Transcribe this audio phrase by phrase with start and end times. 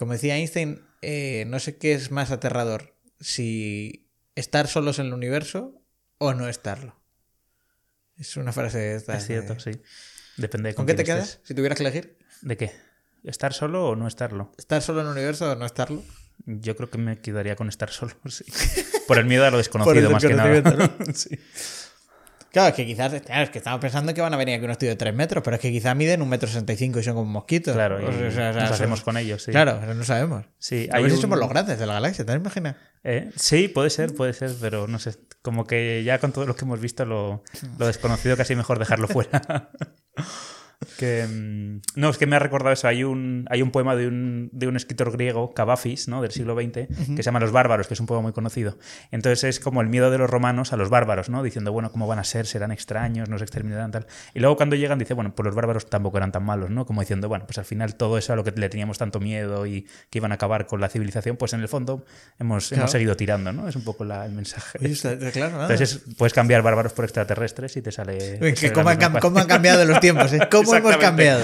[0.00, 5.12] Como decía Einstein, eh, no sé qué es más aterrador, si estar solos en el
[5.12, 5.74] universo
[6.16, 6.98] o no estarlo.
[8.16, 9.18] Es una frase de esta.
[9.18, 9.70] Es cierto, de- sí.
[10.38, 12.16] Depende de ¿Con con qué te quedas si tuvieras que elegir?
[12.40, 12.72] ¿De qué?
[13.24, 14.52] ¿Estar solo o no estarlo?
[14.56, 16.02] ¿Estar solo en el universo o no estarlo?
[16.46, 18.46] Yo creo que me quedaría con estar solo, sí.
[19.06, 20.96] Por el miedo a lo desconocido, más que nada.
[21.14, 21.38] Sí.
[22.52, 24.78] Claro, es que quizás, claro, es que estamos pensando que van a venir aquí unos
[24.78, 27.02] tíos de 3 metros, pero es que quizás miden un metro sesenta y cinco y
[27.04, 27.74] son como mosquitos.
[27.74, 29.52] Claro, O sea, o sea, nos son- hacemos con ellos, sí.
[29.52, 30.44] Claro, no sabemos.
[30.58, 32.76] Sí, a ver si un- somos los grandes de la galaxia, ¿te imaginas?
[33.04, 33.30] ¿Eh?
[33.36, 35.14] Sí, puede ser, puede ser, pero no sé.
[35.42, 37.42] Como que ya con todo lo que hemos visto, lo,
[37.78, 39.70] lo desconocido casi mejor dejarlo fuera.
[40.98, 42.88] que, mm, no, es que me ha recordado eso.
[42.88, 46.22] Hay un, hay un poema de un, de un escritor griego, Cavafis, ¿no?
[46.22, 48.78] del siglo XX, que se llama Los bárbaros, que es un poema muy conocido.
[49.10, 51.42] Entonces es como el miedo de los romanos a los bárbaros, ¿no?
[51.42, 52.46] Diciendo, bueno, ¿cómo van a ser?
[52.46, 54.06] Serán extraños, nos exterminarán, tal.
[54.34, 56.86] Y luego cuando llegan, dice, bueno, pues los bárbaros tampoco eran tan malos, ¿no?
[56.86, 59.66] Como diciendo, bueno, pues al final todo eso a lo que le teníamos tanto miedo
[59.66, 62.04] y que iban a acabar con la civilización, pues en el fondo
[62.38, 62.82] hemos, Claro.
[62.82, 63.68] hemos seguido tirando, ¿no?
[63.68, 64.78] Es un poco la- el mensaje.
[64.80, 65.64] Oye, está- claro, nada.
[65.70, 68.38] Entonces es- puedes cambiar bárbaros por extraterrestres y te sale.
[68.58, 70.40] que cómo, han, cómo han cambiado los tiempos, ¿eh?
[70.50, 71.42] ¿Cómo hemos cambiado?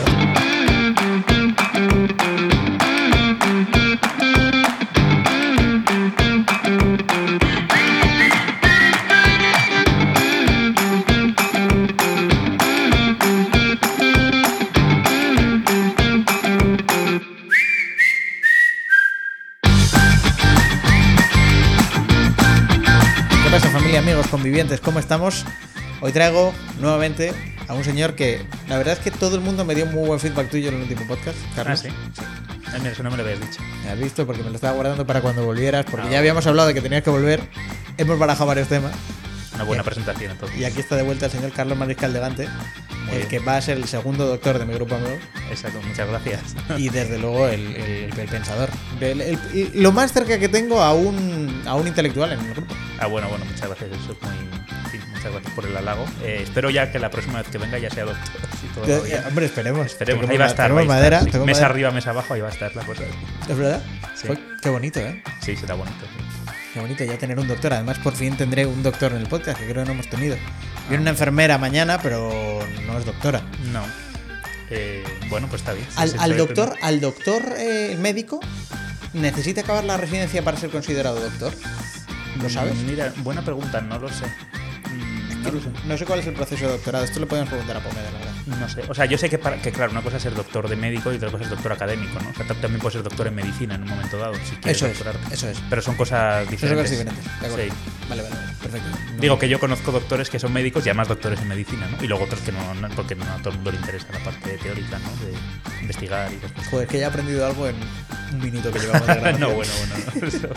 [23.43, 24.81] ¿Qué pasa familia, amigos, convivientes?
[24.81, 25.45] ¿Cómo estamos?
[26.01, 27.33] Hoy traigo nuevamente
[27.69, 30.21] a un señor que la verdad es que todo el mundo me dio muy buen
[30.21, 31.81] feedback tuyo en el último podcast, Ah, Carlos.
[31.81, 31.89] sí.
[32.69, 33.61] Ah, mira, eso no me lo habías dicho.
[33.85, 36.47] Me has visto porque me lo estaba guardando para cuando volvieras, porque Ah, ya habíamos
[36.47, 37.41] hablado de que tenías que volver.
[37.97, 38.93] Hemos barajado varios temas
[39.55, 40.59] Una buena presentación, entonces.
[40.59, 42.47] y aquí está de vuelta el señor Carlos Mariscal Delante,
[43.07, 43.29] Muy el bien.
[43.29, 45.17] que va a ser el segundo doctor de mi grupo amigo
[45.51, 46.41] Exacto, muchas gracias.
[46.77, 48.69] y desde luego el, el- el pensador.
[49.01, 49.39] El-
[49.75, 52.75] lo más cerca que tengo a un, a un intelectual en el grupo.
[53.01, 53.91] Ah, bueno, bueno, muchas gracias.
[53.93, 54.86] Eso es muy.
[55.17, 56.05] Sí, muchas gracias por el halago.
[56.23, 58.41] Eh, espero ya que la próxima vez que venga ya sea doctor.
[58.61, 59.25] si todo bien.
[59.27, 59.87] Hombre, esperemos.
[59.87, 60.77] Esperemos, ahí va a estar.
[60.77, 61.27] va a madera, sí.
[61.27, 61.67] Mesa madera.
[61.67, 63.03] arriba, mesa abajo, ahí va a estar la cosa.
[63.49, 63.83] ¿Es verdad?
[64.15, 64.27] Sí.
[64.29, 65.23] Fue- qué bonito, ¿eh?
[65.41, 65.97] Sí, será bonito.
[66.01, 66.53] sí.
[66.75, 67.73] Qué bonito ya tener un doctor.
[67.73, 70.37] Además, por fin tendré un doctor en el podcast, que creo que no hemos tenido.
[70.37, 70.81] Ah.
[70.89, 73.41] Viene una enfermera mañana, pero no es doctora.
[73.73, 73.83] No.
[74.71, 75.87] Eh, bueno, pues está bien.
[75.97, 78.41] Al, sí, al estoy- doctor, al doctor eh, médico,
[79.15, 81.53] ¿necesita acabar la residencia para ser considerado doctor?
[82.43, 82.75] ¿Lo sabes?
[82.75, 84.25] Mm, Mira, buena pregunta, no lo sé.
[85.47, 85.69] No lo sé.
[85.87, 87.05] No sé cuál es el proceso de doctorado.
[87.05, 88.33] Esto le podemos preguntar a Pomeda, la verdad.
[88.61, 88.83] No sé.
[88.89, 91.13] O sea, yo sé que, para, que, claro, una cosa es ser doctor de médico
[91.13, 92.31] y otra cosa es doctor académico, ¿no?
[92.31, 94.83] O sea, tam- también puedes ser doctor en medicina en un momento dado, si quieres
[94.83, 95.01] Eso es,
[95.33, 95.59] eso es.
[95.69, 96.91] Pero son cosas Son diferentes.
[96.91, 97.25] cosas diferentes.
[97.25, 97.81] Sí.
[98.09, 98.53] Vale, vale, vale.
[98.63, 98.89] Perfecto.
[99.15, 102.03] No- Digo que yo conozco doctores que son médicos y además doctores en medicina, ¿no?
[102.03, 104.19] Y luego otros que no, no- porque no a todo el mundo le interesa la
[104.21, 105.09] parte teórica, ¿no?
[105.25, 106.69] De investigar y cosas.
[106.71, 107.77] Joder, que ya he aprendido algo en
[108.33, 109.41] un minuto que llevamos de grabación.
[109.41, 109.73] no, bueno,
[110.15, 110.55] bueno.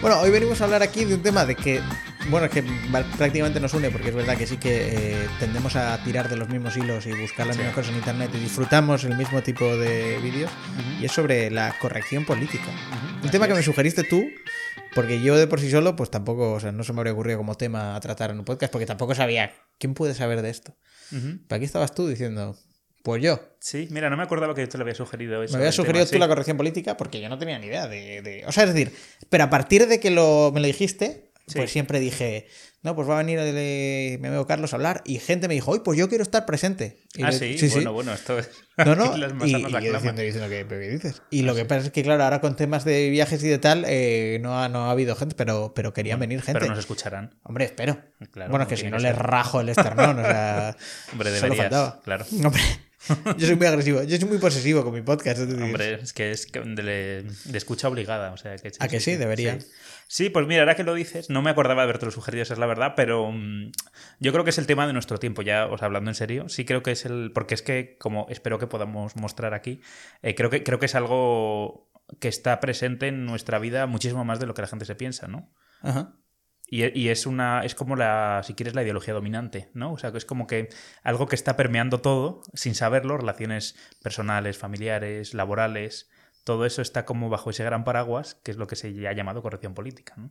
[0.00, 1.80] Bueno, hoy venimos a hablar aquí de un tema de que,
[2.30, 2.62] bueno, es que
[3.18, 6.48] prácticamente nos une, porque es verdad que sí que eh, tendemos a tirar de los
[6.48, 7.60] mismos hilos y buscar las Sí.
[7.62, 10.50] mismas cosas en internet y disfrutamos el mismo tipo de vídeos,
[11.00, 12.64] y es sobre la corrección política.
[13.14, 14.24] Un Así tema que me sugeriste tú,
[14.94, 17.38] porque yo de por sí solo, pues tampoco, o sea, no se me habría ocurrido
[17.38, 20.76] como tema a tratar en un podcast, porque tampoco sabía quién puede saber de esto.
[21.12, 21.38] Ujú.
[21.46, 22.56] Pero aquí estabas tú diciendo,
[23.02, 23.38] pues yo.
[23.60, 25.52] Sí, mira, no me acordaba que yo te lo había sugerido eso.
[25.54, 26.18] Me habías el tema, sugerido tú sí.
[26.18, 28.92] la corrección política porque yo no tenía ni idea de, de- O sea, es decir,
[29.28, 31.58] pero a partir de que lo, me lo dijiste, Sí.
[31.58, 32.46] pues siempre dije,
[32.82, 35.52] no, pues va a venir el, eh, mi amigo Carlos a hablar y gente me
[35.54, 36.96] dijo, oye, pues yo quiero estar presente.
[37.14, 38.48] Y Ah, le- sí, bueno, bueno, esto es.
[38.78, 39.14] No, no,
[39.46, 41.22] y, y yo diciendo, diciendo que, ¿pero qué dices?
[41.30, 43.84] Y lo que pasa es que, claro, ahora con temas de viajes y de tal,
[43.86, 46.58] eh, no, ha, no ha habido gente, pero, pero querían venir gente.
[46.58, 47.34] Pero nos escucharán.
[47.42, 47.98] Hombre, espero.
[48.32, 49.18] Claro, bueno, es que si no que le ser.
[49.18, 50.76] rajo el esternón, o sea,
[51.12, 51.56] Hombre, solo deberías.
[51.70, 52.00] faltaba.
[52.04, 52.24] Claro.
[52.42, 52.62] Hombre,
[53.36, 55.40] yo soy muy agresivo, yo soy muy posesivo con mi podcast.
[55.42, 58.32] Hombre, es que es de, de escucha obligada.
[58.32, 59.14] O sea, que, ¿A que sí?
[59.16, 59.60] Debería.
[59.60, 59.66] Sí.
[60.14, 62.52] Sí, pues mira, ahora que lo dices, no me acordaba de haberte lo sugerido, esa
[62.52, 63.72] es la verdad, pero mm,
[64.20, 66.48] yo creo que es el tema de nuestro tiempo, ya os hablando en serio.
[66.48, 67.32] Sí creo que es el.
[67.32, 69.80] Porque es que, como espero que podamos mostrar aquí,
[70.22, 74.38] eh, creo, que, creo que es algo que está presente en nuestra vida muchísimo más
[74.38, 75.52] de lo que la gente se piensa, ¿no?
[75.82, 76.14] Ajá.
[76.68, 77.64] Y, y es una.
[77.64, 78.42] es como la.
[78.44, 79.94] si quieres, la ideología dominante, ¿no?
[79.94, 80.68] O sea, que es como que
[81.02, 86.08] algo que está permeando todo, sin saberlo, relaciones personales, familiares, laborales.
[86.44, 89.42] Todo eso está como bajo ese gran paraguas, que es lo que se ha llamado
[89.42, 90.30] corrección política, ¿no?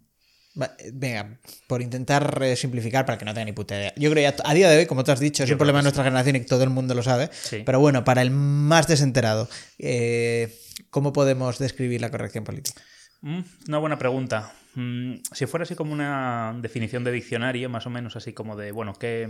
[0.55, 3.93] Eh, Venga, por intentar eh, simplificar para que no tenga ni puta idea.
[3.97, 5.79] Yo creo que a día de hoy, como tú has dicho, es Yo un problema
[5.79, 7.29] de nuestra generación y todo el mundo lo sabe.
[7.33, 7.63] Sí.
[7.65, 9.49] Pero bueno, para el más desenterado,
[9.79, 10.55] eh,
[10.91, 12.81] ¿cómo podemos describir la corrección política?
[13.21, 14.53] Mm, Una buena pregunta.
[14.75, 18.71] Mm, Si fuera así como una definición de diccionario, más o menos así como de,
[18.71, 19.29] bueno, que...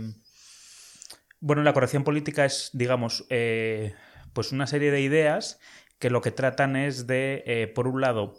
[1.40, 3.94] Bueno, la corrección política es, digamos, eh,
[4.32, 5.58] pues una serie de ideas
[5.98, 8.34] que lo que tratan es de, eh, por un lado,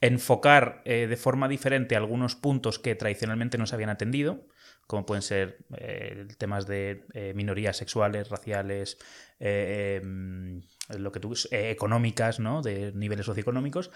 [0.00, 4.46] enfocar eh, de forma diferente algunos puntos que tradicionalmente no se habían atendido,
[4.86, 7.04] como pueden ser eh, temas de
[7.34, 8.96] minorías sexuales, raciales,
[9.38, 10.62] em,
[10.96, 12.62] lo que tú, económicas, ¿no?
[12.62, 13.90] De niveles socioeconómicos.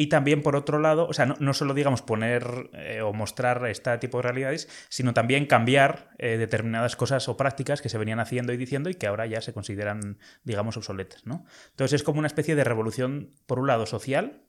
[0.00, 3.66] Y también, por otro lado, o sea, no, no solo, digamos, poner eh, o mostrar
[3.66, 8.18] este tipo de realidades, sino también cambiar eh, determinadas cosas o prácticas que se venían
[8.20, 11.44] haciendo y diciendo y que ahora ya se consideran, digamos, obsoletas, ¿no?
[11.70, 14.44] Entonces es como una especie de revolución, por un lado, social,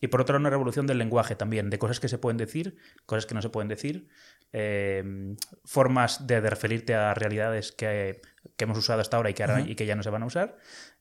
[0.00, 3.26] y por otro una revolución del lenguaje también, de cosas que se pueden decir, cosas
[3.26, 4.08] que no se pueden decir,
[4.52, 5.04] eh,
[5.64, 8.20] formas de, de referirte a realidades que,
[8.56, 10.26] que hemos usado hasta ahora y que, ahora, y que ya no se van a
[10.26, 10.56] usar.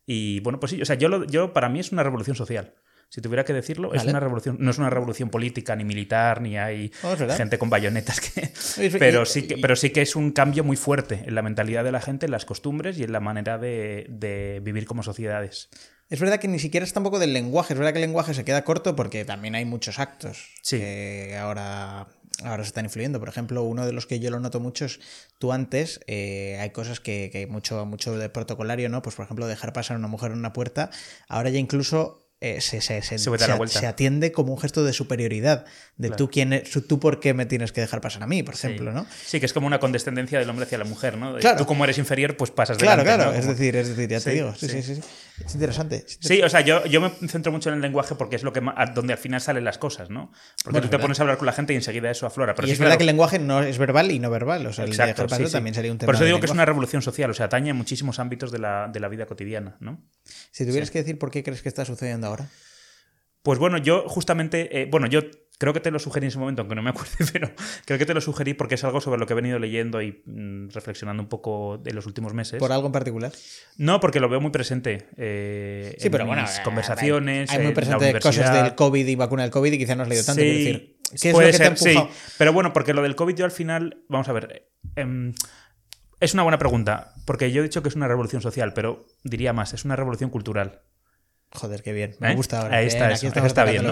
[0.06, 2.76] Y bueno, pues sí, o sea, yo, lo- yo para mí es una revolución social.
[3.10, 6.58] Si tuviera que decirlo, es una revolución, no es una revolución política ni militar, ni
[6.58, 8.52] hay Oh, gente con bayonetas que.
[8.98, 11.92] Pero sí, que, pero sí que es un cambio muy fuerte en la mentalidad de
[11.92, 15.70] la gente, en las costumbres y en la manera de, de vivir como sociedades.
[16.10, 18.44] Es verdad que ni siquiera es tampoco del lenguaje, es verdad que el lenguaje se
[18.44, 20.78] queda corto porque también hay muchos actos Sí.
[20.78, 22.08] que ahora,
[22.44, 23.20] ahora se están influyendo.
[23.20, 25.00] Por ejemplo, uno de los que yo lo noto mucho es
[25.40, 29.02] tú antes, eh, hay cosas que, que hay mucho, mucho de protocolario, ¿no?
[29.02, 30.90] Pues por ejemplo, dejar pasar a una mujer en una puerta,
[31.28, 35.64] ahora ya incluso eh, se, se, se- Se atiende como un gesto de superioridad,
[35.96, 36.18] de Claro.
[36.18, 38.92] tú quién es- tú por qué me tienes que dejar pasar a mí, por ejemplo,
[38.92, 38.96] sí.
[38.96, 39.06] ¿no?
[39.26, 41.34] Sí, que es como una condescendencia del hombre hacia la mujer, ¿no?
[41.34, 41.58] De Claro.
[41.58, 43.40] Tú como eres inferior, pues pasas Claro, delante, claro, ¿no?
[43.40, 45.02] es decir, es decir, ya te Sí, digo, sí, sí, sí.
[45.46, 46.04] Es interesante.
[46.06, 48.54] es Sí, o sea, yo, yo me centro mucho en el lenguaje porque es lo
[48.54, 48.62] que
[48.94, 50.28] donde al final salen las cosas, ¿no?
[50.32, 51.02] Porque Bueno, tú te verdad.
[51.06, 52.54] pones a hablar con la gente y enseguida eso aflora.
[52.54, 54.66] Pero y sí, es verdad claro, que el lenguaje no es verbal y no verbal.
[54.68, 55.52] O sea, el Exacto, pasar sí, sí.
[55.54, 56.08] también sería un tema.
[56.08, 58.60] Por eso digo que es una revolución social, o sea, atañe a muchísimos ámbitos de
[58.60, 60.00] la, de la vida cotidiana, ¿no?
[60.52, 62.48] Si tuvieras que decir por qué crees que está sucediendo ahora.
[63.42, 65.22] Pues bueno, yo justamente, eh, bueno, yo
[65.58, 67.52] creo que te lo sugerí en ese momento, aunque no me acuerdo, pero
[67.86, 70.22] creo que te lo sugerí porque es algo sobre lo que he venido leyendo y
[70.26, 72.60] mm, reflexionando un poco en los últimos meses.
[72.60, 73.32] ¿Por algo en particular?
[73.78, 75.08] No, porque lo veo muy presente.
[75.18, 76.42] eh, Sí, en pero bueno.
[76.42, 77.50] mis eh, conversaciones.
[77.50, 79.98] Hay, hay muy en la presente cosas del COVID y vacuna del COVID y quizás
[79.98, 80.42] no has leído tanto.
[80.42, 82.00] Sí, decir, ¿qué es puede lo que ser, te sí.
[82.38, 85.34] Pero bueno, porque lo del COVID yo al final, vamos a ver, em,
[86.20, 89.54] es una buena pregunta, porque yo he dicho que es una revolución social, pero diría
[89.54, 90.82] más, es una revolución cultural.
[91.56, 92.16] Joder, qué bien.
[92.20, 92.36] Me ¿eh?
[92.36, 92.78] gusta ahora.
[92.78, 93.86] Ahí Bien, está, eso, eso está bien.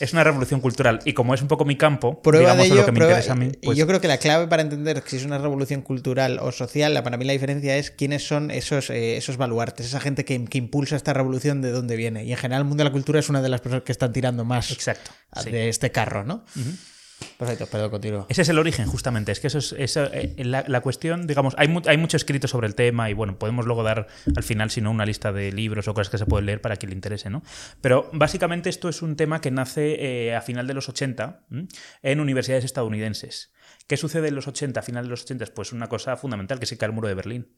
[0.00, 2.80] Es una revolución cultural y como es un poco mi campo, Prueba digamos de ello,
[2.82, 5.02] lo que me interesa a mí, y pues yo creo que la clave para entender
[5.06, 8.50] si es una revolución cultural o social, la- para mí la diferencia es quiénes son
[8.50, 12.24] esos, eh, esos baluartes, esa gente que, que impulsa esta revolución de dónde viene.
[12.24, 14.12] Y en general el mundo de la cultura es una de las personas que están
[14.12, 15.10] tirando más exacto.
[15.42, 15.50] sí.
[15.50, 16.44] de este carro, ¿no?
[17.38, 18.26] Perfecto, perdón, continúo.
[18.28, 19.30] Ese es el origen, justamente.
[19.30, 23.10] Es que eso es eh, la, cuestión, digamos, hay, hay mucho escrito sobre el tema
[23.10, 26.10] y bueno, podemos luego dar al final, si no, una lista de libros o cosas
[26.10, 27.42] que se pueden leer para quien le interese, ¿no?
[27.82, 31.68] Pero básicamente esto es un tema que nace eh, a final de los 80 ¿m?
[32.02, 33.52] en universidades estadounidenses.
[33.86, 35.46] ¿Qué sucede en los 80, a final de los 80?
[35.54, 37.48] Pues una cosa fundamental, que se cae el muro de Berlín.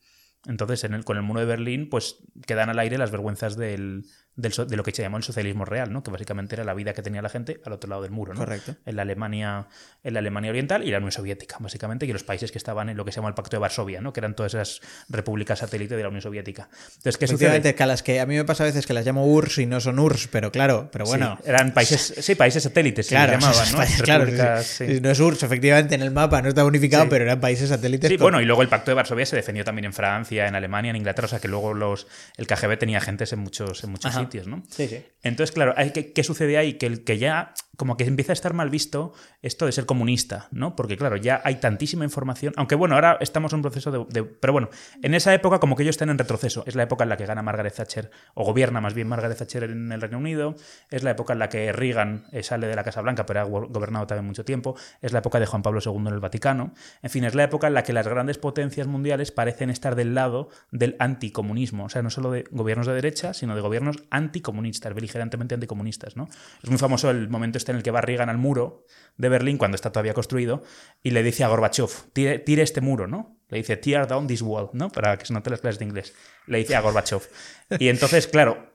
[0.46, 2.16] Entonces, con el muro de Berlín, pues
[2.46, 4.04] quedan al aire las vergüenzas del,
[4.38, 6.02] del de lo que se llamó el socialismo real, ¿no?
[6.02, 8.38] Que básicamente era la vida que tenía la gente al otro lado del muro, ¿no?
[8.40, 8.76] Correcto.
[8.86, 9.66] en la Alemania,
[10.04, 12.96] en la Alemania Oriental y la Unión Soviética, básicamente, y los países que estaban en
[12.96, 14.12] lo que se llama el Pacto de Varsovia, ¿no?
[14.12, 16.68] que eran todas esas repúblicas satélite de la Unión Soviética.
[16.96, 17.74] Entonces, ¿qué Efectivamente, sucede?
[17.74, 19.66] que a las que a mí me pasa a veces que las llamo URSS y
[19.66, 21.36] no son URSS, pero claro, pero bueno.
[21.42, 24.04] Sí, eran países, sí, países satélites, se Claro, les llamaban, ¿no?
[24.04, 25.00] claro, sí, sí.
[25.00, 28.08] no es URSS, efectivamente en el mapa no está unificado, pero eran países satélites.
[28.08, 30.54] Sí, con- bueno, y luego el Pacto de Varsovia se defendió también en Francia, en
[30.54, 32.06] Alemania, en Inglaterra, o sea que luego los,
[32.36, 34.20] el KGB tenía agentes en muchos, en muchos Ajá.
[34.20, 34.62] sitios, ¿no?
[34.68, 35.04] Sí, sí.
[35.22, 35.74] Entonces, claro,
[36.14, 36.74] ¿qué sucede ahí?
[36.74, 39.12] Que, el- que ya como que empieza a estar mal visto
[39.42, 40.74] esto de ser comunista, ¿no?
[40.74, 44.24] Porque, claro, ya hay tantísima información, aunque bueno, ahora estamos en un proceso de, de-
[44.24, 44.68] Pero bueno,
[45.02, 46.64] en esa época como que ellos están en retroceso.
[46.66, 49.64] Es la época en la que gana Margaret Thatcher, o gobierna más bien Margaret Thatcher
[49.64, 50.54] en el Reino Unido,
[50.90, 53.44] es la época en la que Reagan eh, sale de la Casa Blanca, pero ha
[53.44, 56.74] go- gobernado también mucho tiempo, es la época de Juan Pablo II en el Vaticano,
[57.02, 60.14] en fin, es la época en la que las grandes potencias mundiales parecen estar del
[60.14, 64.17] lado del anticomunismo, o sea, no solo de gobiernos de derecha, sino de gobiernos anticomunistas,
[64.94, 66.28] beligerantemente anticomunistas, ¿no?
[66.62, 68.84] Es muy famoso el momento este en el que va Reagan al muro
[69.16, 70.62] de Berlín, cuando está todavía construido,
[71.02, 73.36] y le dice a Gorbachev, tire, tire este muro, ¿no?
[73.48, 74.90] Le dice, tear down this wall, ¿no?
[74.90, 76.14] Para que se note las clases de inglés.
[76.46, 77.22] Le dice a Gorbachev.
[77.78, 78.74] Y entonces, claro,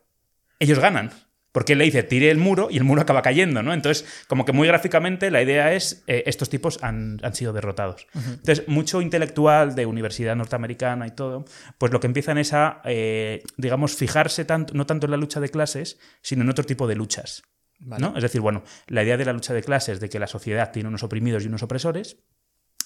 [0.59, 1.11] ellos ganan.
[1.53, 3.73] Porque él le dice, tire el muro y el muro acaba cayendo, ¿no?
[3.73, 8.07] Entonces, como que muy gráficamente la idea es, eh, estos tipos han, han sido derrotados.
[8.15, 11.45] Entonces, mucho intelectual de universidad norteamericana y todo,
[11.77, 15.39] pues lo que empiezan es a, eh, digamos, fijarse tanto, no tanto en la lucha
[15.39, 17.43] de clases, sino en otro tipo de luchas.
[17.79, 18.01] Vale.
[18.01, 18.17] ¿no?
[18.17, 20.89] Es decir, bueno, la idea de la lucha de clases, de que la sociedad tiene
[20.89, 22.17] unos oprimidos y unos opresores,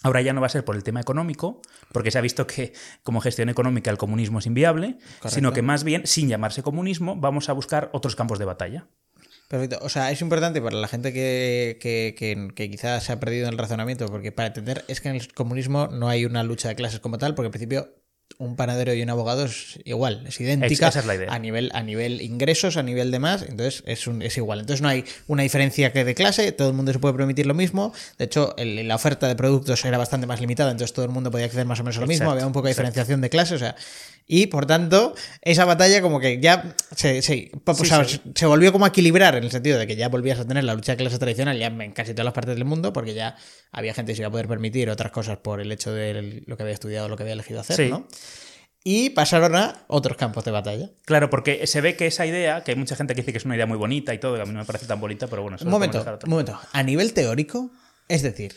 [0.03, 1.61] ahora ya no va a ser por el tema económico,
[1.91, 2.73] porque se ha visto que
[3.03, 5.29] como gestión económica el comunismo es inviable, Correcto.
[5.29, 8.87] sino que más bien, sin llamarse comunismo, vamos a buscar otros campos de batalla.
[9.47, 9.79] Perfecto.
[9.81, 13.47] O sea, es importante para la gente que, que, que, que quizás se ha perdido
[13.47, 16.67] en el razonamiento, porque para entender es que en el comunismo no hay una lucha
[16.67, 17.95] de clases como tal, porque en principio
[18.39, 21.33] un panadero y un abogado es igual, es idéntica esa es la idea.
[21.33, 24.59] a nivel a nivel ingresos, a nivel de más, entonces es, un- es igual.
[24.59, 27.55] Entonces no hay una diferencia que de clase, todo el mundo se puede permitir lo
[27.55, 27.93] mismo.
[28.19, 31.31] De hecho, el- la oferta de productos era bastante más limitada, entonces todo el mundo
[31.31, 32.89] podía acceder más o menos a lo mismo, Exacto, había un poco de exacto.
[32.91, 33.75] diferenciación de clase, o sea,
[34.29, 38.21] y por tanto, esa batalla como que ya se, se, o Sí, sea, sí.
[38.35, 40.75] se volvió como a equilibrar en el sentido de que ya volvías a tener la
[40.75, 43.35] lucha de clase tradicional ya en casi todas las partes del mundo, porque ya
[43.71, 46.57] había gente que se iba a poder permitir otras cosas por el hecho de lo
[46.57, 47.89] que había estudiado, lo que había elegido hacer, Sí.
[47.89, 48.05] ¿no?
[48.83, 50.89] Y pasaron a otros campos de batalla.
[51.03, 53.43] Claro, porque se ve que esa idea, que hay mucha gente que dice que es
[53.45, 55.41] una idea muy bonita y todo, que a mí no me parece tan bonita, pero
[55.41, 56.57] bueno, eso Un momento, un momento.
[56.71, 57.69] A nivel teórico,
[58.07, 58.55] es decir,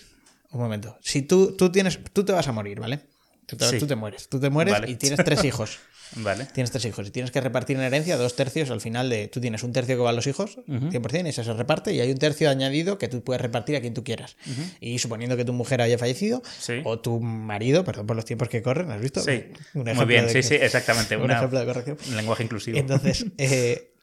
[0.52, 0.96] un momento.
[1.02, 3.00] Si tú, tú tienes, tú te vas a morir, ¿vale?
[3.46, 3.78] Tú te, Sí.
[3.80, 4.28] tú te mueres.
[4.28, 4.90] Tú te mueres Vale.
[4.90, 5.78] y tienes tres hijos.
[6.16, 6.46] Vale.
[6.46, 9.28] Tienes tres hijos y tienes que repartir en herencia dos tercios al final de.
[9.28, 12.00] Tú tienes un tercio que va a los hijos, 100%, y ese se reparte, y
[12.00, 14.36] hay un tercio añadido que tú puedes repartir a quien tú quieras.
[14.80, 16.80] Y suponiendo que tu mujer haya fallecido, Sí.
[16.84, 19.20] o tu marido, perdón por los tiempos que corren, ¿has visto?
[19.20, 21.16] Sí, Un muy ejemplo bien, de sí, que- sí, exactamente.
[21.16, 21.98] Un una- ejemplo de corrección.
[22.08, 22.76] un lenguaje inclusivo.
[22.78, 23.94] Entonces, eh,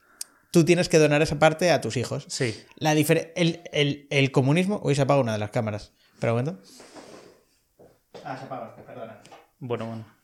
[0.50, 2.24] tú tienes que donar esa parte a tus hijos.
[2.28, 2.58] Sí.
[2.76, 4.80] La difer- el, el- el comunismo.
[4.82, 5.92] Hoy se apaga una de las cámaras.
[6.20, 6.62] Pero un momento.
[8.24, 9.20] Ah, se apaga, perdona.
[9.60, 10.17] Bueno, bueno.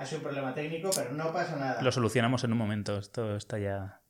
[0.00, 1.82] Ha sido un problema técnico, pero no pasa nada.
[1.82, 2.98] Lo solucionamos en un momento.
[2.98, 4.00] Esto está ya.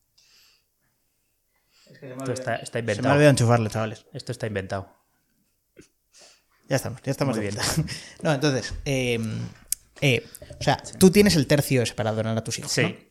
[1.91, 3.15] Es que se me Esto olvidó- está, está Se me ha inventado.
[3.15, 4.07] olvidado enchufarlo, chavales.
[4.13, 4.97] Esto está inventado.
[6.69, 7.63] Ya estamos, ya estamos Muy de bien.
[8.23, 8.73] No, entonces.
[8.85, 9.19] eh,
[10.01, 10.25] eh,
[10.61, 12.71] o sea, tú tienes el tercio ese para donar a tus hijos.
[12.71, 12.83] Sí.
[12.83, 13.10] ¿no?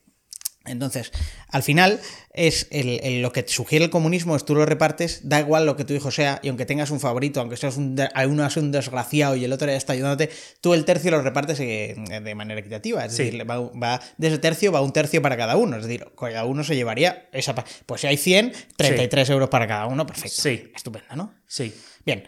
[0.70, 1.12] Entonces,
[1.50, 2.00] al final,
[2.34, 5.66] es el- el- lo que te sugiere el comunismo es tú lo repartes, da igual
[5.66, 8.58] lo que tu hijo sea, y aunque tengas un favorito, aunque seas un, uno es
[8.58, 10.30] un desgraciado y el otro ya está ayudándote,
[10.62, 13.04] tú el tercio lo repartes eh, de manera equitativa.
[13.06, 13.26] Es Sí.
[13.26, 15.78] decir, va, va- de ese tercio va un tercio para cada uno.
[15.78, 17.56] Es decir, cada uno se llevaría esa.
[17.86, 20.42] Pues si hay 100, 33 euros para cada uno, perfecto.
[20.42, 20.72] Sí.
[20.76, 21.34] Estupendo, ¿no?
[21.48, 21.74] Sí.
[22.06, 22.24] Bien.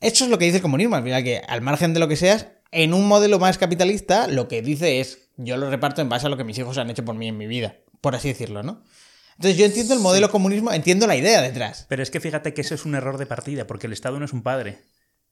[0.00, 2.16] Eso es lo que dice el comunismo, al final, que al margen de lo que
[2.16, 6.26] seas, en un modelo más capitalista, lo que dice es, yo lo reparto en base
[6.26, 8.62] a lo que mis hijos han hecho por mí en mi vida, por así decirlo,
[8.62, 8.82] ¿no?
[9.36, 11.86] Entonces yo entiendo el modelo comunismo, entiendo la idea detrás.
[11.88, 14.24] Pero es que fíjate que eso es un error de partida, porque el Estado no
[14.24, 14.78] es un padre.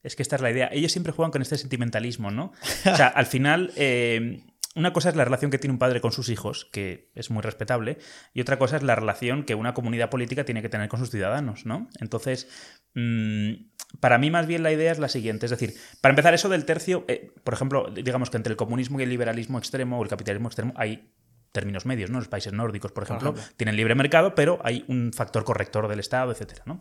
[0.03, 0.69] Es que esta es la idea.
[0.71, 2.51] Ellos siempre juegan con este sentimentalismo, ¿no?
[2.91, 4.43] O sea, al final, eh,
[4.75, 7.41] una cosa es la relación que tiene un padre con sus hijos, que es muy
[7.41, 7.99] respetable,
[8.33, 11.11] y otra cosa es la relación que una comunidad política tiene que tener con sus
[11.11, 11.89] ciudadanos, ¿no?
[11.99, 12.47] Entonces,
[12.95, 15.45] mm, para mí más bien la idea es la siguiente.
[15.45, 18.99] Es decir, para empezar, eso del tercio, eh, por ejemplo, digamos que entre el comunismo
[18.99, 21.11] y el liberalismo extremo o el capitalismo extremo hay
[21.51, 22.19] términos medios, ¿no?
[22.19, 26.31] Los países nórdicos, por ejemplo, tienen libre mercado, pero hay un factor corrector del Estado,
[26.31, 26.79] etcétera, ¿no?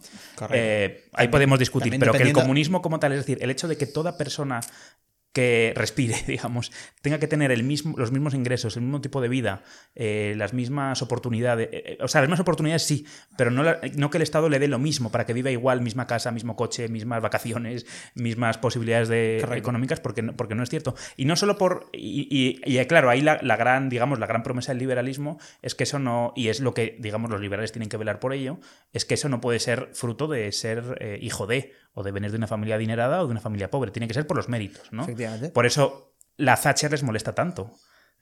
[0.50, 3.76] Eh, ahí podemos discutir, pero que el comunismo como tal, es decir, el hecho de
[3.76, 4.60] que toda persona
[5.32, 6.72] que respire, digamos,
[7.02, 9.62] tenga que tener el mismo, los mismos ingresos, el mismo tipo de vida,
[9.94, 13.06] eh, las mismas oportunidades, eh, eh, o sea, las mismas oportunidades sí,
[13.36, 15.80] pero no, la- no que el Estado le dé lo mismo para que viva igual,
[15.82, 20.68] misma casa, mismo coche, mismas vacaciones, mismas posibilidades de, económicas, porque no, porque no es
[20.70, 20.94] cierto.
[21.16, 22.26] Y no solo por, y,
[22.64, 25.84] y- y, claro, ahí la, la gran, digamos, la gran promesa del liberalismo es que
[25.84, 28.58] eso no, y es lo que, digamos, los liberales tienen que velar por ello,
[28.92, 32.30] es que eso no puede ser fruto de ser eh, hijo de, o de venir
[32.30, 34.92] de una familia adinerada o de una familia pobre, tiene que ser por los méritos,
[34.92, 35.02] ¿no?
[35.02, 35.50] Efectivamente.
[35.50, 37.72] Por eso la Thatcher les molesta tanto.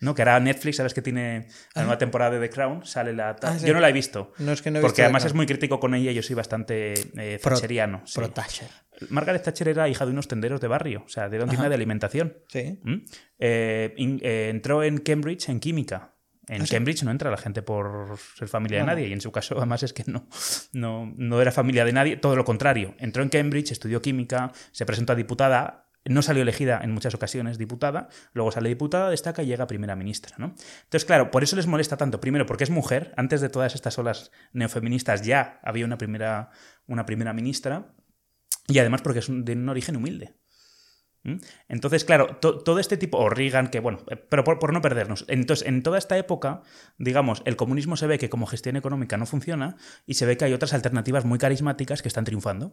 [0.00, 0.14] ¿no?
[0.14, 3.34] Que ahora Netflix, sabes que tiene la nueva temporada de The Crown, sale la...
[3.42, 3.66] Ah, sí.
[3.66, 4.32] Yo no la he visto.
[4.38, 6.22] No es que no he porque visto además es muy crítico con ella y yo
[6.22, 8.02] soy bastante eh, Pro- thatcheriano.
[8.06, 8.14] sí.
[8.14, 8.68] Pro Thatcher.
[9.10, 11.75] Margaret Thatcher era hija de unos tenderos de barrio, o sea, de una tienda de
[11.75, 12.37] alimentación.
[12.48, 12.78] Sí.
[12.84, 12.94] ¿Mm?
[13.40, 16.14] Eh, in- eh, entró en Cambridge en química.
[16.48, 19.30] En Cambridge no entra la gente por ser familia Ah, de nadie, y en su
[19.30, 20.28] caso, además, es que no,
[20.72, 22.94] no, no era familia de nadie, todo lo contrario.
[22.98, 27.58] Entró en Cambridge, estudió química, se presentó a diputada, no salió elegida en muchas ocasiones
[27.58, 30.36] diputada, luego sale diputada, destaca y llega a primera ministra.
[30.38, 30.54] ¿no?
[30.84, 32.20] Entonces, claro, por eso les molesta tanto.
[32.20, 36.50] Primero, porque es mujer, antes de todas estas olas neofeministas ya había una primera,
[36.86, 37.94] una primera ministra,
[38.66, 40.34] y además porque es de un origen humilde.
[41.68, 44.80] Entonces, claro, to- todo este tipo, o Reagan, que bueno, eh, pero por, por no
[44.80, 45.25] perdernos.
[45.28, 46.62] Entonces, en toda esta época,
[46.96, 50.46] digamos, el comunismo se ve que como gestión económica no funciona y se ve que
[50.46, 52.72] hay otras alternativas muy carismáticas que están triunfando.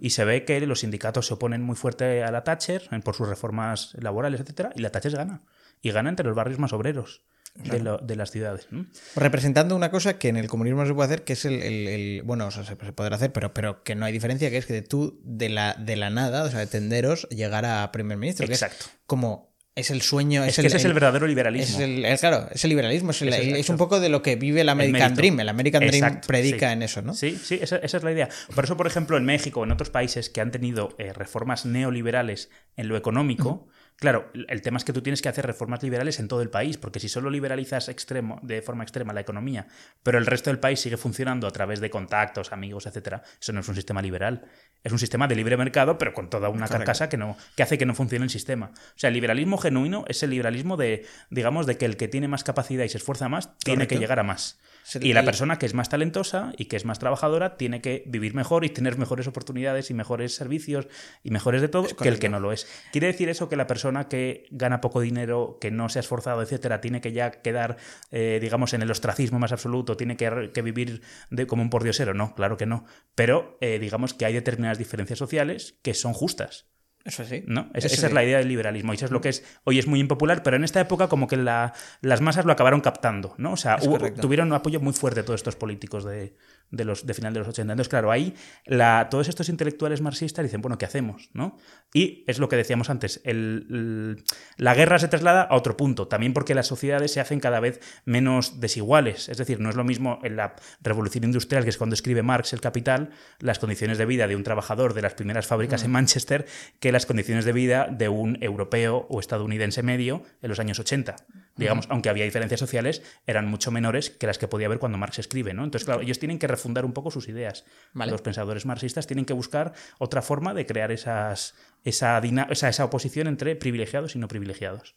[0.00, 3.28] Y se ve que los sindicatos se oponen muy fuerte a la Thatcher por sus
[3.28, 5.42] reformas laborales, etcétera, y la Thatcher gana.
[5.80, 7.22] Y gana entre los barrios más obreros
[7.54, 8.66] de, lo- de las ciudades.
[8.70, 8.86] ¿no?
[9.16, 11.88] Representando una cosa que en el comunismo no se puede hacer, que es el, el-
[11.88, 14.66] el- bueno, o sea, se, podrá hacer, pero, pero que no hay diferencia, que es
[14.66, 18.46] que tú de la, de la nada, o sea, de tenderos, llegar a primer ministro.
[18.46, 18.86] que es Exacto.
[19.06, 21.76] como es el sueño, es, Es, que el, ese es el verdadero liberalismo.
[21.78, 24.68] es el- el- claro, es el liberalismo, es, un poco de lo que vive el
[24.68, 25.14] American.
[25.16, 25.40] Dream.
[25.40, 26.72] El American Dream Exacto, predica sí.
[26.74, 27.12] en eso, ¿no?
[27.14, 28.28] Sí, sí, esa, esa es la idea.
[28.54, 31.66] Por eso, por ejemplo, en México o en otros países que han tenido eh, reformas
[31.66, 36.18] neoliberales en lo económico, Claro, el tema es que tú tienes que hacer reformas liberales
[36.18, 39.68] en todo el país, porque si solo liberalizas extremo, de forma extrema la economía,
[40.02, 43.60] pero el resto del país sigue funcionando a través de contactos, amigos, etcétera, eso no
[43.60, 44.46] es un sistema liberal.
[44.82, 47.78] Es un sistema de libre mercado, pero con toda una carcasa que, no, que hace
[47.78, 48.72] que no funcione el sistema.
[48.74, 52.28] O sea, el liberalismo genuino es el liberalismo de, digamos, de que el que tiene
[52.28, 54.60] más capacidad y se esfuerza más, tiene que llegar a más.
[55.00, 58.34] Y la persona que es más talentosa y que es más trabajadora tiene que vivir
[58.34, 60.88] mejor y tener mejores oportunidades y mejores servicios
[61.22, 62.66] y mejores de todo que el que no lo es.
[62.92, 66.42] ¿Quiere decir eso que la persona que gana poco dinero, que no se ha esforzado,
[66.42, 67.76] etcétera, tiene que ya quedar,
[68.10, 72.14] eh, digamos, en el ostracismo más absoluto, tiene que, vivir de, como un pordiosero?
[72.14, 72.84] No, claro que no.
[73.14, 76.66] Pero eh, digamos que hay determinadas diferencias sociales que son justas.
[77.04, 77.44] Eso sí.
[77.46, 77.68] ¿No?
[77.74, 78.92] esa es la idea del liberalismo.
[78.92, 81.28] Y eso es lo que es, hoy es muy impopular, pero en esta época como
[81.28, 83.52] que las masas lo acabaron captando, ¿no?
[83.52, 83.76] O sea,
[84.20, 86.34] tuvieron un apoyo muy fuerte todos estos políticos de,
[86.76, 87.72] de, los, de final de los 80.
[87.72, 88.34] Entonces, claro, ahí
[88.66, 91.30] la, todos estos intelectuales marxistas dicen, bueno, ¿qué hacemos?
[91.32, 91.56] ¿no?
[91.92, 94.24] Y es lo que decíamos antes, el,
[94.56, 97.80] la guerra se traslada a otro punto, también porque las sociedades se hacen cada vez
[98.04, 99.28] menos desiguales.
[99.28, 102.52] Es decir, no es lo mismo en la revolución industrial, que es cuando escribe Marx
[102.52, 106.46] El Capital, las condiciones de vida de un trabajador de las primeras fábricas en Manchester,
[106.80, 111.16] que las condiciones de vida de un europeo o estadounidense medio en los años 80
[111.56, 115.18] digamos, aunque había diferencias sociales, eran mucho menores que las que podía haber cuando Marx
[115.18, 115.64] escribe, ¿no?
[115.64, 117.64] Entonces, claro, ellos tienen que refundar un poco sus ideas.
[117.92, 121.54] Los pensadores marxistas tienen que buscar otra forma de crear esas,
[121.84, 122.18] esa,
[122.50, 124.94] esa, esa oposición entre privilegiados y no privilegiados.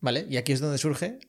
[0.00, 1.20] Vale, y aquí es donde surge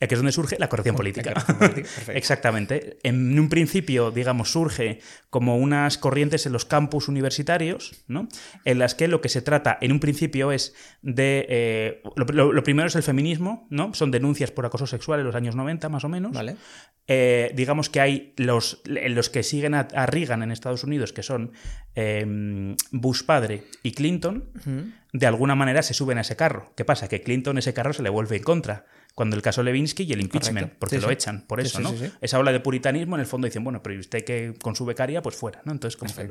[0.00, 1.32] Aquí es donde surge la corrección política.
[2.08, 2.98] Exactamente.
[3.02, 8.28] En un principio, digamos, surge como unas corrientes en los campus universitarios, ¿no?
[8.64, 11.46] En las que lo que se trata en un principio es de.
[11.48, 13.94] Eh, lo, primero es el feminismo, ¿no?
[13.94, 16.32] Son denuncias por acoso sexual en los años 90, más o menos.
[16.32, 16.56] Vale.
[17.06, 21.52] Eh, digamos que hay los, los que siguen a, Reagan en Estados Unidos, que son
[21.94, 24.50] em, Bush padre y Clinton,
[25.12, 26.72] de alguna manera se suben a ese carro.
[26.76, 27.08] ¿Qué pasa?
[27.08, 30.20] Que Clinton ese carro se le vuelve en contra cuando el caso Levinsky y el
[30.20, 31.94] impeachment, porque lo echan por eso, ¿no?
[32.20, 35.22] Esa ola de puritanismo, en el fondo dicen, bueno, pero usted que con su becaria,
[35.22, 35.72] pues fuera, ¿no?
[35.72, 36.30] Entonces, como que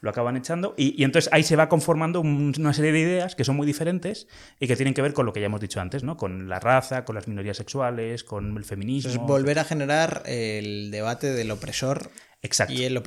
[0.00, 0.74] lo, acaban echando.
[0.76, 4.28] Y, entonces ahí se va conformando una serie de ideas que son muy diferentes
[4.60, 6.16] y que tienen que ver con lo que ya hemos dicho antes, ¿no?
[6.16, 9.10] Con la raza, con las minorías sexuales, con el feminismo.
[9.10, 12.10] Entonces, volver a generar el debate del opresor
[12.42, 12.72] Exacto.
[12.72, 12.98] Y el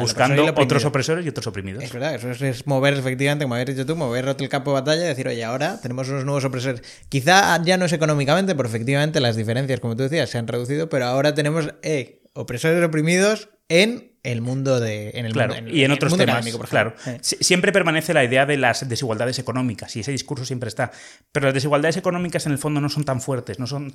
[0.00, 1.84] Buscando otros opresores y otros oprimidos.
[1.84, 5.04] Es verdad, eso es, mover efectivamente, como habías dicho tú, mover el campo de batalla
[5.04, 6.82] y decir, oye, ahora tenemos unos nuevos opresores.
[7.08, 10.88] Quizá ya no es económicamente, pero efectivamente las diferencias, como tú decías, se han reducido,
[10.88, 15.90] pero ahora tenemos eh, opresores oprimidos en el mundo de en el claro, y en,
[15.90, 16.94] otros temas claro.
[17.20, 20.90] Siempre permanece la idea de las desigualdades económicas y ese discurso siempre está.
[21.32, 23.92] Pero las desigualdades económicas en el fondo no son tan fuertes no son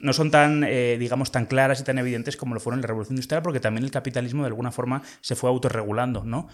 [0.00, 2.88] no son tan eh, digamos tan claras y tan evidentes como lo fueron en la
[2.88, 6.48] revolución industrial porque también el capitalismo de alguna forma se fue autorregulando no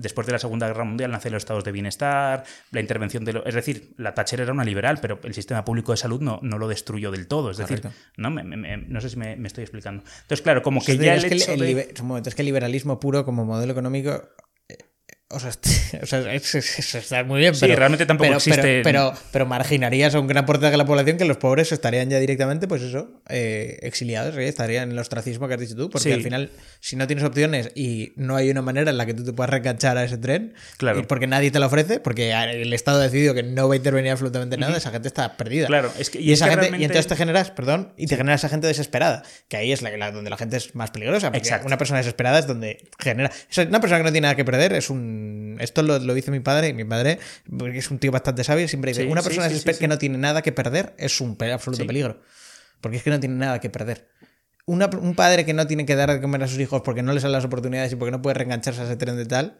[0.00, 3.44] después de la segunda guerra mundial nacen los estados de bienestar la intervención de lo,
[3.44, 6.58] es decir la Thatcher era una liberal pero el sistema público de salud no, no
[6.58, 7.82] lo destruyó del todo es decir
[8.16, 10.02] no no sé si me, estoy explicando.
[10.22, 11.52] Entonces claro como que ya el, hecho
[12.24, 14.10] es que liberalismo puro como modelo económico
[15.30, 15.50] o sea,
[16.02, 16.34] o sea
[17.00, 17.52] está muy bien.
[17.58, 18.80] Pero, sí, realmente tampoco existe.
[18.82, 22.18] Pero, pero, marginarías a un gran porcentaje de la población que los pobres estarían ya
[22.18, 24.48] directamente, pues eso, eh, exiliados, ¿eh?
[24.48, 25.90] estarían en el ostracismo que has dicho tú.
[25.90, 29.12] Porque al final, si no tienes opciones y no hay una manera en la que
[29.12, 31.06] tú te puedas recachar a ese tren, claro.
[31.06, 34.12] porque nadie te lo ofrece, porque el Estado ha decidido que no va a intervenir
[34.12, 35.66] absolutamente nada, esa gente está perdida.
[35.66, 36.22] Claro, es que.
[36.22, 39.58] Y, esa gente, y entonces te generas, perdón, y te generas esa gente desesperada, que
[39.58, 41.30] ahí es la, donde la gente es más peligrosa.
[41.30, 41.66] Porque Exacto.
[41.66, 43.30] una persona desesperada es donde genera.
[43.68, 45.17] una persona que no tiene nada que perder es un.
[45.60, 47.18] Esto lo lo, dice mi padre, y mi padre,
[47.56, 50.52] porque es un tío bastante sabio, siempre dice, una persona que no tiene nada que
[50.52, 52.20] perder es un absoluto peligro.
[52.80, 54.08] Porque es que no tiene nada que perder.
[54.66, 57.22] un padre que no tiene que dar de comer a sus hijos porque no les
[57.22, 59.58] dan las oportunidades y porque no puede reengancharse a ese tren de tal,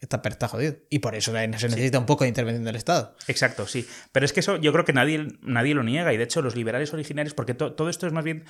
[0.00, 0.76] está, está jodido.
[0.90, 3.16] Y por eso se necesita un poco de intervención del Estado.
[3.26, 3.86] Exacto, sí.
[4.12, 6.12] Pero es que eso yo creo que nadie, nadie lo niega.
[6.12, 8.44] Y de hecho, los liberales originarios, porque todo esto es más bien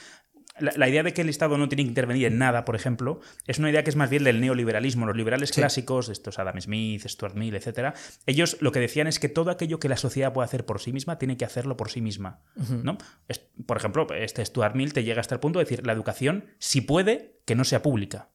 [0.60, 3.58] la, idea de que el Estado no tiene que intervenir en nada, por ejemplo, es
[3.58, 5.06] una idea que es más bien del neoliberalismo.
[5.06, 7.94] Los liberales clásicos, estos Adam Smith, Stuart Mill, etc.,
[8.26, 10.92] ellos lo que decían es que todo aquello que la sociedad puede hacer por sí
[10.92, 12.40] misma tiene que hacerlo por sí misma.
[12.82, 12.98] ¿no?
[13.66, 16.80] por ejemplo, este Stuart Mill te llega hasta el punto de decir, la educación, si
[16.80, 18.28] puede, que no sea pública.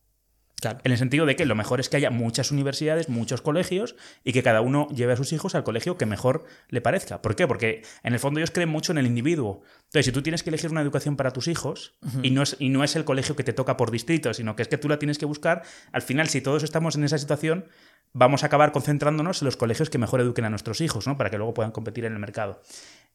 [0.65, 4.34] En el sentido de que lo mejor es que haya muchas universidades, muchos colegios y
[4.34, 7.21] que cada uno lleve a sus hijos al colegio que mejor le parezca.
[7.21, 7.47] ¿Por qué?
[7.47, 9.62] Porque en el fondo ellos creen mucho en el individuo.
[9.86, 12.69] Entonces, si tú tienes que elegir una educación para tus hijos y, no es, y
[12.69, 14.99] no es el colegio que te toca por distrito, sino que es que tú la
[14.99, 17.65] tienes que buscar, al final, si todos estamos en esa situación,
[18.13, 21.17] vamos a acabar concentrándonos en los colegios que mejor eduquen a nuestros hijos, ¿no?
[21.17, 22.62] Para que luego puedan competir en el mercado.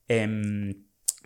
[0.09, 0.85] Em,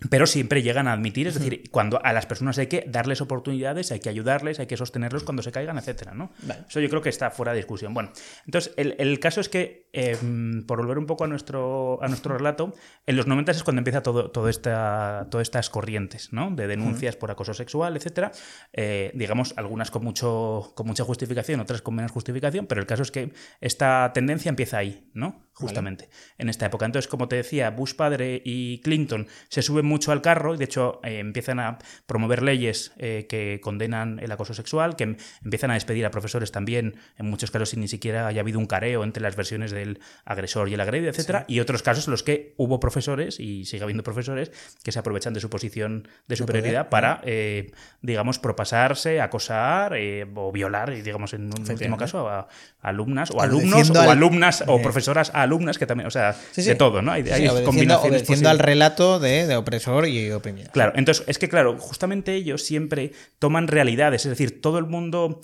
[0.09, 3.91] pero siempre llegan a admitir, es decir, cuando a las personas hay que darles oportunidades,
[3.91, 6.31] hay que ayudarles, hay que sostenerlos cuando se caigan, etcétera, ¿no?
[6.67, 7.93] Eso yo creo que está fuera de discusión.
[7.93, 8.11] Bueno,
[8.45, 12.73] entonces el, caso es que, em, por volver un poco a nuestro, a nuestro relato,
[13.05, 16.51] en los 90 es cuando empieza todo, todo esta, todas estas corrientes, ¿no?
[16.51, 18.31] De denuncias por acoso sexual, etcétera.
[18.73, 23.03] Eh, digamos, algunas con, mucho, con mucha justificación, otras con menos justificación, pero el caso
[23.03, 25.43] es que esta tendencia empieza ahí, ¿no?
[25.55, 26.87] Justamente, en esta época.
[26.87, 30.65] Entonces, como te decía, Bush padre y Clinton se suben mucho al carro y de
[30.65, 35.69] hecho eh, empiezan a promover leyes eh, que condenan el acoso sexual, que em, empiezan
[35.69, 39.03] a despedir a profesores también, en muchos casos sin ni siquiera haya habido un careo
[39.03, 42.55] entre las versiones del agresor y el agredido, etcétera, y otros casos en los que
[42.57, 44.51] hubo profesores y sigue habiendo profesores
[44.83, 49.93] que se aprovechan de su posición de superioridad para, eh, digamos, propasarse, acosar
[50.33, 52.47] o violar, y digamos en un último caso, a,
[52.81, 57.01] alumnas o alumnos o alumnas o profesoras a alumnas que también, o sea, de todo,
[57.01, 57.11] ¿no?
[57.11, 57.23] Hay,
[57.63, 60.71] combinaciones al relato de, de opresor y oprimido.
[60.71, 65.41] Claro, entonces es que, claro, justamente ellos siempre toman realidades, es decir, todo el mundo,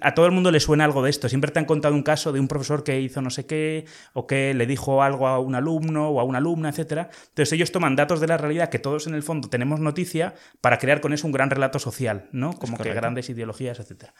[0.00, 1.28] a todo el mundo le suena algo de esto.
[1.28, 4.26] Siempre te han contado un caso de un profesor que hizo no sé qué, o
[4.26, 7.08] que le dijo algo a un alumno o a una alumna, etc.
[7.28, 10.78] Entonces ellos toman datos de la realidad que todos en el fondo tenemos noticia para
[10.78, 12.52] crear con eso un gran relato social, ¿no?
[12.52, 14.10] Como que grandes ideologías, etc.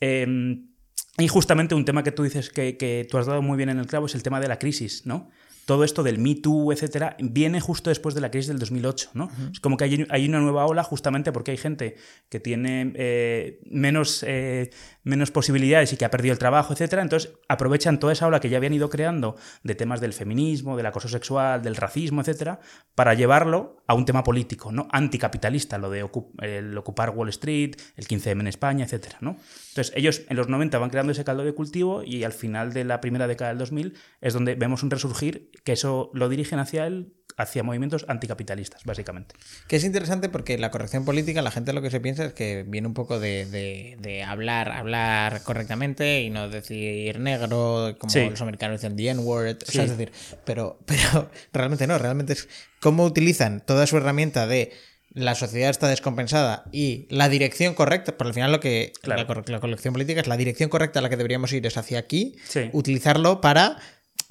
[0.00, 0.69] Em,
[1.18, 3.78] y justamente un tema que tú dices que, que, tú has dado muy bien en
[3.78, 5.30] el clavo es el tema de la crisis, ¿no?
[5.66, 9.30] Todo esto del Me Too, etcétera, viene justo después de la crisis del 2008, ¿no?
[9.52, 11.96] Es como que hay, una nueva ola justamente porque hay gente
[12.28, 14.70] que tiene eh, menos, eh,
[15.04, 17.02] menos posibilidades y que ha perdido el trabajo, etcétera.
[17.02, 20.86] Entonces aprovechan toda esa ola que ya habían ido creando de temas del feminismo, del
[20.86, 22.60] acoso sexual, del racismo, etcétera,
[22.94, 24.88] para llevarlo a un tema político, ¿no?
[24.90, 26.08] Anticapitalista, lo de
[26.42, 29.36] el ocupar Wall Street, el 15M en España, etcétera, ¿no?
[29.70, 32.84] Entonces ellos en los 90 van creando ese caldo de cultivo y al final de
[32.84, 36.86] la primera década del 2000 es donde vemos un resurgir que eso lo dirigen hacia
[36.86, 39.34] él hacia movimientos anticapitalistas, básicamente.
[39.66, 42.64] Que es interesante porque la corrección política, la gente lo que se piensa es que
[42.66, 48.96] viene un poco de, hablar, hablar correctamente y no decir negro, como los americanos dicen
[48.96, 50.12] the N-word, es decir,
[50.44, 52.48] pero, pero realmente no, realmente es
[52.80, 54.72] cómo utilizan toda su herramienta de
[55.12, 59.92] la sociedad está descompensada y la dirección correcta, por al final lo que la, colección
[59.92, 62.36] política es la dirección correcta a la que deberíamos ir es hacia aquí,
[62.72, 63.78] utilizarlo para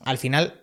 [0.05, 0.61] al final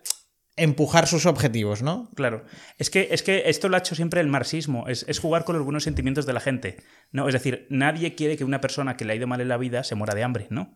[0.57, 2.09] empujar sus objetivos, ¿no?
[2.15, 2.43] Claro.
[2.77, 5.55] Es que, es que esto lo ha hecho siempre el marxismo, es, es, jugar con
[5.55, 6.77] los buenos sentimientos de la gente.
[7.11, 7.27] ¿no?
[7.27, 9.83] Es decir, nadie quiere que una persona que le ha ido mal en la vida
[9.83, 10.75] se muera de hambre, ¿no?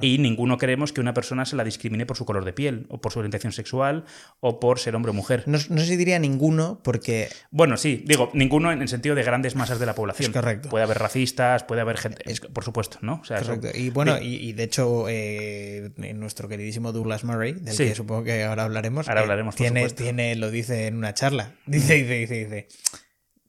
[0.00, 3.00] Y ninguno queremos que una persona se la discrimine por su color de piel, o
[3.00, 4.04] por su orientación sexual,
[4.40, 5.42] o por ser hombre o mujer.
[5.46, 7.28] No, sé si diría ninguno, porque.
[7.50, 10.30] Bueno, sí, digo, ninguno en el sentido de grandes masas de la población.
[10.30, 10.68] Es correcto.
[10.68, 12.24] Puede haber racistas, puede haber gente.
[12.52, 13.20] por supuesto, ¿no?
[13.22, 13.68] correcto.
[13.74, 18.64] Y bueno, y, de hecho, eh, nuestro queridísimo Douglas Murray, del que supongo que ahora
[18.64, 19.08] hablaremos.
[19.08, 21.52] Ahora hablaremos, tiene, tiene, lo dice en una charla.
[21.66, 22.68] Dice, dice, dice, dice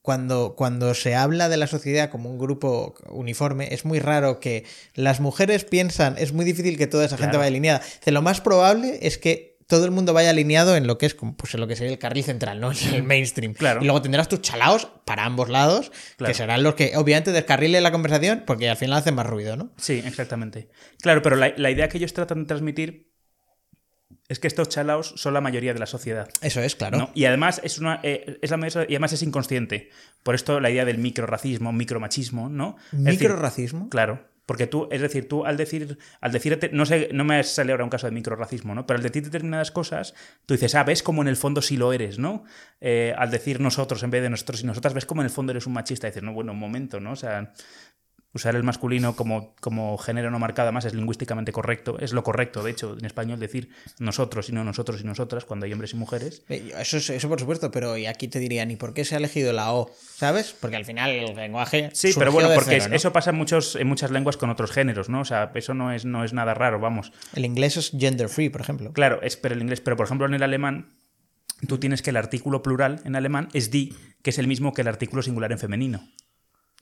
[0.02, 4.66] cuando, cuando se habla de la sociedad como un grupo uniforme, es muy raro que
[4.96, 7.82] las mujeres piensan, es muy difícil que toda esa gente vaya alineada.
[8.06, 11.54] lo más probable es que todo el mundo vaya alineado en lo que es pues
[11.54, 12.72] en lo que sería el carril central, ¿no?
[12.90, 13.54] En el mainstream.
[13.54, 13.82] Claro.
[13.82, 17.92] Y luego tendrás tus chalaos para ambos lados, que serán los que obviamente descarrilen la
[17.92, 19.72] conversación porque al final hacen más ruido, ¿no?
[19.78, 20.70] Sí, exactamente.
[21.02, 23.09] Claro, pero la, la idea que ellos tratan de transmitir
[24.28, 26.30] es que estos chalaos son la mayoría de la sociedad.
[26.42, 27.10] Eso es, claro.
[27.14, 29.90] Y además es una eh, es la y además es inconsciente.
[30.24, 32.78] Por esto la idea del microracismo, micromachismo, ¿no?
[32.92, 33.90] ¿Microracismo?
[33.90, 34.30] Claro.
[34.50, 37.84] Porque tú, es decir, tú al decir, al decirte, no sé, no me sale ahora
[37.84, 38.88] un caso de microracismo, ¿no?
[38.88, 40.16] Pero al decir determinadas cosas,
[40.48, 42.46] tú dices, ah, ves como en el fondo sí lo eres, ¿no?
[42.82, 45.52] Eh, al decir nosotros en vez de nosotros y nosotras, ves como en el fondo
[45.52, 46.08] eres un machista.
[46.08, 47.12] Y dices, no, bueno, un momento, ¿no?
[47.12, 47.54] O sea,
[48.34, 52.64] usar el masculino como, como género no marcado, además es lingüísticamente correcto, es lo correcto,
[52.64, 55.96] de hecho, en español decir nosotros y no nosotros y nosotras cuando hay hombres y
[55.98, 56.44] mujeres.
[56.50, 59.18] Eh, eso, eso por supuesto, pero y aquí te diría, ¿y por qué se ha
[59.18, 59.92] elegido la O?
[60.16, 60.56] ¿Sabes?
[60.60, 61.90] Porque al final el lenguaje...
[61.94, 65.22] Sí, pero bueno, porque eso pasa en, muchos, en muchas lenguas con otros géneros, ¿no?
[65.22, 67.12] O sea, eso no es, no es nada raro, vamos.
[67.34, 68.94] El inglés es gender free, por ejemplo.
[68.94, 70.94] Claro, es, pero el inglés, pero por ejemplo en el alemán
[71.68, 74.82] tú tienes que el artículo plural en alemán es die, que es el mismo que
[74.82, 76.08] el artículo singular en femenino.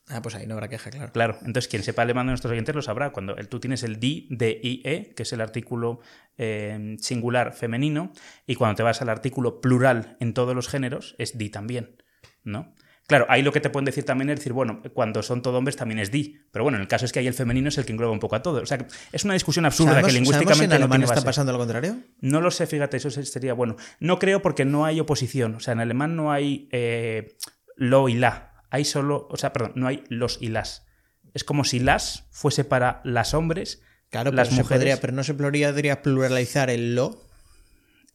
[0.09, 1.11] Ah, pues ahí no habrá queja, claro.
[1.11, 3.11] Claro, entonces quien sepa alemán de nuestros oyentes lo sabrá.
[3.11, 5.99] Cuando tú tienes el di, de, i, e, que es el artículo
[6.37, 8.13] eh, singular femenino,
[8.45, 12.01] y cuando te vas al artículo plural en todos los géneros, es di también,
[12.43, 12.73] ¿no?
[13.07, 15.77] Claro, ahí lo que te pueden decir también es decir, bueno, cuando son todo hombres
[15.77, 16.41] también es di.
[16.51, 18.19] Pero bueno, en el caso es que ahí el femenino es el que engloba un
[18.19, 18.61] poco a todo.
[18.61, 21.95] O sea, es una discusión absurda que lingüísticamente en alemán está pasando lo contrario?
[22.19, 23.77] No lo sé, fíjate, eso sería bueno.
[24.01, 25.55] No creo porque no hay oposición.
[25.55, 27.37] O sea, en alemán no hay eh,
[27.77, 30.85] lo y la hay solo, o sea, perdón, no hay los y las.
[31.33, 34.99] Es como si las fuese para las hombres, claro, las mujeres.
[34.99, 37.21] pero no se podría pluralizar el lo.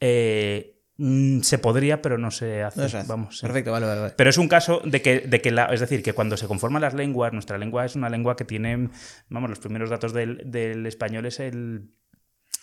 [0.01, 0.73] Eh,
[1.05, 3.03] Mm, se podría, pero no se hace.
[3.09, 6.03] Vamos, Perfecto, vale, vale, Pero es un caso de que, de que la, es decir,
[6.03, 8.91] que cuando se conforman las lenguas, nuestra lengua es una lengua que tiene,
[9.29, 11.91] vamos, los primeros datos del, del español es el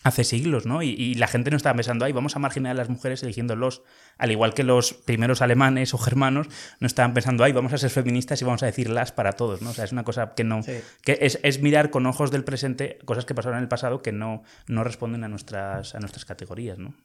[0.03, 0.81] hace siglos, ¿no?
[0.81, 3.81] Y, la gente no estaba pensando, ay, vamos a marginar a las mujeres eligiéndolos,
[4.17, 6.47] al igual que los primeros alemanes o germanos
[6.79, 9.71] no estaban pensando, ay, vamos a ser feministas y vamos a decirlas para todos, ¿no?
[9.71, 10.61] O sea, es una cosa que no,
[11.03, 14.11] que es, es, mirar con ojos del presente cosas que pasaron en el pasado que
[14.11, 16.95] no, no responden a nuestras, a nuestras categorías, ¿no?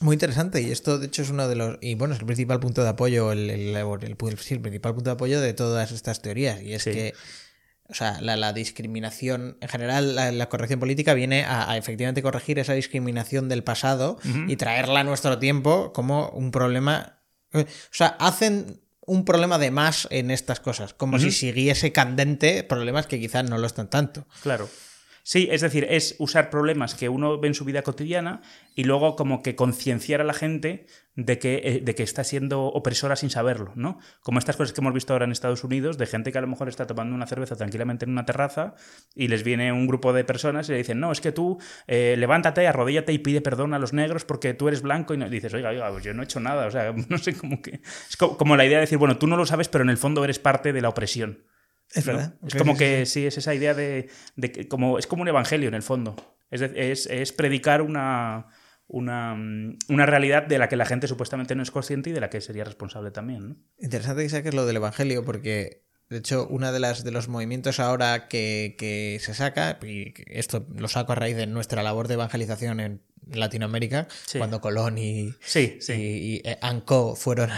[0.00, 1.78] Muy interesante, y esto de hecho es uno de los.
[1.80, 5.40] Y bueno, es el principal punto de apoyo, el, el, el, principal punto de apoyo
[5.40, 6.60] de todas estas teorías.
[6.60, 7.14] Y es que
[7.92, 13.50] o sea, la, discriminación, en general, la, corrección política viene a, efectivamente corregir esa discriminación
[13.50, 17.20] del pasado y traerla a nuestro tiempo como un problema.
[17.52, 23.06] O sea, hacen un problema de más en estas cosas, como si siguiese candente problemas
[23.06, 24.26] que quizás no lo están tanto.
[24.42, 24.68] Claro.
[25.24, 28.42] Sí, es decir, es usar problemas que uno ve en su vida cotidiana
[28.74, 32.64] y luego como que concienciar a la gente de que, eh, de que está siendo
[32.64, 34.00] opresora sin saberlo, ¿no?
[34.22, 36.48] Como estas cosas que hemos visto ahora en Estados Unidos, de gente que a lo
[36.48, 38.74] mejor está tomando una cerveza tranquilamente en una terraza
[39.14, 42.16] y les viene un grupo de personas y le dicen, no, es que tú eh,
[42.18, 45.28] levántate, arrodíllate y pide perdón a los negros porque tú eres blanco y no...
[45.28, 47.80] dices, oiga, oiga, pues yo no he hecho nada, o sea, no sé, cómo que...
[48.08, 50.24] Es como la idea de decir, bueno, tú no lo sabes, pero en el fondo
[50.24, 51.44] eres parte de la opresión.
[51.92, 52.34] Es verdad.
[52.46, 53.26] Es como que sí.
[53.26, 54.08] es esa idea de,
[54.40, 56.16] que como, es como un evangelio en el fondo.
[56.50, 58.48] Es, es, predicar una,
[58.86, 59.34] una,
[59.88, 62.40] una, realidad de la que la gente supuestamente no es consciente y de la que
[62.40, 63.48] sería responsable también.
[63.48, 63.56] ¿no?
[63.78, 67.80] Interesante que saques lo del evangelio porque de hecho, uno de, las, de los movimientos
[67.80, 72.14] ahora que, que, se saca, y esto lo saco a raíz de nuestra labor de
[72.14, 77.50] evangelización en Latinoamérica, cuando Colón y, sí, y, eh, Anco fueron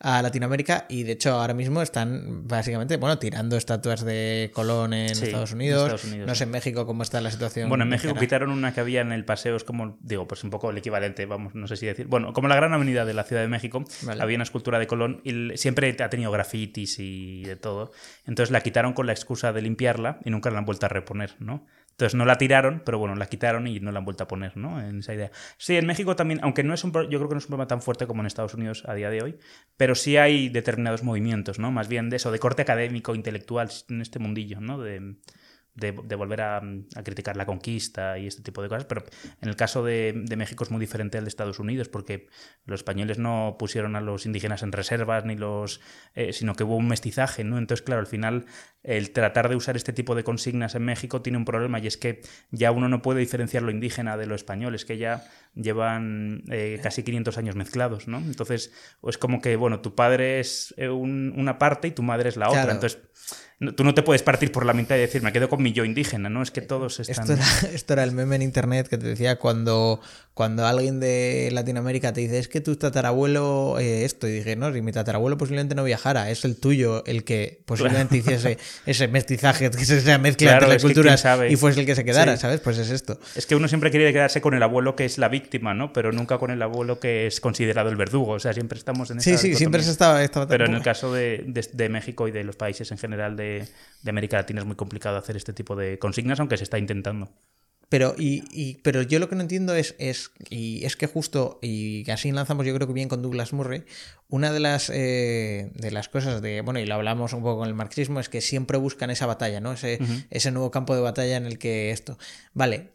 [0.00, 5.10] a, Latinoamérica y de hecho ahora mismo están básicamente bueno tirando estatuas de Colón en,
[5.10, 6.04] Estados, Unidos.
[6.26, 7.68] No sé en México cómo está la situación.
[7.68, 10.50] Bueno, en México quitaron una que había en el paseo, es como, digo, pues un
[10.50, 12.06] poco el equivalente, vamos, no sé si decir.
[12.06, 13.84] Bueno, como la gran avenida de la Ciudad de México,
[14.18, 17.92] había una escultura de Colón y siempre ha tenido grafitis y de todo.
[18.26, 21.34] Entonces la quitaron con la excusa de limpiarla y nunca la han vuelto a reponer,
[21.38, 21.66] ¿no?
[21.98, 24.56] Entonces no la tiraron, pero bueno, la quitaron y no la han vuelto a poner,
[24.56, 24.80] ¿no?
[24.80, 25.32] En esa idea.
[25.56, 27.66] Sí, en México también, aunque no es un, yo creo que no es un problema
[27.66, 29.36] tan fuerte como en Estados Unidos a día de hoy,
[29.76, 31.72] pero sí hay determinados movimientos, ¿no?
[31.72, 34.78] Más bien de eso, de corte académico, intelectual, en este mundillo, ¿no?
[34.78, 35.16] De,
[35.78, 36.60] de, volver a,
[37.04, 39.04] criticar la conquista y este tipo de cosas, pero
[39.40, 42.28] en el caso de, México es muy diferente al de Estados Unidos, porque
[42.64, 45.80] los españoles no pusieron a los indígenas en reservas, ni los,
[46.14, 47.58] eh, sino que hubo un mestizaje, ¿no?
[47.58, 48.46] Entonces, claro, al final
[48.82, 51.96] el tratar de usar este tipo de consignas en México tiene un problema y es
[51.96, 56.44] que ya uno no puede diferenciar lo indígena de lo español, es que ya llevan
[56.50, 58.18] eh, casi 500 años mezclados, ¿no?
[58.18, 58.72] Entonces,
[59.06, 62.48] es como que, bueno, tu padre es eh, una parte y tu madre es la
[62.48, 62.98] otra, entonces
[63.74, 65.84] tú no te puedes partir por la mitad y decir, me quedo con mi yo
[65.84, 66.42] indígena, ¿no?
[66.42, 67.28] Es que todos están...
[67.28, 70.00] Esto era, esto era el meme en internet que te decía cuando,
[70.34, 74.72] cuando alguien de Latinoamérica te dice, es que tu tatarabuelo eh, esto, y dije, no,
[74.72, 79.70] si mi tatarabuelo posiblemente no viajara, es el tuyo el que posiblemente hiciese ese mestizaje,
[79.70, 82.60] que esa mezcla entre las culturas y fuese el que se quedara, ¿sabes?
[82.60, 83.18] Pues es esto.
[83.34, 85.92] Es que uno siempre quiere quedarse con el abuelo que es la víctima, ¿no?
[85.92, 89.18] Pero nunca con el abuelo que es considerado el verdugo, o sea, siempre estamos en
[89.18, 90.20] esa Sí, sí, siempre se estaba...
[90.48, 91.42] Pero en el caso de,
[91.72, 95.16] de México y de los países en general de de, América Latina es muy complicado
[95.16, 97.30] hacer este tipo de consignas, aunque se está intentando.
[97.88, 102.08] Pero, y, pero yo lo que no entiendo es, es, y es que justo, y
[102.10, 103.84] así lanzamos yo creo que bien con Douglas Murray,
[104.28, 107.68] una de las, eh, de las cosas de, bueno, y lo hablamos un poco con
[107.68, 109.72] el marxismo, es que siempre buscan esa batalla, ¿no?
[109.72, 112.18] Ese, ese nuevo campo de batalla en el que esto...
[112.52, 112.90] Vale,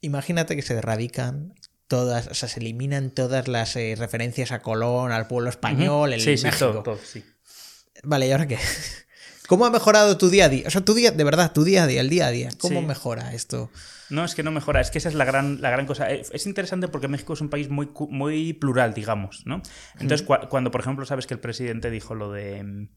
[0.00, 1.54] imagínate que se erradican
[1.88, 6.24] todas, o sea, se eliminan todas las eh, referencias a Colón, al pueblo español, el
[6.24, 6.82] México.
[8.04, 8.58] Vale, ¿y ahora qué?
[9.48, 10.64] ¿Cómo ha mejorado tu día a día?
[10.66, 12.50] O sea, tu día, de verdad, tu día a día, el día a día.
[12.58, 13.70] ¿Cómo mejora esto?
[14.10, 16.10] No, es que no mejora, es que esa es la gran, la gran cosa.
[16.12, 19.62] Eh, es interesante porque México es un país muy, muy plural, digamos, ¿no?
[19.98, 22.88] Entonces, cuando, por ejemplo, sabes que el presidente dijo lo de...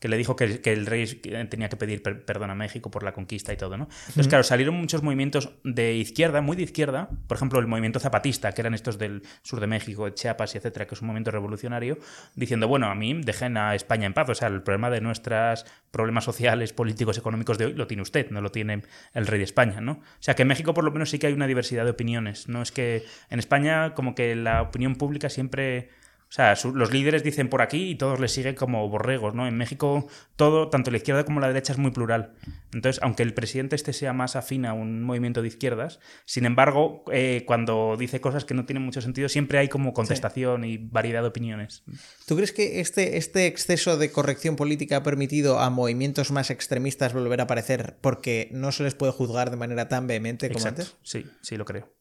[0.00, 1.06] Que le dijo que, el rey
[1.48, 3.88] tenía que pedir perdón a México por la conquista y todo, ¿no?
[4.08, 8.52] Entonces, claro, salieron muchos movimientos de izquierda, muy de izquierda, por ejemplo, el movimiento zapatista,
[8.52, 11.98] que eran estos del sur de México, Chiapas y etcétera, que es un movimiento revolucionario,
[12.34, 15.64] diciendo, bueno, a mí dejen a España en paz, o sea, el problema de nuestros
[15.90, 18.82] problemas sociales, políticos, económicos de hoy lo tiene usted, no lo tiene
[19.14, 19.92] el rey de España, ¿no?
[19.92, 22.48] O sea, que México por lo menos sí que hay una diversidad de opiniones.
[22.48, 25.90] No es que en España como que la opinión pública siempre...
[26.34, 29.46] O sea, los líderes dicen por aquí y todos les siguen como borregos, ¿no?
[29.46, 32.34] En México todo, tanto la izquierda como la derecha, es muy plural.
[32.72, 37.04] Entonces, aunque el presidente este sea más afín a un movimiento de izquierdas, sin embargo,
[37.12, 41.22] eh, cuando dice cosas que no tienen mucho sentido, siempre hay como contestación y variedad
[41.22, 41.84] de opiniones.
[42.26, 47.12] ¿Tú crees que este, este exceso de corrección política ha permitido a movimientos más extremistas
[47.12, 50.96] volver a aparecer porque no se les puede juzgar de manera tan vehemente como antes?
[51.04, 51.93] Sí, sí lo creo.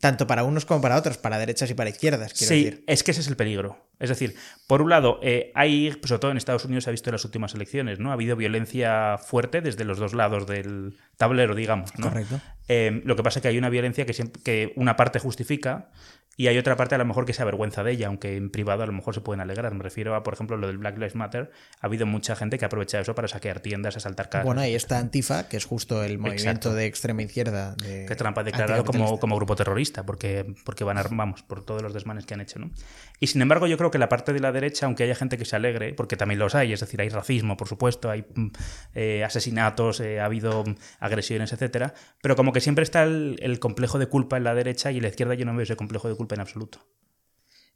[0.00, 2.84] Tanto para unos como para otros, para derechas y para izquierdas, quiero sí, decir.
[2.86, 3.88] es que ese es el peligro.
[3.98, 4.34] Es decir,
[4.66, 7.12] por un lado, eh, hay, pues, sobre todo en Estados Unidos se ha visto en
[7.14, 8.10] las últimas elecciones, ¿no?
[8.10, 11.90] Ha habido violencia fuerte desde los dos lados del tablero, digamos.
[11.98, 12.08] ¿no?
[12.08, 12.40] Correcto.
[12.68, 14.12] Eh, lo que pasa es que hay una violencia que,
[14.44, 15.90] que una parte justifica
[16.38, 18.82] y hay otra parte a lo mejor que se avergüenza de ella, aunque en privado
[18.82, 19.72] a lo mejor se pueden alegrar.
[19.74, 21.50] Me refiero a, por ejemplo, lo del Black Lives Matter.
[21.80, 24.44] Ha habido mucha gente que ha aprovechado eso para saquear tiendas, asaltar casas.
[24.44, 27.74] Bueno, ahí está Antifa, que es justo el movimiento de extrema izquierda.
[27.76, 31.64] De que Trump ha declarado como, como, grupo terrorista, porque, porque van a, vamos, por
[31.64, 32.58] todos los desmanes que han hecho.
[32.58, 32.70] ¿no?
[33.18, 35.46] Y sin embargo, yo creo que la parte de la derecha, aunque haya gente que
[35.46, 38.48] se alegre, porque también los hay, es decir, hay racismo, por supuesto, hay mm,
[38.94, 40.64] eh, asesinatos, eh, ha habido
[41.00, 44.92] agresiones, etcétera, pero como que siempre está el, el complejo de culpa en la derecha
[44.92, 46.80] y en la izquierda yo no veo ese complejo de culpa en absoluto.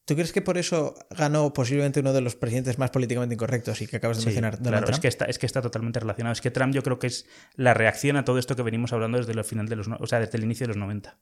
[0.05, 3.87] ¿Tú crees que por eso ganó posiblemente uno de los presidentes más políticamente incorrectos y
[3.87, 4.97] que acabas de mencionar, Donald claro, Trump?
[4.97, 6.33] Es que, está, es que está totalmente relacionado.
[6.33, 9.19] Es que Trump yo creo que es la reacción a todo esto que venimos hablando
[9.19, 11.17] desde el final de los, o sea, desde el inicio de los 90.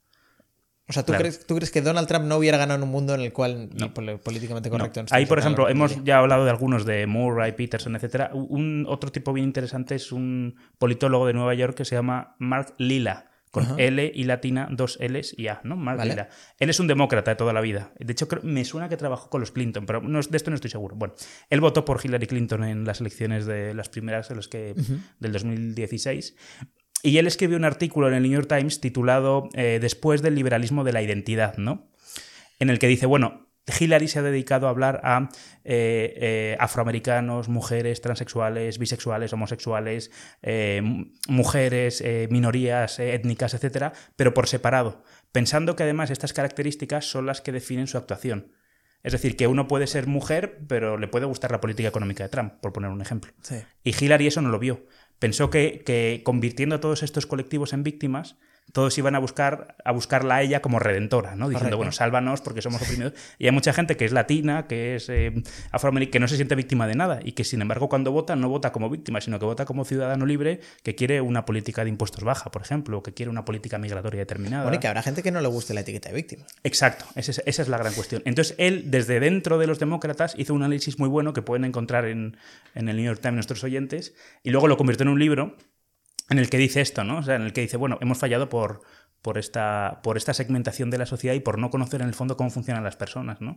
[0.89, 1.21] O sea, ¿tú, claro.
[1.21, 3.69] crees, ¿tú crees que Donald Trump no hubiera ganado en un mundo en el cual
[3.75, 3.93] no.
[3.93, 5.03] políticamente correcto?
[5.03, 5.09] No.
[5.11, 8.31] Ahí, por ejemplo, hemos ya hablado de algunos de Murray, Peterson, etcétera.
[8.33, 12.73] Un otro tipo bien interesante es un politólogo de Nueva York que se llama Mark
[12.79, 13.79] Lila con.
[13.81, 15.77] L y latina, dos L's y A, ¿no?
[15.77, 16.11] Mark Vale.
[16.11, 16.29] Lila.
[16.59, 17.93] Él es un demócrata de toda la vida.
[17.99, 20.55] De hecho, creo- me suena que trabajó con los Clinton, pero no, de esto no
[20.57, 20.97] estoy seguro.
[20.97, 21.15] Bueno,
[21.51, 24.75] él votó por Hillary Clinton en las elecciones de las primeras, en las que,
[25.19, 26.37] del 2016.
[27.03, 30.85] Y él escribió un artículo en el New York Times titulado eh, Después del liberalismo
[30.85, 31.89] de la identidad, ¿no?
[32.59, 33.48] En el que dice, bueno,
[33.79, 35.29] Hillary se ha dedicado a hablar a
[35.65, 40.11] eh, eh, afroamericanos, mujeres, transexuales, bisexuales, homosexuales,
[40.43, 40.83] eh,
[41.29, 45.03] mujeres, minorías étnicas, etcétera, pero por separado,
[45.33, 48.53] pensando que además estas características son las que definen su actuación.
[49.03, 52.31] Es decir, que uno puede ser mujer, pero le puede gustar la política económica de
[52.31, 53.33] Trump, por poner un ejemplo.
[53.43, 53.57] Sí.
[53.85, 54.87] Y Hillary eso no lo vio.
[55.21, 58.37] Pensó que, que convirtiendo a todos estos colectivos en víctimas,
[58.73, 61.49] todos iban a buscar a buscarla a ella como redentora, ¿no?
[61.49, 61.77] Diciendo, Correcto.
[61.79, 63.15] bueno, sálvanos porque somos oprimidos.
[63.39, 65.33] Y hay mucha gente que es latina, que es eh,
[65.73, 68.49] afroamericana, que no se siente víctima de nada y que, sin embargo, cuando vota, no
[68.49, 72.25] vota como víctima, sino que vota como ciudadano libre que quiere una política de impuestos
[72.25, 74.65] baja, por ejemplo, o que quiere una política migratoria determinada.
[74.65, 76.45] Bueno, y que habrá gente que no le guste la etiqueta de víctima.
[76.65, 78.23] Exacto, esa es, esa es la gran cuestión.
[78.25, 82.05] Entonces, él, desde dentro de los demócratas, hizo un análisis muy bueno que pueden encontrar
[82.05, 82.37] en,
[82.75, 85.57] en el New York Times nuestros oyentes, y luego lo convirtió en un libro
[86.31, 87.19] en el que dice esto, ¿no?
[87.19, 88.83] O sea, en el que dice, bueno, hemos fallado por,
[89.23, 92.37] por, esta, por esta segmentación de la sociedad y por no conocer en el fondo
[92.37, 93.57] cómo funcionan las personas, ¿no?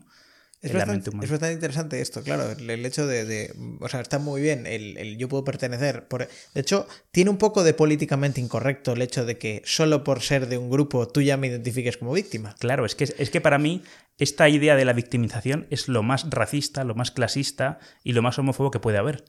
[0.63, 4.19] Es bastante, es bastante interesante esto, claro, el, el hecho de, de- O sea, está
[4.19, 6.07] muy bien el, el yo puedo pertenecer.
[6.07, 10.21] Por, de hecho, tiene un poco de políticamente incorrecto el hecho de que solo por
[10.21, 12.55] ser de un grupo tú ya me identifiques como víctima.
[12.59, 13.81] Claro, es que, es que para mí
[14.19, 18.37] esta idea de la victimización es lo más racista, lo más clasista y lo más
[18.37, 19.25] homófobo que puede haber.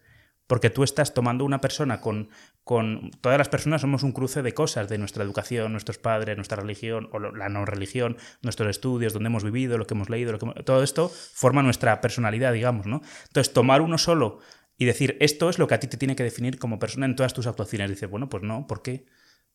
[0.46, 2.28] Porque tú estás tomando una persona con,
[2.64, 3.10] con...
[3.20, 7.08] Todas las personas somos un cruce de cosas, de nuestra educación, nuestros padres, nuestra religión,
[7.12, 11.08] o la no religión, nuestros estudios, donde hemos vivido, lo que hemos leído, todo esto
[11.08, 13.02] forma nuestra personalidad, digamos, ¿no?
[13.28, 14.40] Entonces, tomar uno solo
[14.76, 17.14] y decir, esto es lo que a ti te tiene que definir como persona en
[17.14, 17.88] todas tus actuaciones.
[17.90, 19.06] Dices, bueno, pues no, ¿por qué?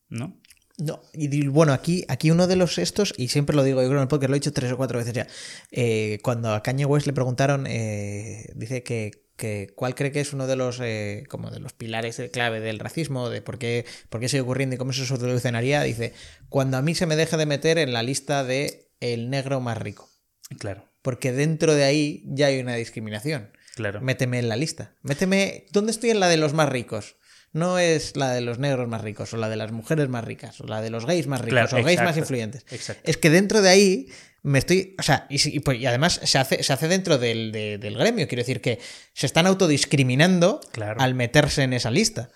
[0.08, 0.40] ¿No?
[0.78, 4.00] No, y bueno, aquí, aquí uno de los estos, y siempre lo digo, yo creo
[4.00, 5.26] en el lo he dicho tres o cuatro veces ya.
[5.72, 10.34] eh, cuando a Kanye West le preguntaron, eh, dice que, que cuál cree que es
[10.34, 14.20] uno de los eh, como de los pilares clave del racismo, de por qué, por
[14.20, 16.12] qué sigue ocurriendo y cómo eso se solucionaría, dice,
[16.50, 19.78] cuando a mí se me deje de meter en la lista de el negro más
[19.78, 20.10] rico.
[20.58, 23.50] Claro, Porque dentro de ahí ya hay una discriminación.
[23.76, 24.00] claro.
[24.00, 24.94] Méteme en la lista.
[25.02, 25.66] Méteme.
[25.72, 27.14] ¿Dónde estoy en la de los más ricos?
[27.52, 30.60] No es la de los negros más ricos, o la de las mujeres más ricas,
[30.60, 32.66] o la de los gays más ricos, Claro, o gays más influyentes.
[32.70, 33.02] exacto.
[33.08, 34.08] Es que dentro de ahí
[34.42, 34.94] me estoy.
[34.98, 37.78] O sea, y, si- y pues- y además se hace, se hace dentro del, de-
[37.78, 38.26] del gremio.
[38.28, 38.78] Quiero decir que
[39.12, 41.00] se están autodiscriminando Claro.
[41.00, 42.30] al meterse en esa lista.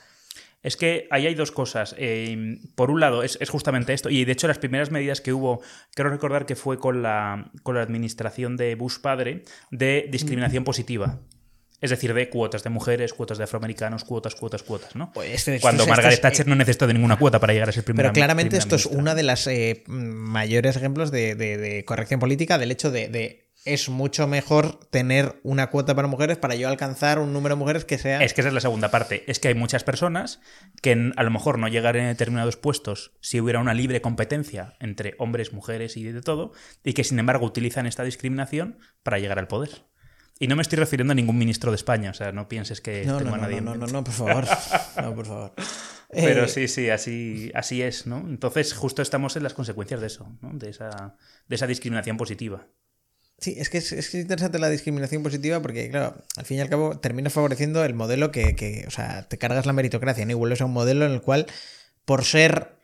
[0.62, 1.95] Es que ahí hay dos cosas.
[1.99, 5.33] Eh, por un lado, es, es justamente esto, y de hecho las primeras medidas que
[5.33, 5.61] hubo,
[5.95, 11.19] quiero recordar que fue con la, con la administración de Bush padre, de discriminación positiva.
[11.83, 15.12] Es decir, de cuotas de mujeres, cuotas de afroamericanos, cuotas, cuotas, cuotas, ¿no?
[15.12, 18.09] Pues este- Cuando Margaret Thatcher no necesitó de ninguna cuota para llegar a ser primera
[18.09, 19.47] Pero claramente primera esto es uno de los
[19.88, 25.38] mayores ejemplos de, de- de corrección política, del hecho de, de es mucho mejor tener
[25.45, 28.21] una cuota para mujeres para yo alcanzar un número de mujeres que sea...
[28.25, 29.23] Es que esa es la segunda parte.
[29.29, 30.40] Es que hay muchas personas
[30.81, 35.14] que a lo mejor no llegarían a determinados puestos si hubiera una libre competencia entre
[35.18, 39.47] hombres, mujeres y de todo, y que sin embargo utilizan esta discriminación para llegar al
[39.47, 39.85] poder.
[40.42, 43.05] Y no me estoy refiriendo a ningún ministro de España, o sea, no pienses que
[43.05, 44.44] No, tengo no, a nadie no, no, no, por favor.
[45.00, 45.52] No, por favor.
[46.11, 48.18] Pero Eh, sí, sí, así, así es, ¿no?
[48.18, 50.50] Entonces justo estamos en las consecuencias de eso, ¿no?
[50.52, 52.66] De esa, de esa discriminación positiva.
[53.38, 56.69] Sí, es que es, es interesante la discriminación positiva porque, claro, al fin y al
[56.69, 60.33] cabo termina favoreciendo el modelo que, que, o sea, te cargas la meritocracia, ¿no?
[60.33, 61.46] Y vuelves a un modelo en el cual,
[62.04, 62.81] por ser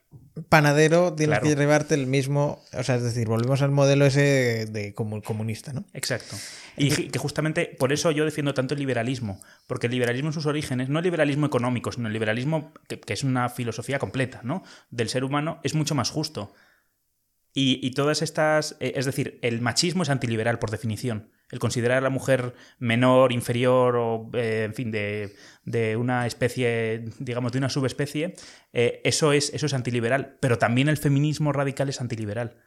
[0.48, 4.94] panadero tienes que llevarte el mismo, o sea, es decir, volvemos al modelo ese de
[4.94, 5.84] comunista, ¿no?
[5.92, 6.36] Exacto.
[6.76, 10.46] Y que justamente por eso yo defiendo tanto el liberalismo, porque el liberalismo en sus
[10.46, 14.62] orígenes, no el liberalismo económico, sino el liberalismo que, que es una filosofía completa, ¿no?
[14.90, 16.52] Del ser humano, es mucho más justo.
[17.60, 21.32] Y, todas estas, eh, es decir, el machismo es antiliberal por definición.
[21.50, 25.34] El considerar a la mujer menor, inferior o, eh, en fin, de,
[25.64, 28.34] de, una especie, digamos, de una subespecie,
[28.72, 30.36] eh, eso, es, eso es antiliberal.
[30.38, 32.58] Pero también el feminismo radical es antiliberal.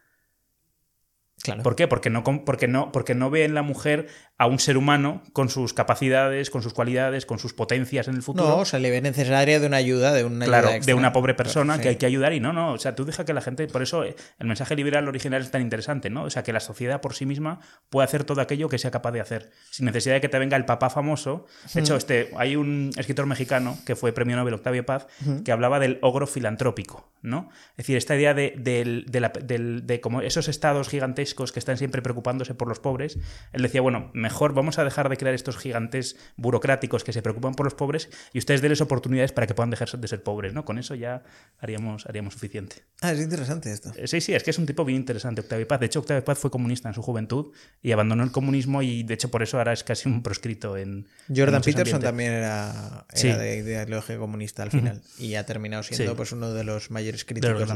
[1.62, 1.88] ¿Por qué?
[1.88, 4.06] Porque no, porque, no, porque no ve en la mujer
[4.38, 8.22] a un ser humano con sus capacidades, con sus cualidades, con sus potencias en el
[8.22, 8.48] futuro.
[8.48, 11.34] No, o sea, le ve necesaria de una ayuda, de una Claro, de una pobre
[11.34, 12.72] persona que hay que ayudar y no, no.
[12.72, 13.66] O sea, tú deja que la gente.
[13.66, 16.24] Por eso eh, el mensaje liberal original es tan interesante, ¿no?
[16.24, 19.12] O sea, que la sociedad por sí misma puede hacer todo aquello que sea capaz
[19.12, 21.46] de hacer, sin necesidad de que te venga el papá famoso.
[21.74, 25.06] De hecho, este, hay un escritor mexicano que fue premio Nobel Octavio Paz
[25.44, 27.50] que hablaba del ogro filantrópico, ¿no?
[27.72, 32.02] Es decir, esta idea de, de, de, de como esos estados gigantescos que están siempre
[32.02, 33.18] preocupándose por los pobres,
[33.52, 37.54] él decía, bueno, mejor vamos a dejar de crear estos gigantes burocráticos que se preocupan
[37.54, 40.64] por los pobres y ustedes denles oportunidades para que puedan dejar de ser pobres, ¿no?
[40.64, 41.22] Con eso ya
[41.58, 42.84] haríamos, haríamos suficiente.
[43.00, 43.92] Ah, es interesante esto.
[43.96, 45.80] Eh, sí, sí, es que es un tipo bien interesante, Octavio Paz.
[45.80, 47.52] De hecho, Octavio Paz fue comunista en su juventud
[47.82, 51.08] y abandonó el comunismo y de hecho por eso ahora es casi un proscrito en...
[51.34, 56.52] Jordan Peterson también era, de ideología comunista al final y ha terminado siendo pues uno
[56.52, 57.68] de los mayores críticos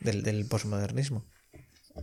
[0.00, 1.24] del, del posmodernismo.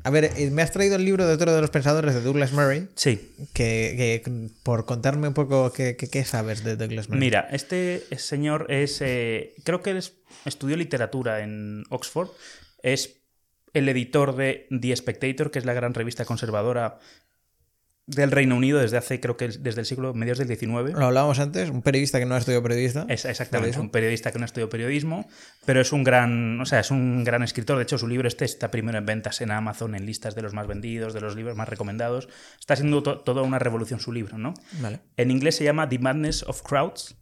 [0.04, 2.52] A ver, eh, me has traído el libro de otro de los pensadores de Douglas
[2.52, 2.88] Murray.
[2.96, 3.32] Sí.
[3.54, 4.22] Que,
[4.64, 7.20] por contarme un poco qué, sabes de Douglas Murray.
[7.20, 9.02] Mira, este señor es.
[9.02, 10.04] Eh, creo que él
[10.46, 12.30] estudió literatura en Oxford.
[12.84, 13.18] Es
[13.74, 17.00] el editor de The Spectator, que es la gran revista conservadora
[18.08, 20.94] del Reino Unido desde hace, creo que desde el siglo medios del XIX.
[20.94, 23.06] Lo hablábamos antes, un periodista que no ha estudiado periodista.
[23.10, 25.28] Es, exactamente, un periodista que no ha estudiado periodismo,
[25.66, 27.78] pero es un gran, o sea, es un gran escritor.
[27.78, 30.54] De hecho, su libro este está primero en ventas en Amazon, en listas de los
[30.54, 32.30] más vendidos, de los libros más recomendados.
[32.60, 34.54] Está siendo toda una revolución su libro, ¿no?
[34.80, 35.00] Vale.
[35.18, 37.16] En inglés se llama The Madness of Crowds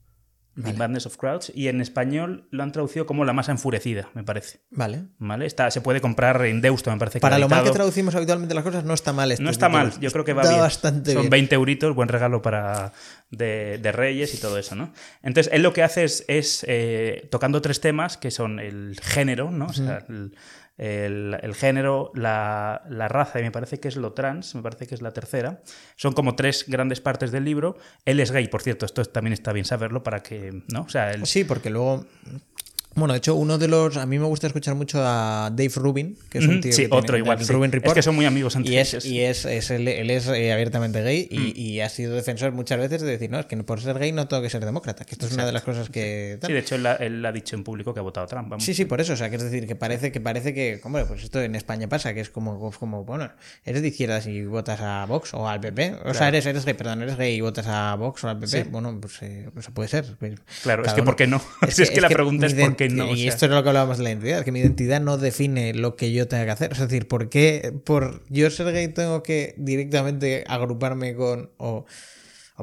[0.61, 4.23] The Madness of Crowds, y en español lo han traducido como La masa enfurecida, me
[4.23, 4.61] parece.
[4.69, 5.05] Vale.
[5.17, 5.47] ¿Vale?
[5.47, 7.19] Está, se puede comprar en Deusto, me parece.
[7.19, 9.31] Para lo mal que traducimos habitualmente las cosas, no está mal.
[9.31, 10.59] Este no está mal, yo creo que va bien.
[10.59, 12.93] Bastante Son 20 euritos, buen regalo para
[13.31, 14.93] de, Reyes y todo eso, ¿no?
[15.23, 19.65] Entonces, él lo que hace es, eh, tocando tres temas, que son el género, ¿no?
[19.67, 20.35] O sea, el,
[20.78, 25.01] el, género, la, raza y me parece que es lo trans, me parece que es
[25.01, 25.61] la tercera.
[25.95, 27.78] Son como tres grandes partes del libro.
[28.05, 30.82] Él es gay, por cierto, esto también está bien saberlo para que, ¿no?
[30.82, 32.05] O sea, Sí, porque luego
[32.95, 33.97] bueno, de hecho, uno de los.
[33.97, 36.71] A mí me gusta escuchar mucho a Dave Rubin, que es un tío.
[36.71, 37.39] Sí, otro igual.
[37.41, 41.27] Es que son muy amigos entre y es, Y es, él, es eh, abiertamente gay
[41.31, 41.59] mm.
[41.59, 44.27] y, ha sido defensor muchas veces de decir, no, es que por ser gay no
[44.27, 46.37] tengo que ser demócrata, que esto es una de las cosas que.
[46.45, 48.53] Sí, de hecho, él, ha dicho en público que ha votado a Trump.
[48.59, 49.13] Sí, sí, por eso.
[49.13, 50.79] O sea, que es decir, que parece que, parece que.
[50.83, 53.31] Hombre, pues esto en España pasa, que es como, como bueno,
[53.65, 55.95] eres de izquierda si votas a Vox o al PP.
[56.05, 58.65] O sea, eres, eres gay, perdón, eres gay y votas a Vox o al PP.
[58.65, 60.05] Bueno, pues eh, eso puede ser.
[60.61, 61.41] Claro, es que ¿por qué no?
[61.67, 63.13] Es, que, la pregunta es ¿por qué no?
[63.15, 65.95] Y esto es lo que hablábamos de la identidad, que mi identidad no define lo
[65.95, 66.71] que yo tenga que hacer.
[66.71, 71.51] Es decir, ¿por qué por yo ser gay tengo que directamente agruparme con...
[71.57, 71.86] O,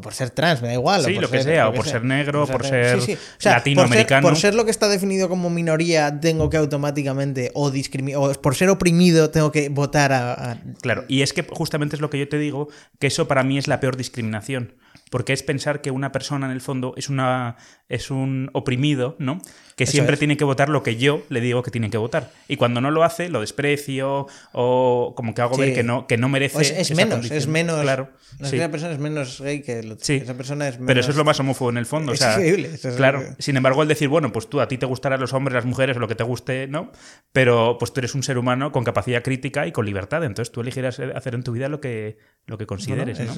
[0.01, 1.05] por ser trans, me da igual.
[1.05, 2.99] Sí, lo que sea, o por ser negro, por ser
[3.43, 4.27] latinoamericano.
[4.27, 7.71] Por ser, lo que está definido como minoría, tengo que automáticamente, o,
[8.17, 12.09] o por ser oprimido, tengo que votar a, Claro, y es que justamente es lo
[12.09, 12.69] que yo te digo,
[12.99, 14.75] que eso para mí es la peor discriminación
[15.11, 17.57] porque es pensar que una persona en el fondo es una
[17.91, 19.43] es un oprimido, ¿no?
[19.77, 22.31] Que siempre tiene que votar lo que yo le digo que tiene que votar.
[22.49, 26.17] Y cuando no lo hace, lo desprecio o como que hago ver que no, que
[26.17, 26.81] no merece.
[26.81, 27.81] es, menos, es menos.
[27.81, 28.11] Claro.
[28.41, 30.05] Esa persona es menos gay que el otro.
[30.05, 30.21] Sí.
[30.23, 32.13] Esa persona es Pero eso es lo más homófobo en el fondo.
[32.13, 32.71] Es increíble.
[32.97, 33.23] claro.
[33.39, 35.97] Sin embargo, el decir, bueno, pues tú a ti te gustarán los hombres, las mujeres
[35.97, 36.93] o lo que te guste, ¿no?
[37.33, 40.25] Pero pues tú eres un ser humano con capacidad crítica y con libertad.
[40.25, 43.19] Entonces tú elegirás hacer en tu vida lo que, lo que consideres.
[43.21, 43.33] ¿no?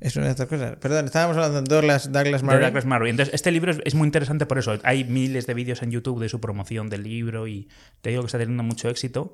[0.00, 0.76] Es, una de estas cosas.
[0.76, 2.60] Perdón, estábamos hablando de Douglas, Douglas Murray.
[2.60, 3.10] Douglas Murray.
[3.10, 4.78] Entonces, este libro es, muy interesante por eso.
[4.82, 7.68] Hay miles de vídeos en YouTube de su promoción del libro y
[8.00, 9.32] te digo que está teniendo mucho éxito.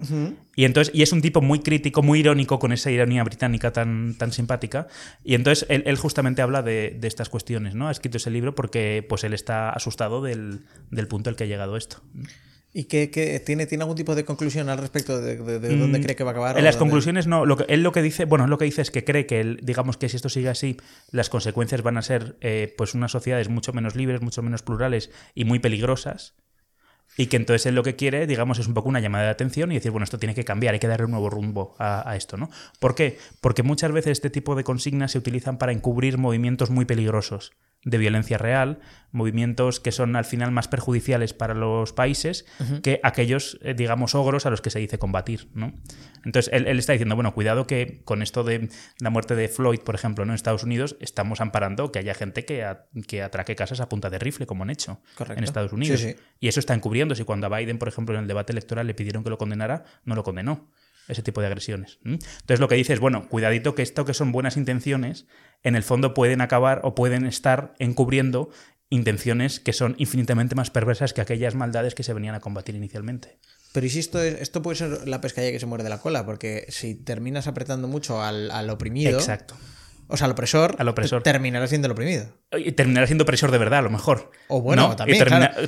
[0.55, 4.17] Y entonces, y es un tipo muy crítico, muy irónico, con esa ironía británica tan,
[4.19, 4.89] tan simpática.
[5.25, 7.89] Y entonces él, justamente habla de, estas cuestiones, ¿no?
[7.89, 11.47] Ha escrito ese libro porque pues él está asustado del, del punto al que ha
[11.47, 12.03] llegado esto.
[12.77, 13.07] ¿Y qué,
[13.47, 16.33] tiene, tiene algún tipo de conclusión al respecto de, dónde mm, cree que va a
[16.33, 16.59] acabar?
[16.59, 17.47] En las conclusiones no.
[17.47, 19.61] Lo que, él lo que dice, bueno, lo que dice es que cree que él,
[19.63, 20.77] digamos que si esto sigue así,
[21.13, 25.13] las consecuencias van a ser eh, pues unas sociedades mucho menos libres, mucho menos plurales
[25.37, 26.35] y muy peligrosas.
[27.17, 29.71] Y que entonces él lo que quiere, digamos, es un poco una llamada de atención
[29.73, 32.17] y decir, bueno, esto tiene que cambiar, hay que darle un nuevo rumbo a, a
[32.17, 32.51] esto, ¿no?
[32.81, 33.19] ¿Por qué?
[33.41, 37.53] Porque muchas veces este tipo de consignas se utilizan para encubrir movimientos muy peligrosos
[37.85, 38.81] de violencia real,
[39.13, 42.47] movimientos que son al final más perjudiciales para los países
[42.83, 45.49] que aquellos, eh, digamos, ogros a los que se dice combatir.
[45.55, 45.75] ¿no?
[46.25, 48.69] Entonces, él, está diciendo, bueno, cuidado que con esto de
[49.01, 50.33] la muerte de Floyd, por ejemplo, ¿no?
[50.33, 52.67] en Estados Unidos, estamos amparando que haya gente que,
[53.07, 55.01] que atraque casas a punta de rifle, como han hecho
[55.37, 56.07] en Estados Unidos.
[56.41, 57.15] Y eso está encubriendo.
[57.15, 59.85] Si cuando a Biden, por ejemplo, en el debate electoral le pidieron que lo condenara,
[60.05, 60.69] no lo condenó
[61.09, 61.99] ese tipo de agresiones.
[62.05, 65.27] Entonces lo que dice es, bueno, cuidadito que esto que son buenas intenciones,
[65.63, 68.51] en el fondo pueden acabar o pueden estar encubriendo
[68.91, 73.39] intenciones que son infinitamente más perversas que aquellas maldades que se venían a combatir inicialmente.
[73.75, 77.49] Pero insisto, esto puede ser la pescadilla que se muerde la cola, porque si terminas
[77.49, 79.19] apretando mucho al, al oprimido...
[79.19, 79.57] Exacto
[80.09, 81.23] o sea, al opresor, al opresor.
[81.23, 82.27] terminará siendo el oprimido.
[82.57, 84.31] Y terminará siendo opresor de verdad, a lo mejor.
[84.49, 85.25] O bueno, también.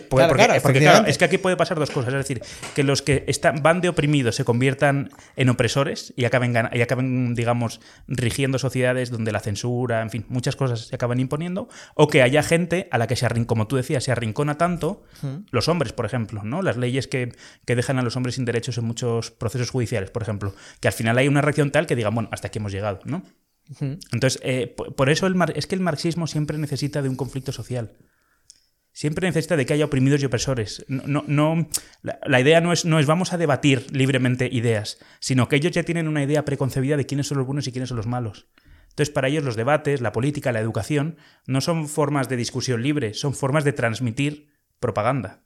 [0.09, 2.13] porque, claro, es que aquí puede pasar dos cosas.
[2.13, 2.43] Es decir,
[2.75, 7.35] que los que están, van de oprimidos se conviertan en opresores y acaben, y acaben,
[7.35, 11.69] digamos, rigiendo sociedades donde la censura, en fin, muchas cosas se acaban imponiendo.
[11.95, 15.03] O que haya gente a la que se arrincona, como tú decías, se arrincona tanto,
[15.51, 16.63] los hombres, por ejemplo, ¿no?
[16.63, 17.33] Las leyes que,
[17.65, 20.55] que dejan a los hombres sin derechos en muchos procesos judiciales, por ejemplo.
[20.81, 23.23] Que al final hay una reacción tal que digan, bueno, hasta aquí hemos llegado, ¿no?
[23.81, 27.93] Entonces, eh, por eso el es que el marxismo siempre necesita de un conflicto social.
[28.93, 30.85] Siempre necesita de que haya oprimidos y opresores.
[30.89, 31.69] No, no,
[32.03, 35.83] la, idea no es, no es vamos a debatir libremente ideas, sino que ellos ya
[35.83, 38.47] tienen una idea preconcebida de quiénes son los buenos y quiénes son los malos.
[38.89, 43.13] Entonces, para ellos los debates, la política, la educación, no son formas de discusión libre,
[43.13, 44.49] son formas de transmitir
[44.81, 45.43] propaganda.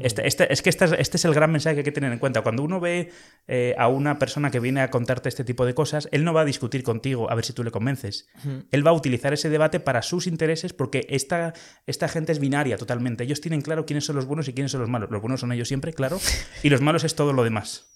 [0.00, 2.20] Este, este, es que este, este, es el gran mensaje que hay que tener en
[2.20, 2.42] cuenta.
[2.42, 3.10] Cuando uno ve
[3.48, 6.42] eh, a una persona que viene a contarte este tipo de cosas, él no va
[6.42, 8.28] a discutir contigo a ver si tú le convences.
[8.70, 11.52] Él va a utilizar ese debate para sus intereses porque esta,
[11.86, 13.24] esta gente es binaria totalmente.
[13.24, 15.10] Ellos tienen claro quiénes son los buenos y quiénes son los malos.
[15.10, 16.20] Los buenos son ellos siempre, claro,
[16.62, 17.92] y los malos es todo lo demás.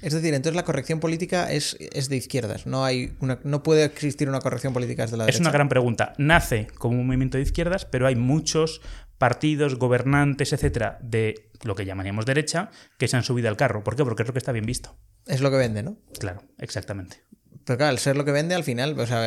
[0.00, 2.66] Es decir, entonces la corrección política es, es de izquierdas.
[2.66, 5.36] No, hay una, no puede existir una corrección política desde la derecha.
[5.36, 6.14] Es una gran pregunta.
[6.16, 8.80] Nace como un movimiento de izquierdas, pero hay muchos
[9.18, 13.84] partidos, gobernantes, etcétera, de lo que llamaríamos derecha, que se han subido al carro.
[13.84, 14.04] ¿Por qué?
[14.04, 14.96] Porque es lo que está bien visto.
[15.26, 15.96] Es lo que vende, ¿no?
[16.18, 17.22] Claro, exactamente.
[17.64, 19.26] Pero claro, al ser lo que vende, al final, o sea,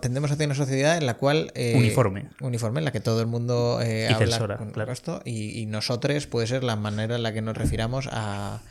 [0.00, 1.52] tendemos hacia una sociedad en la cual...
[1.54, 2.30] Eh, uniforme.
[2.40, 4.92] Uniforme, en la que todo el mundo eh, habla con claro.
[4.92, 8.62] esto, y, y, nosotros puede ser la manera en la que nos refiramos a,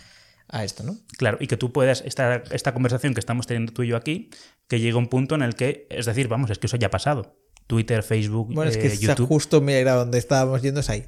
[0.50, 0.98] a, esto, ¿no?
[1.18, 4.30] Claro, y que tú puedas, esta, esta conversación que estamos teniendo tú y yo aquí,
[4.68, 6.88] que llegue a un punto en el que, es decir, vamos, es que eso ya
[6.88, 7.38] ha pasado.
[7.68, 9.28] Twitter, Facebook, bueno, es que eh, YouTube.
[9.28, 11.06] justo mira donde estábamos yendo es ahí.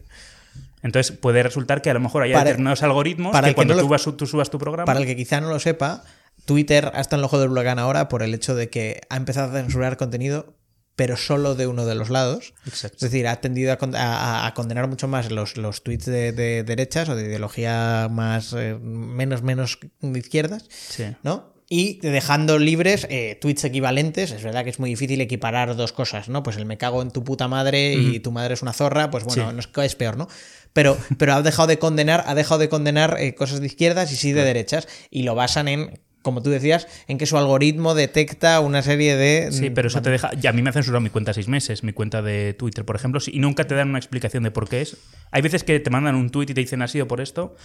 [0.81, 3.75] Entonces puede resultar que a lo mejor hay determinados algoritmos para que cuando
[4.13, 4.85] tú, subas tu programa.
[4.85, 6.03] Para el que quizá no lo sepa,
[6.45, 9.51] Twitter está en el ojo del huracán ahora por el hecho de que ha empezado
[9.51, 10.53] a censurar contenido,
[10.95, 12.53] pero solo de uno de los lados.
[12.65, 12.97] Exacto.
[12.97, 17.23] Es decir, ha tendido a, condenar mucho más los, los tweets de, derechas o de
[17.23, 20.65] ideología más eh, menos, menos izquierdas.
[20.69, 21.15] Sí.
[21.23, 21.53] ¿No?
[21.69, 24.31] Y dejando libres eh, tweets equivalentes.
[24.31, 26.41] Es verdad que es muy difícil equiparar dos cosas, ¿no?
[26.41, 29.23] Pues el me cago en tu puta madre y tu madre es una zorra, pues
[29.23, 30.27] bueno, es, peor, ¿no?
[30.73, 34.15] Pero, pero ha dejado de condenar, ha dejado de condenar eh, cosas de izquierdas y
[34.15, 34.87] sí de derechas.
[35.11, 35.99] Y lo basan en
[36.29, 39.51] como tú decías, en que su algoritmo detecta una serie de.
[39.51, 40.31] Sí, pero eso te deja.
[40.33, 42.95] Ya a mí me ha censurado mi cuenta seis meses, mi cuenta de Twitter, por
[42.95, 44.97] ejemplo, y nunca te dan una explicación de por qué es.
[45.31, 47.55] Hay veces que te mandan un tweet y te dicen ha sido por esto,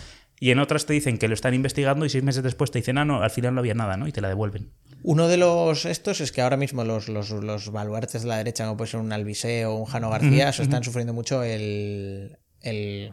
[0.40, 2.98] y en otras te dicen que lo están investigando y seis meses después te dicen
[2.98, 4.08] ah, no, al final no había nada, ¿no?
[4.08, 4.70] Y te la devuelven.
[5.02, 8.78] Uno de los estos es que ahora mismo los, los, baluartes de la derecha, como
[8.78, 13.12] puede ser un Albisé o un Jano García, están sufriendo mucho el, el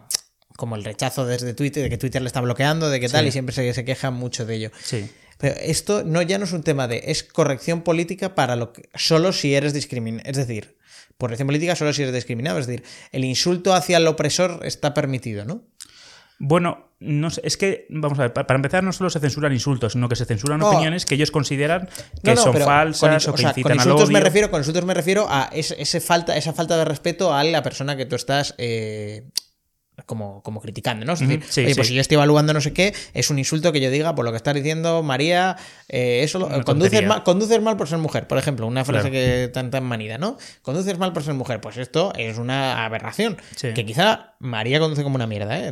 [0.56, 3.32] como el rechazo desde Twitter, de que Twitter le está bloqueando, de que tal, y
[3.32, 4.72] siempre se, se quejan mucho de ello.
[4.84, 5.10] Sí.
[5.42, 8.90] Pero esto no, ya no es un tema de, es corrección política para lo que,
[8.94, 10.30] solo si eres discriminado.
[10.30, 10.78] Es decir,
[11.18, 12.60] corrección política solo si eres discriminado.
[12.60, 15.64] Es decir, el insulto hacia el opresor está permitido, ¿no?
[16.38, 20.08] Bueno, no es que, vamos a ver, para empezar no solo se censuran insultos, sino
[20.08, 21.90] que se censuran opiniones que ellos consideran
[22.24, 25.26] que son falsas o que incitan con insultos al Me refiero, con insultos me refiero
[25.28, 29.24] a ese, falta, esa falta de respeto a la persona que tú estás eh,
[30.06, 31.14] como, como criticando, ¿no?
[31.14, 33.82] Es decir, oye, pues si yo estoy evaluando no sé qué, es un insulto que
[33.82, 35.58] yo diga por lo que está diciendo María,
[35.90, 39.72] eh, eso conduces mal, conduces mal por ser mujer, por ejemplo, una frase que tan
[39.72, 40.38] tan manida, ¿no?
[40.62, 45.16] Conduces mal por ser mujer, pues esto es una aberración, que quizá María conduce como
[45.16, 45.72] una mierda, ¿eh?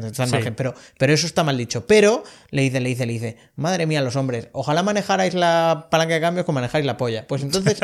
[0.55, 1.87] pero, pero eso está mal dicho.
[1.87, 6.13] Pero le dice, le dice, le dice, madre mía, los hombres, ojalá manejarais la palanca
[6.13, 7.27] de cambios como manejáis la polla.
[7.27, 7.79] Pues entonces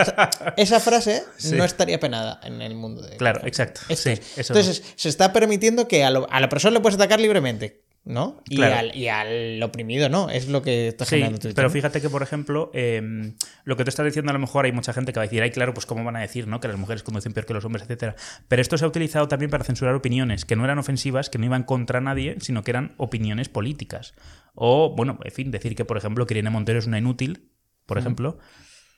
[0.57, 1.23] esa frase
[1.53, 3.17] no estaría penada en el mundo de...
[3.17, 3.81] Claro, exacto.
[3.89, 7.84] entonces se está permitiendo que a, lo, a la persona le puedes atacar libremente.
[8.05, 8.41] ¿No?
[8.47, 10.29] Y, al, oprimido, ¿no?
[10.29, 11.55] Es lo que está generando Twitter.
[11.55, 13.33] Pero fíjate que, por ejemplo, em,
[13.63, 15.41] lo que te estás diciendo, a lo mejor hay mucha gente que va a decir,
[15.41, 16.59] ay, claro, pues cómo van a decir, ¿no?
[16.59, 18.15] Que las mujeres conducen peor que los hombres, etcétera.
[18.47, 21.45] Pero esto se ha utilizado también para censurar opiniones que no eran ofensivas, que no
[21.45, 24.13] iban contra nadie, sino que eran opiniones políticas.
[24.53, 27.51] O, bueno, en fin, decir que, por ejemplo, que Irene Montero es una inútil,
[27.87, 28.37] por ejemplo,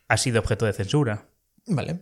[0.10, 1.30] ha sido objeto de censura.
[1.66, 2.02] Vale.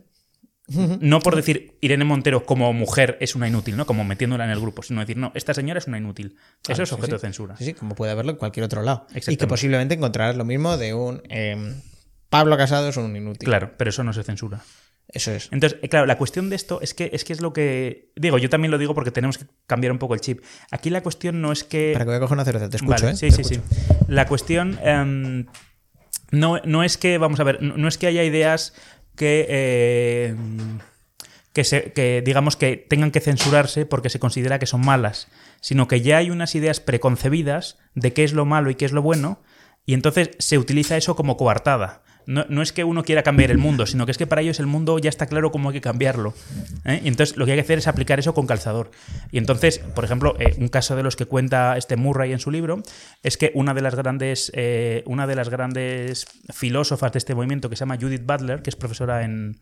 [0.68, 3.86] No por decir Irene Montero como mujer es una inútil, ¿no?
[3.86, 6.36] Como metiéndola en el grupo, sino decir, no, esta señora es una inútil.
[6.68, 7.56] Eso es objeto de censura.
[7.56, 9.06] Sí, sí, como puede haberlo en cualquier otro lado.
[9.14, 11.74] Y que posiblemente encontrarás lo mismo de un em,
[12.28, 13.46] Pablo Casado es un inútil.
[13.46, 14.60] Claro, pero eso no se censura.
[15.08, 15.48] Eso es.
[15.52, 18.10] Entonces, eh, claro, la cuestión de esto es que, es que es lo que.
[18.16, 20.42] Digo, yo también lo digo porque tenemos que cambiar un poco el chip.
[20.72, 21.92] Aquí la cuestión no es que.
[21.92, 23.16] Para que voy a coger una cerveza, te escucho, Vale, ¿eh?
[23.16, 23.62] Sí, Te sí, escucho.
[23.70, 24.04] sí.
[24.08, 25.46] La cuestión em,
[26.32, 28.74] no, no es que, vamos a ver, no, no es que haya ideas
[29.16, 30.34] que, eh,
[31.52, 35.28] que, se- que, digamos que tengan que censurarse porque se considera que son malas,
[35.60, 38.92] sino que ya hay unas ideas preconcebidas de qué es lo malo y qué es
[38.92, 39.42] lo bueno,
[39.84, 42.02] y entonces se utiliza eso como coartada.
[42.26, 44.58] No, no es que uno quiera cambiar el mundo, sino que es que para ellos
[44.58, 46.34] el mundo ya está claro cómo hay que cambiarlo.
[46.84, 47.00] ¿eh?
[47.04, 48.90] Y entonces lo que hay que hacer es aplicar eso con calzador.
[49.30, 52.50] Y entonces, por ejemplo, eh, un caso de los que cuenta este Murray en su
[52.50, 52.82] libro
[53.22, 57.70] es que una de las grandes, eh, una de las grandes filósofas de este movimiento
[57.70, 59.60] que se llama Judith Butler, que es profesora en,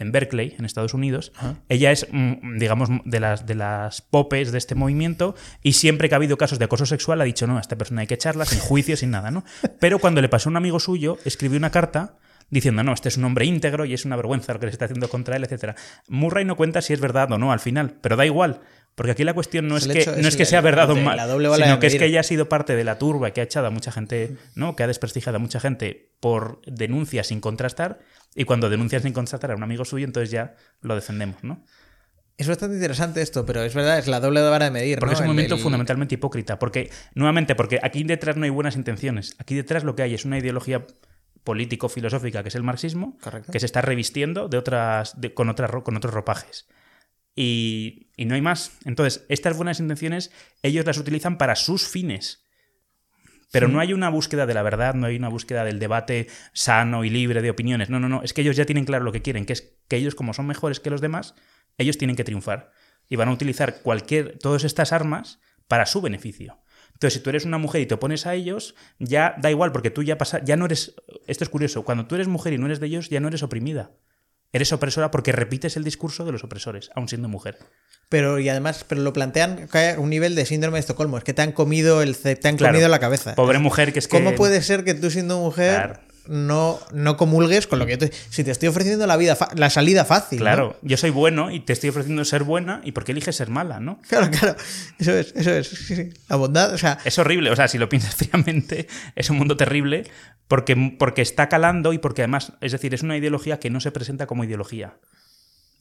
[0.00, 1.32] en Berkeley, en Estados Unidos.
[1.68, 6.14] Ella es, mm, digamos, de las, de las popes de este movimiento y siempre que
[6.14, 8.44] ha habido casos de acoso sexual ha dicho, no, a esta persona hay que echarla
[8.46, 9.44] sin juicio, sin nada, ¿no?
[9.78, 12.16] Pero cuando le pasó a un amigo suyo, escribió una carta
[12.48, 14.86] diciendo, no, este es un hombre íntegro y es una vergüenza lo que se está
[14.86, 15.76] haciendo contra él, etc.
[16.08, 18.60] Murray no cuenta si es verdad o no al final, pero da igual.
[18.94, 21.18] Porque aquí la cuestión no Es que, no es que sea verdad o mal,
[21.56, 23.70] sino que es que ella ha sido parte de la turba que ha echado a
[23.70, 24.76] mucha gente, ¿no?
[24.76, 27.98] Que ha desprestigiado a mucha gente por denuncias sin contrastar.
[28.34, 31.64] Y cuando denuncias sin contrastar a un amigo suyo, entonces ya lo defendemos, ¿no?
[32.36, 34.98] Es bastante interesante esto, pero es verdad, es la doble vara de medir.
[34.98, 35.14] Porque ¿no?
[35.16, 36.58] es un movimiento el- fundamentalmente hipócrita.
[36.58, 39.34] Porque, nuevamente, porque aquí detrás no hay buenas intenciones.
[39.38, 40.86] Aquí detrás lo que hay es una ideología
[41.44, 43.52] político-filosófica, que es el marxismo, Correcto.
[43.52, 46.66] que se está revistiendo de otras, de- con, otras, con otros ropajes.
[47.36, 48.72] Y, y no hay más.
[48.84, 50.30] Entonces, estas buenas intenciones,
[50.62, 52.42] ellos las utilizan para sus fines.
[53.50, 57.04] Pero no hay una búsqueda de la verdad, no hay una búsqueda del debate sano
[57.04, 57.90] y libre de opiniones.
[57.90, 58.22] No, no, no.
[58.22, 60.46] Es que ellos ya tienen claro lo que quieren, que es que ellos, como son
[60.46, 61.34] mejores que los demás,
[61.76, 62.70] ellos tienen que triunfar.
[63.08, 66.60] Y van a utilizar cualquier, todas estas armas para su beneficio.
[66.92, 69.90] Entonces, si tú eres una mujer y te opones a ellos, ya da igual, porque
[69.90, 70.94] tú ya pasa, ya no eres.
[71.26, 71.84] Esto es curioso.
[71.84, 73.90] Cuando tú eres mujer y no eres de ellos, ya no eres oprimida.
[74.52, 77.58] Eres opresora porque repites el discurso de los opresores, aun siendo mujer.
[78.08, 81.32] Pero y además, pero lo plantean hay un nivel de síndrome de Estocolmo, es que
[81.34, 82.72] te han comido el te han Claro.
[82.72, 83.36] comido la cabeza.
[83.36, 84.16] Pobre mujer que es que.
[84.16, 86.00] ¿Cómo puede ser que tú siendo mujer Claro.
[86.26, 89.70] No, no comulgues con lo que yo te, si te estoy ofreciendo la vida la
[89.70, 90.38] salida fácil?
[90.38, 90.44] ¿no?
[90.44, 93.50] Claro, yo soy bueno y te estoy ofreciendo ser buena, ¿y por qué eliges ser
[93.50, 94.00] mala, no?
[94.08, 94.56] Claro, claro.
[94.98, 95.68] Eso es, eso es.
[95.68, 96.10] sí, sí.
[96.28, 99.56] La bondad, o sea, Es horrible, o sea, si lo piensas fríamente, es un mundo
[99.56, 100.04] terrible
[100.48, 103.92] porque, porque está calando y porque además, es decir, es una ideología que no se
[103.92, 104.94] presenta como ideología.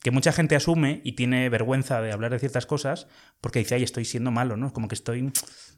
[0.01, 3.07] Que mucha gente asume y tiene vergüenza de hablar de ciertas cosas
[3.41, 4.71] porque dice, ay, estoy siendo malo, ¿no?
[4.73, 5.23] Como que estoy.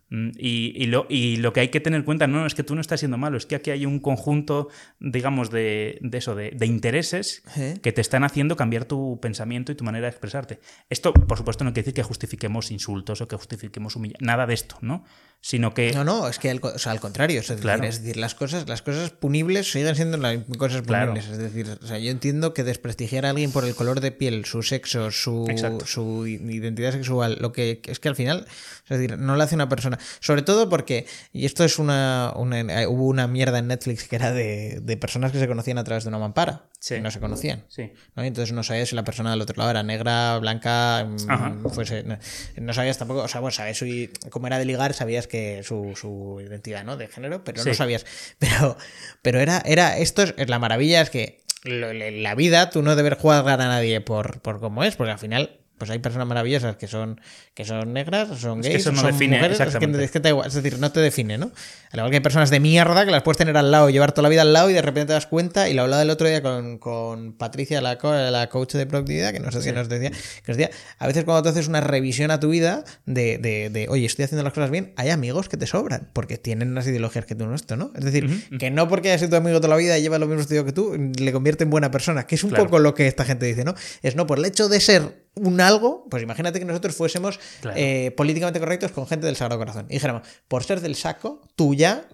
[0.09, 2.63] mm, Y, y lo, y lo que hay que tener en cuenta no es que
[2.63, 4.67] tú no estás siendo malo, es que aquí hay un conjunto,
[4.99, 7.77] digamos, de, de eso, de, de intereses ¿Eh?
[7.81, 10.59] que te están haciendo cambiar tu pensamiento y tu manera de expresarte.
[10.89, 14.53] Esto, por supuesto, no quiere decir que justifiquemos insultos o que justifiquemos humillaciones, nada de
[14.53, 15.03] esto, ¿no?
[15.43, 15.91] Sino que.
[15.93, 17.83] no, no, es que o sea, al contrario, es decir, Claro.
[17.85, 21.13] es decir, las cosas, las cosas punibles siguen siendo las cosas Claro.
[21.13, 21.31] punibles.
[21.31, 24.45] Es decir, o sea, yo entiendo que desprestigiar a alguien por el color de piel,
[24.45, 25.85] su sexo, su, Exacto.
[25.85, 28.45] su identidad sexual, lo que es que al final,
[28.83, 29.97] es decir, no lo hace una persona.
[30.19, 34.15] Sobre todo porque, y esto es una, una- eh, hubo una mierda en Netflix que
[34.15, 36.65] era de, de personas que se conocían a través de una mampara.
[36.79, 36.99] Sí.
[36.99, 37.63] No se conocían.
[37.69, 37.91] Sí.
[38.15, 38.23] ¿no?
[38.23, 41.27] Y Entonces no sabías si la persona del otro lado era negra, blanca, mm.
[41.27, 42.19] No,
[42.61, 43.85] no sabías tampoco, o sea, bueno, sabías su,
[44.29, 46.97] cómo era de ligar, sabías que su, su identidad, ¿no?
[46.97, 48.05] De género, pero no sabías.
[48.39, 48.77] Pero,
[49.21, 53.49] pero era, era, esto es, la maravilla es que la vida tú no debes jugar
[53.49, 55.60] a nadie por, por cómo es, porque al final.
[55.81, 57.19] Pues hay personas maravillosas que son,
[57.55, 60.11] que son negras, son Es que gays, eso no son define, mujeres, es que, es
[60.11, 61.51] que te es decir, no te define, ¿no?
[61.91, 64.21] Al igual que hay personas de mierda que las puedes tener al lado llevar toda
[64.21, 66.27] la vida al lado y de repente te das cuenta, y lo hablaba el otro
[66.27, 67.97] día con, con Patricia, la,
[68.29, 70.69] la coach de productividad, que nos, que nos decía, que nos decía,
[70.99, 74.25] a veces cuando tú haces una revisión a tu vida de, de, de, oye, estoy
[74.25, 77.47] haciendo las cosas bien, hay amigos que te sobran, porque tienen unas ideologías que tú
[77.47, 77.91] no esto, ¿no?
[77.97, 78.29] Es decir,
[78.59, 80.63] que no porque haya sido tu amigo toda la vida y lleva lo mismo estudio
[80.63, 82.65] que tú, le convierte en buena persona, que es un Claro.
[82.65, 83.73] poco lo que esta gente dice, ¿no?
[84.03, 87.77] Es no, por el hecho de ser un algo, pues imagínate que nosotros fuésemos Claro.
[87.79, 89.85] eh, políticamente correctos con gente del Sagrado Corazón.
[89.89, 92.05] Y dijéramos, por ser del saco, tú ya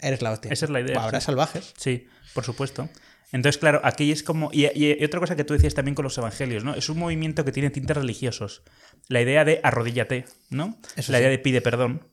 [0.00, 0.50] eres la hostia.
[0.52, 1.26] Esa es la idea, Habrá sí.
[1.26, 1.72] salvajes.
[1.78, 2.88] Sí, por supuesto.
[3.32, 4.50] Entonces, claro, aquí es como.
[4.52, 6.74] Y, y- y otra cosa que tú decías también con los evangelios, ¿no?
[6.74, 8.62] Es un movimiento que tiene tintes religiosos.
[9.08, 10.78] La idea de arrodíllate, ¿no?
[10.94, 11.22] Eso la sí.
[11.22, 12.06] idea de pide perdón.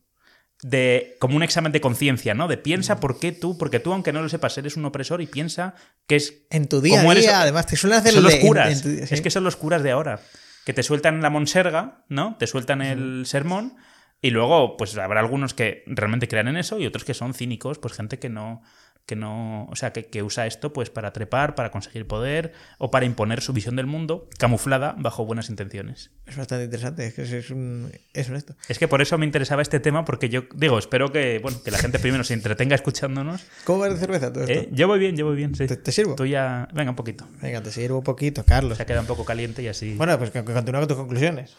[0.64, 2.48] De, como un examen de conciencia, ¿no?
[2.48, 5.26] De piensa por qué tú, porque tú, aunque no lo sepas, eres un opresor y
[5.26, 5.74] piensa
[6.06, 6.36] que es.
[6.52, 8.72] En tu día a eres- además, te suelen hacer son los de- curas.
[8.72, 9.14] en tu día, sí.
[9.16, 10.22] Es que son los curas de ahora.
[10.66, 12.36] Que te sueltan la monserga, ¿no?
[12.38, 13.78] Te sueltan el sermón
[14.22, 17.80] Y luego, pues habrá algunos que realmente crean en eso y otros que son cínicos,
[17.80, 18.62] pues gente que no,
[19.06, 22.92] que no, o sea, que, que, usa esto pues para trepar, para conseguir poder o
[22.92, 26.12] para imponer su visión del mundo camuflada bajo buenas intenciones.
[26.26, 28.56] Es bastante interesante, es que es, un, es honesto.
[28.70, 31.72] Es que por eso me interesaba este tema porque yo digo, espero que, bueno, que
[31.72, 33.46] la gente primero se entretenga escuchándonos.
[33.66, 34.54] ¿Cómo va de cerveza todo esto?
[34.54, 35.68] Eh, yo voy bien, yo voy bien, sí.
[35.68, 36.16] ¿Te, ¿Te, sirvo?
[36.16, 37.28] Tú ya, venga un poquito.
[37.42, 38.78] Venga, te sirvo un poquito, Carlos.
[38.78, 39.96] Se ha quedado un poco caliente y así.
[39.96, 41.58] Bueno, pues que, que continúa con tus conclusiones.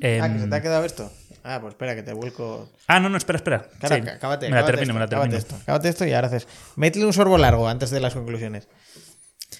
[0.00, 1.10] Eh, ah, que se te ha quedado esto.
[1.48, 2.68] Ah, pues espera, que te vuelco.
[2.88, 3.68] Ah, no, no, espera, espera.
[3.78, 4.08] Claro, Sí.
[4.10, 5.36] acábate, me la termino, esto, me la termino.
[5.36, 6.48] Esto, acábate esto y ahora haces.
[6.74, 8.68] Métele un sorbo largo antes de las conclusiones.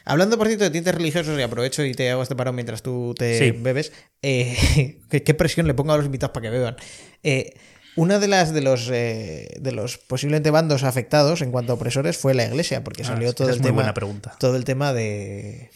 [0.05, 3.15] Hablando, por cierto, de tintes religiosos, y aprovecho y te hago este parón mientras tú
[3.17, 3.51] te Sí.
[3.53, 3.93] bebes.
[4.23, 6.77] eh, ¿qué, presión le pongo a los invitados para que beban?
[7.23, 7.55] Eh,
[7.97, 12.19] una de las de los eh, de los posiblemente bandos afectados en cuanto a opresores
[12.19, 13.77] fue la iglesia, porque Ah, salió todo el tema.
[13.77, 14.35] buena pregunta.
[14.39, 15.71] Todo el tema de.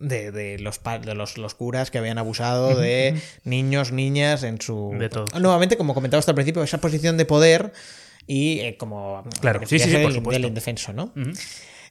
[0.00, 4.96] De, de los, de los, los curas que habían abusado de niños, niñas en su.
[4.98, 5.32] De todos.
[5.38, 7.72] Nuevamente, como comentabas al principio, esa posición de poder
[8.26, 9.22] y eh, como.
[9.40, 10.30] Claro, sí, sí, por del- supuesto.
[10.40, 11.12] del indefenso, ¿no?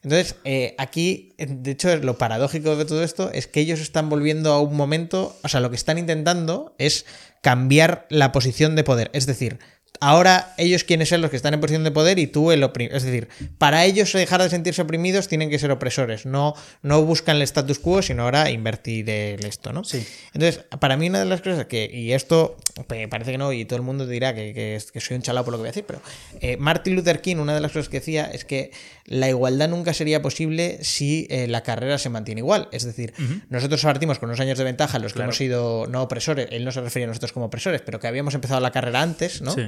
[0.02, 4.54] Entonces, eh, aquí, de hecho, lo paradójico de todo esto es que ellos están volviendo
[4.54, 7.06] a un momento, o sea, lo que están intentando es
[7.42, 9.12] cambiar la posición de poder.
[9.14, 9.60] Es decir,
[10.02, 12.96] ahora ellos quieren ser los que están en posición de poder y tú el oprimido.
[12.96, 13.28] Es decir,
[13.58, 16.26] para ellos dejar de sentirse oprimidos tienen que ser opresores.
[16.26, 19.84] No, no buscan el status quo, sino ahora invertir el esto, ¿no?
[19.84, 20.06] Sí.
[20.34, 22.56] Entonces, para mí una de las cosas que, y esto
[22.90, 25.44] me parece que no, y todo el mundo dirá que, que, que soy un chalao
[25.44, 26.02] por lo que voy a decir, pero
[26.40, 28.72] eh, Martin Luther King, una de las cosas que decía es que
[29.06, 32.70] la igualdad nunca sería posible si eh, la carrera se mantiene igual.
[32.72, 33.14] Es decir,
[33.50, 35.26] nosotros partimos con unos años de ventaja, los que Claro.
[35.30, 38.34] hemos sido no opresores, él no se refería a nosotros como opresores, pero que habíamos
[38.36, 39.52] empezado la carrera antes, ¿no?
[39.52, 39.68] Sí.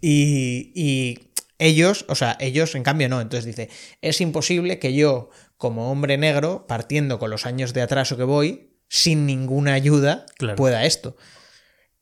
[0.00, 1.18] Y, y
[1.58, 3.20] ellos, o sea, ellos en cambio no.
[3.20, 3.70] Entonces dice,
[4.00, 8.70] es imposible que yo, como hombre negro, partiendo con los años de atraso que voy,
[8.88, 10.56] sin ninguna ayuda, Claro.
[10.56, 11.16] pueda esto.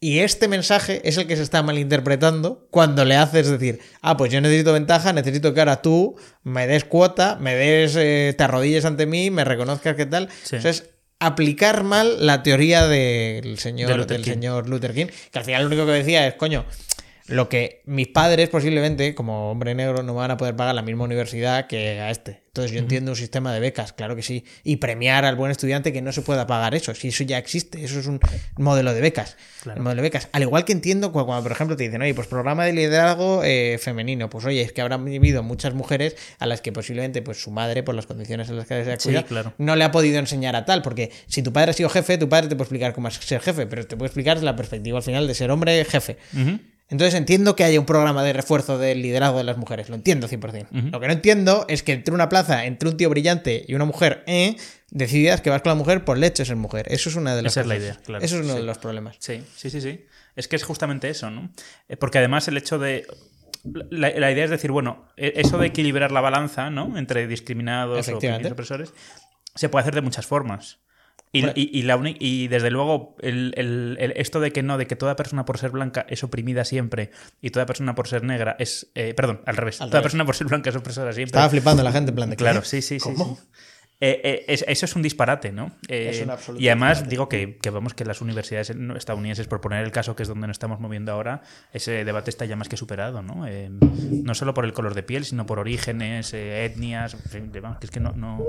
[0.03, 4.33] Y este mensaje es el que se está malinterpretando cuando le haces decir, ah, pues
[4.33, 8.87] yo necesito ventaja, necesito que ahora tú me des cuota, me des, eh, te arrodilles
[8.87, 10.31] ante mí, me reconozcas que tal.
[10.43, 10.57] Sí.
[10.57, 10.89] O sea, es
[11.19, 14.31] aplicar mal la teoría del señor, De Luther del King.
[14.33, 16.65] señor Luther King, que al final lo único que decía es, coño,
[17.31, 21.05] lo que mis padres posiblemente, como hombre negro, no van a poder pagar la misma
[21.05, 22.43] universidad que a este.
[22.51, 24.45] Entonces yo entiendo un sistema de becas, claro que sí.
[24.65, 26.93] Y premiar al buen estudiante que no se pueda pagar eso.
[26.97, 28.19] Si eso ya existe, eso es un
[28.57, 29.37] modelo de becas.
[29.63, 29.79] Claro.
[29.79, 30.29] El modelo de becas.
[30.33, 33.43] Al igual que entiendo cu- cuando, por ejemplo, te dicen, oye, pues programa de liderazgo
[33.45, 34.29] eh, femenino.
[34.29, 37.85] Pues oye, es que habrán vivido muchas mujeres a las que posiblemente pues su madre,
[37.85, 39.53] por las condiciones en las que se ha Sí, claro.
[39.59, 40.83] no le ha podido enseñar a tal.
[40.83, 43.41] Porque si tu padre ha sido jefe, tu padre te puede explicar cómo es ser
[43.41, 46.17] jefe, pero te puede explicar la perspectiva al final de ser hombre jefe.
[46.91, 50.29] Entonces entiendo que haya un programa de refuerzo del liderazgo de las mujeres, lo entiendo
[50.29, 50.91] 100%.
[50.91, 53.85] Lo que no entiendo es que entre una plaza, entre un tío brillante y una
[53.85, 54.57] mujer, eh,
[54.91, 56.87] decidas que vas con la mujer por leche ser mujer.
[56.93, 57.91] Eso es una de las Esa es la cosas.
[57.95, 58.59] idea, claro, Eso es uno sí.
[58.61, 59.17] de los problemas.
[59.21, 60.05] Sí, sí, sí, sí.
[60.37, 61.51] Es que es justamente eso, ¿no?
[61.89, 63.07] Eh, Porque además el hecho de...
[63.91, 66.97] La, la idea es decir, bueno, e- eso de equilibrar la balanza, ¿no?
[66.99, 68.93] Entre discriminados o opresores,
[69.55, 70.79] se puede hacer de muchas formas.
[71.33, 71.53] Y, Bueno.
[71.57, 74.97] y- y la y desde luego, el, el- el- esto de que no, de que
[74.97, 78.91] toda persona por ser blanca es oprimida siempre y toda persona por ser negra es.
[78.97, 79.81] eh, perdón, al revés.
[79.81, 80.05] Al toda revés.
[80.07, 81.29] persona por ser blanca es opresora siempre.
[81.29, 82.67] Estaba flipando la gente en plan de Claro, ¿qué?
[82.67, 83.11] sí, sí, sí.
[83.17, 83.23] Sí.
[84.03, 85.73] Eh, eh, es- eso es un disparate, ¿no?
[85.87, 87.11] Eh, Es un absoluto y además disparate.
[87.11, 90.47] digo que, que vamos que las universidades estadounidenses, por poner el caso que es donde
[90.47, 91.43] nos estamos moviendo ahora,
[91.73, 93.47] ese debate está ya más que superado, ¿no?
[93.47, 97.53] Eh, no solo por el color de piel, sino por orígenes, eh, etnias, en fin,
[97.63, 98.43] vamos, que es que no, no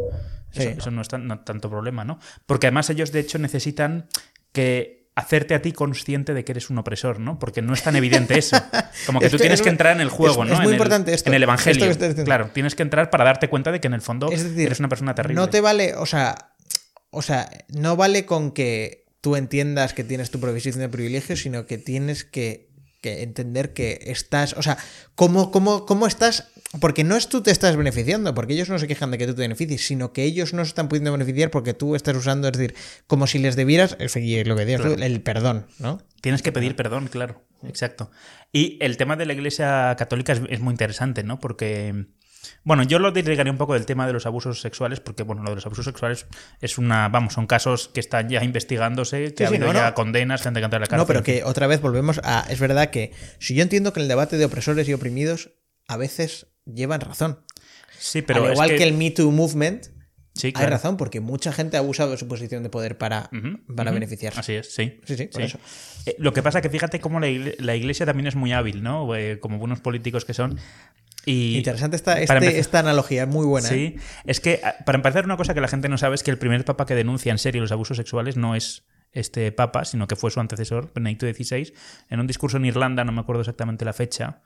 [0.53, 0.75] eso, Sí.
[0.77, 2.17] eso no es tan- no tanto problema, ¿no?
[2.45, 4.07] Porque además ellos de hecho necesitan
[4.53, 7.37] que hacerte a ti consciente de que eres un opresor, ¿no?
[7.37, 8.57] Porque no es tan evidente eso.
[9.05, 10.53] Como que Es tú que tienes es- que entrar en el juego, es- ¿no?
[10.55, 11.85] es muy En el- importante esto, En el evangelio.
[12.23, 14.79] claro, tienes que entrar para darte cuenta de que en el fondo Es decir, eres
[14.79, 15.35] una persona terrible.
[15.35, 16.53] No te vale, o sea,
[17.09, 21.65] o sea, no vale con que tú entiendas que tienes tu provisión de privilegio, sino
[21.67, 22.69] que tienes que,
[23.01, 24.77] que entender que estás, o sea,
[25.15, 26.50] ¿cómo, cómo, cómo estás?
[26.79, 29.33] Porque no es tú te estás beneficiando, porque ellos no se quejan de que tú
[29.35, 32.53] te beneficies, sino que ellos no se están pudiendo beneficiar porque tú estás usando, es
[32.57, 32.75] decir,
[33.07, 34.15] como si les debieras, es
[34.47, 34.93] lo que Claro.
[34.95, 36.01] el perdón, ¿no?
[36.21, 37.43] Tienes que pedir perdón, claro.
[37.63, 38.09] Exacto.
[38.53, 41.39] Y el tema de la Iglesia Católica es, es muy interesante, ¿no?
[41.41, 42.05] Porque,
[42.63, 45.49] bueno, yo lo desligaría un poco del tema de los abusos sexuales, porque, bueno, lo
[45.49, 46.25] de los abusos sexuales
[46.61, 49.73] es una, vamos, son casos que están ya investigándose, que Sí, ha sí, habido no,
[49.79, 49.93] ya no.
[49.93, 50.97] condenas, gente que a la cárcel.
[50.99, 52.45] No, pero que otra vez volvemos a.
[52.49, 55.51] Es verdad que si yo entiendo que en el debate de opresores y oprimidos
[55.87, 57.39] a veces llevan razón.
[57.99, 58.75] Sí, pero Al es igual que...
[58.77, 59.85] que, el Me Too Movement,
[60.33, 60.69] Sí, hay claro.
[60.69, 63.29] razón, porque mucha gente ha abusado de su posición de poder para,
[63.75, 64.39] para beneficiarse.
[64.39, 65.01] Así es, sí.
[65.05, 65.47] Sí, sí, por Sí.
[65.47, 65.59] eso.
[66.05, 67.27] Eh, lo que pasa que fíjate cómo la,
[67.59, 69.13] la iglesia también es muy hábil, ¿no?
[69.13, 70.57] Eh, como buenos políticos que son.
[71.25, 73.67] Y Interesante esta, este- empezar- esta analogía, es muy buena.
[73.67, 73.71] ¿eh?
[73.71, 73.95] Sí,
[74.25, 76.37] es que a- para empezar una cosa que la gente no sabe es que el
[76.37, 80.15] primer papa que denuncia en serio los abusos sexuales no es este papa, sino que
[80.15, 81.73] fue su antecesor, Benedicto XVI,
[82.09, 84.41] en un discurso en Irlanda, no me acuerdo exactamente la fecha,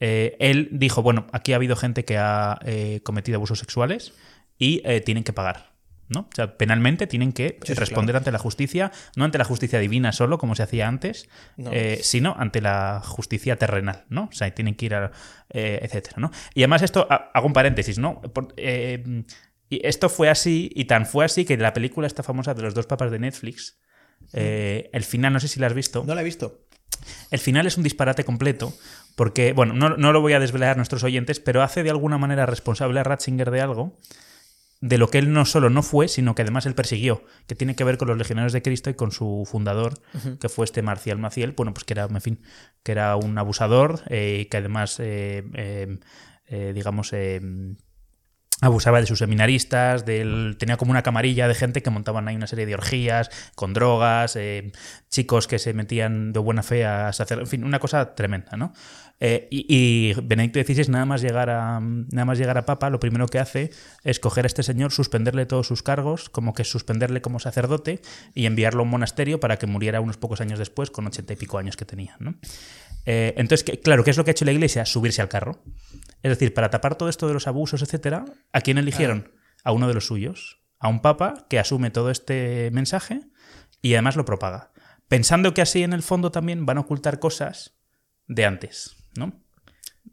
[0.00, 4.12] eh, él dijo, bueno, aquí ha habido gente que ha eh, cometido abusos sexuales
[4.58, 5.76] y eh, tienen que pagar.
[6.10, 6.20] ¿no?
[6.20, 10.10] O sea, penalmente tienen que Sí, responder ante la justicia, no ante la justicia divina
[10.12, 11.28] solo, como se hacía antes,
[11.58, 11.70] No.
[11.70, 14.30] eh, sino ante la justicia terrenal, ¿no?
[14.30, 15.12] O sea, tienen que ir a.
[15.50, 16.30] eh, etcétera, ¿no?
[16.54, 18.22] Y además, esto, ha- hago un paréntesis, ¿no?
[18.22, 19.24] Por- eh,
[19.68, 22.72] y esto fue así, y tan fue así que la película esta famosa de los
[22.72, 23.78] dos papas de Netflix,
[24.32, 26.04] el final, no sé si la has visto.
[26.06, 26.64] No la he visto.
[27.30, 28.72] El final es un disparate completo,
[29.18, 32.18] porque, bueno, no, no lo voy a desvelar a nuestros oyentes, pero hace de alguna
[32.18, 33.98] manera responsable a Ratzinger de algo
[34.80, 37.74] de lo que él no solo no fue, sino que además él persiguió, que tiene
[37.74, 39.94] que ver con los legionarios de Cristo y con su fundador,
[40.38, 42.40] que fue este Marcial Maciel, bueno, pues que era, en fin,
[42.84, 45.98] que era un abusador, eh, que además, eh, eh,
[46.46, 47.40] eh, digamos, eh,
[48.60, 52.66] abusaba de sus seminaristas, tenía como una camarilla de gente que montaban ahí una serie
[52.66, 54.72] de orgías con drogas, eh,
[55.10, 58.72] chicos que se metían de buena fe a hacer, en fin, una cosa tremenda, ¿no?
[59.20, 63.00] Eh, y, y Benedicto XVI nada más llegar a nada más llegar a Papa, lo
[63.00, 63.70] primero que hace
[64.04, 68.00] es coger a este señor, suspenderle todos sus cargos, como que suspenderle como sacerdote
[68.34, 71.36] y enviarlo a un monasterio para que muriera unos pocos años después, con ochenta y
[71.36, 72.36] pico años que tenía, ¿no?
[73.10, 74.84] Eh, entonces, ¿qué- claro, ¿qué es lo que ha hecho la Iglesia?
[74.84, 75.62] Subirse al carro.
[76.22, 79.32] Es decir, para tapar todo esto de los abusos, etcétera, ¿a quién eligieron?
[79.64, 83.20] A uno de los suyos, a un papa que asume todo este mensaje
[83.80, 84.72] y además lo propaga,
[85.08, 87.78] pensando que así en el fondo también van a ocultar cosas
[88.26, 89.42] de antes, ¿no?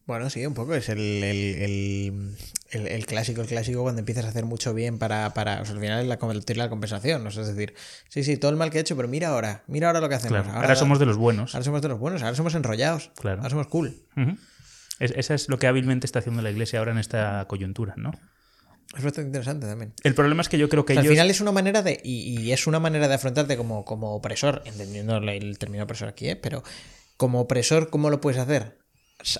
[0.06, 0.76] Bueno, sí, un poco.
[0.76, 2.36] Es el, el,
[2.72, 5.34] el, clásico, el clásico cuando empiezas a hacer mucho bien para.
[5.34, 7.26] para o sea, al final es la, convertir la compensación.
[7.26, 7.74] O sea, es decir,
[8.10, 10.16] sí, sí, todo el mal que he hecho, pero mira ahora, mira ahora lo que
[10.16, 10.44] hacemos.
[10.44, 11.56] Claro, ahora somos de los buenos.
[11.56, 13.12] Ahora somos de los buenos, ahora somos enrollados.
[13.20, 13.38] Claro.
[13.38, 13.96] Ahora somos cool.
[14.16, 14.38] Ujú.
[15.00, 18.12] Es- esa es lo que hábilmente está haciendo la Iglesia ahora en esta coyuntura, ¿no?
[18.96, 19.94] Es bastante interesante también.
[20.04, 21.10] El problema es que yo creo que O sea, ellos...
[21.12, 22.00] Al final es una manera de.
[22.04, 26.08] Y, y es una manera de afrontarte como, como opresor, entendiendo el- el término opresor
[26.10, 26.36] aquí, ¿eh?
[26.36, 26.64] Pero
[27.18, 28.78] como opresor, ¿cómo lo puedes hacer?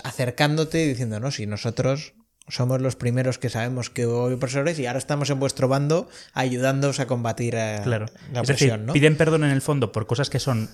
[0.04, 2.14] Acercándote y diciendo, no, si nosotros
[2.48, 7.00] somos los primeros que sabemos que hay opresores y ahora estamos en vuestro bando ayudándoos
[7.00, 8.06] a combatir a Claro.
[8.32, 8.92] la decir, opresión, ¿no?
[8.92, 10.70] piden perdón en el fondo por cosas que son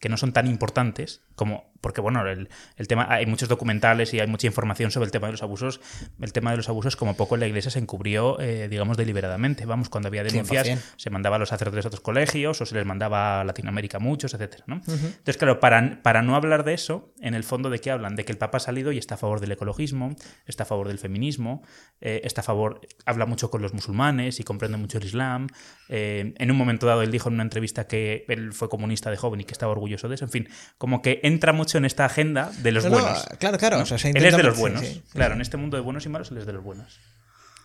[0.00, 4.20] que no son tan importantes como porque bueno el, el tema hay muchos documentales y
[4.20, 5.80] hay mucha información sobre el tema de los abusos
[6.20, 9.88] el tema de los abusos como poco la iglesia se encubrió eh, digamos deliberadamente vamos
[9.90, 10.78] cuando había denuncias 100%.
[10.96, 14.00] se mandaba a los sacerdotes a otros colegios o se les mandaba a Latinoamérica a
[14.00, 14.76] muchos etcétera ¿no?
[14.86, 18.24] entonces claro para, para no hablar de eso en el fondo de qué hablan de
[18.24, 20.98] que el papa ha salido y está a favor del ecologismo está a favor del
[20.98, 21.62] feminismo
[22.00, 25.48] eh, está a favor habla mucho con los musulmanes y comprende mucho el islam
[25.92, 29.16] eh, en un momento dado él dijo en una entrevista que él fue comunista de
[29.16, 30.24] joven y que estaba orgulloso de eso.
[30.24, 33.26] En fin, como que entra mucho en esta agenda de los No, no, buenos.
[33.38, 33.82] claro, claro, ¿no?
[33.82, 34.80] o sea, se él es de los buenos.
[34.80, 35.02] sí, sí.
[35.12, 37.00] claro, en este mundo de buenos y malos, él es de los buenos.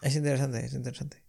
[0.02, 1.22] Es interesante, es interesante.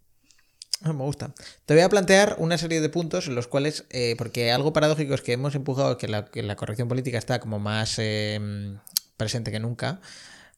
[0.81, 1.33] Ah, Me gusta.
[1.65, 5.13] Te voy a plantear una serie de puntos en los cuales, eh, porque algo paradójico
[5.13, 8.75] es que hemos empujado que la, que la corrección política está como más eh,
[9.17, 10.01] presente que nunca,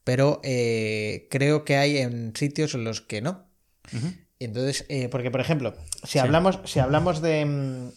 [0.03, 3.45] pero eh, creo que hay en sitios en los que no.
[3.91, 3.97] Y
[4.45, 5.73] entonces, eh, porque por ejemplo,
[6.03, 7.89] si hablamos, si hablamos de, mm,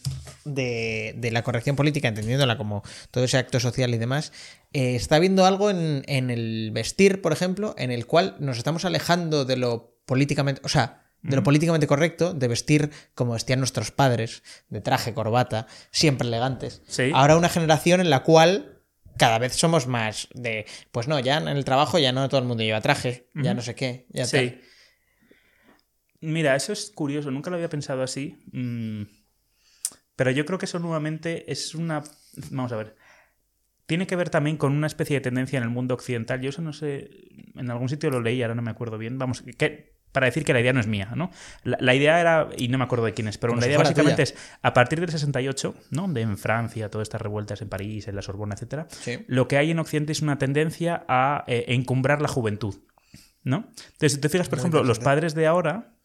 [0.44, 4.32] de, de la corrección política, entendiéndola como todo ese acto social y demás,
[4.72, 8.84] eh, está habiendo algo en, en el vestir, por ejemplo, en el cual nos estamos
[8.84, 13.92] alejando de lo políticamente, o sea, de lo políticamente correcto, de vestir como vestían nuestros
[13.92, 16.82] padres, de traje, corbata, siempre elegantes.
[16.88, 17.12] Sí.
[17.14, 18.82] Ahora una generación en la cual
[19.16, 22.46] cada vez somos más de, pues no, ya en el trabajo ya no todo el
[22.46, 24.60] mundo lleva traje, ya no sé qué, ya tal.
[26.22, 28.38] Mira, eso es curioso, nunca lo había pensado así.
[28.52, 29.02] Mm,
[30.16, 32.02] Pero yo creo que eso nuevamente es una.
[32.50, 32.96] Vamos a ver.
[33.86, 36.40] Tiene que ver también con una especie de tendencia en el mundo occidental.
[36.40, 37.10] Yo eso no sé.
[37.56, 39.18] En algún sitio lo leí, ahora no me acuerdo bien.
[39.18, 41.30] Vamos, que, para decir que la idea no es mía, ¿no?
[41.64, 43.78] La, la idea era, y no me acuerdo de quién es, pero Como la idea
[43.78, 44.34] básicamente tuya.
[44.36, 46.06] es, a partir del 68, ¿no?
[46.08, 49.24] De en Francia, todas estas revueltas en París, en la Sorbona, etcétera, Sí.
[49.26, 52.76] lo que hay en Occidente es una tendencia a eh, encumbrar la juventud,
[53.42, 53.68] ¿no?
[53.92, 55.96] Entonces, si te fijas, por Muy ejemplo, los padres de ahora,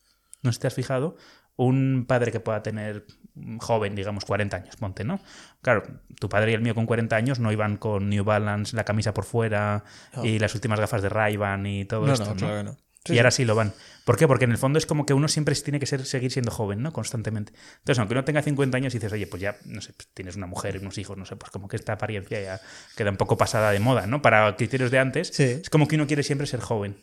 [0.48, 1.16] no sé si te has fijado,
[1.56, 5.20] un padre que pueda tener mm, joven, digamos, 40 años, ponte, ¿no?
[5.62, 5.84] Claro,
[6.20, 9.14] tu padre y el mío con 40 años no iban con New Balance, la camisa
[9.14, 9.84] por fuera
[10.24, 12.38] y las últimas gafas de Ray-Ban y todo No, esto, no, ¿no?
[12.38, 12.78] claro que no.
[13.06, 13.74] Sí, y ahora sí lo van.
[14.04, 14.28] ¿Por qué?
[14.28, 16.82] Porque en el fondo es como que uno siempre tiene que ser, seguir siendo joven,
[16.84, 16.92] ¿no?
[16.92, 17.54] Constantemente.
[17.78, 20.36] Entonces, aunque uno tenga 50 años y dices, oye, pues ya, no sé, pues tienes
[20.36, 22.60] una mujer y unos hijos, no sé, pues como que esta apariencia ya
[22.98, 24.22] queda un poco pasada de moda, ¿no?
[24.22, 25.44] Para criterios de antes, Sí.
[25.44, 26.98] es como que uno quiere siempre ser joven.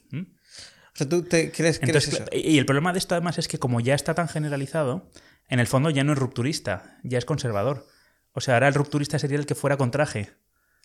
[0.95, 2.25] O sea, tú te crees que eres Entonces, eso.
[2.33, 5.11] y el problema de esto además es que como ya está tan generalizado,
[5.49, 7.87] en el fondo ya no es rupturista, ya es conservador.
[8.33, 10.31] O sea, ahora el rupturista sería el que fuera con traje.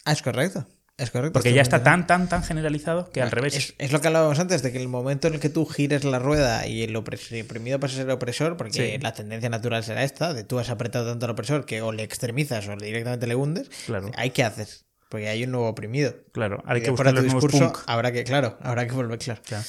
[0.06, 0.68] Ah, es correcto.
[0.98, 1.34] Es correcto.
[1.34, 3.56] Porque ya está tan, tan, tan generalizado que al revés.
[3.56, 6.04] Es, es lo que hablábamos antes, de que el momento en el que tú gires
[6.04, 9.02] la rueda y el el oprimido pasa a ser opresor, porque Sí.
[9.02, 12.04] la tendencia natural será esta, de tú has apretado tanto al opresor que o le
[12.04, 14.12] extremizas o directamente le hundes, Claro.
[14.18, 14.68] hay que hacer,
[15.10, 16.16] porque hay un nuevo oprimido.
[16.32, 17.84] Claro, hay Y que buscar los nuevos discurso, punk.
[17.88, 19.42] habrá que, claro, habrá que volver claro.
[19.46, 19.64] Claro.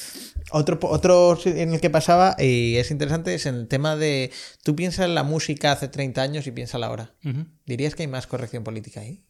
[0.52, 4.30] Otro, otro en el que pasaba, y es interesante, es en el tema de.
[4.62, 7.14] Tú piensas en la música hace 30 años y piensas ahora.
[7.24, 7.46] Ujú.
[7.66, 9.24] ¿Dirías que hay más corrección política ahí?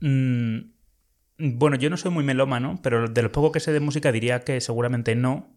[0.00, 0.58] Mm,
[1.38, 4.40] bueno, yo no soy muy melómano, pero de lo poco que sé de música diría
[4.40, 5.54] que seguramente no.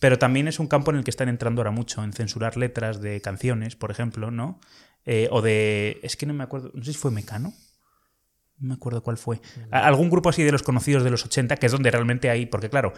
[0.00, 3.00] Pero también es un campo en el que están entrando ahora mucho, en censurar letras
[3.00, 4.60] de canciones, por ejemplo, ¿no?
[5.06, 5.98] Eh, o de.
[6.02, 6.70] Es que no me acuerdo.
[6.74, 7.52] No sé si fue Mecano.
[8.60, 9.40] No me acuerdo cuál fue.
[9.70, 12.46] Algún grupo así de los conocidos de los 80, que es donde realmente hay.
[12.46, 12.92] Porque, claro,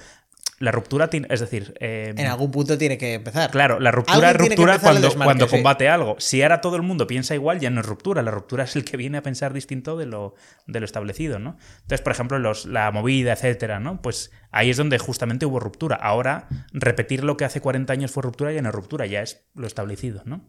[0.58, 1.26] la ruptura tiene.
[1.30, 1.74] Es decir.
[1.80, 3.50] eh, En algún punto tiene que empezar.
[3.50, 5.50] Claro, la ruptura es ruptura cuando, desmarque, cuando sí.
[5.50, 6.16] combate algo.
[6.18, 8.22] Si ahora todo el mundo piensa igual, ya no es ruptura.
[8.22, 10.34] La ruptura es el que viene a pensar distinto de lo,
[10.66, 11.58] de lo establecido, ¿no?
[11.82, 14.00] Entonces, por ejemplo, los, la movida, etcétera, ¿no?
[14.00, 15.96] Pues ahí es donde justamente hubo ruptura.
[15.96, 19.44] Ahora, repetir lo que hace 40 años fue ruptura ya no es ruptura, ya es
[19.54, 20.40] lo establecido, ¿no?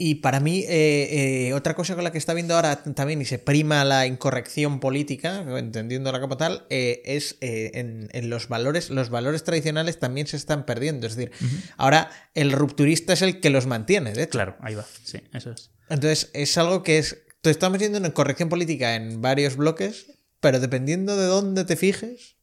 [0.00, 3.24] Y para mí, eh, eh, otra cosa con la que está viendo ahora también y
[3.24, 9.10] se prima la incorrección política, entendiéndola como tal, eh, es en, en los valores, los
[9.10, 11.08] valores tradicionales también se están perdiendo.
[11.08, 11.32] Es decir,
[11.76, 14.30] ahora el rupturista es el que los mantiene, de hecho.
[14.30, 14.86] Claro, ahí va.
[15.02, 15.72] Sí, eso es.
[15.88, 17.18] Entonces, es algo que es.
[17.40, 22.36] Te estamos viendo en corrección política en varios bloques, pero dependiendo de dónde te fijes,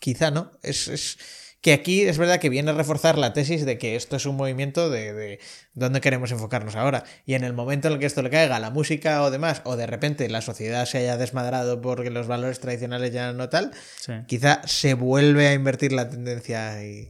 [0.00, 0.52] quizá no.
[0.62, 1.18] Es, es
[1.64, 4.36] que aquí es verdad que viene a reforzar la tesis de que esto es un
[4.36, 5.40] movimiento de, de
[5.72, 7.04] dónde queremos enfocarnos ahora.
[7.24, 9.62] Y en el momento en el que esto le caiga a la música o demás,
[9.64, 13.70] o de repente la sociedad se haya desmadrado porque los valores tradicionales ya no tal,
[13.98, 14.12] Sí.
[14.26, 17.08] quizá se vuelve a invertir la tendencia y.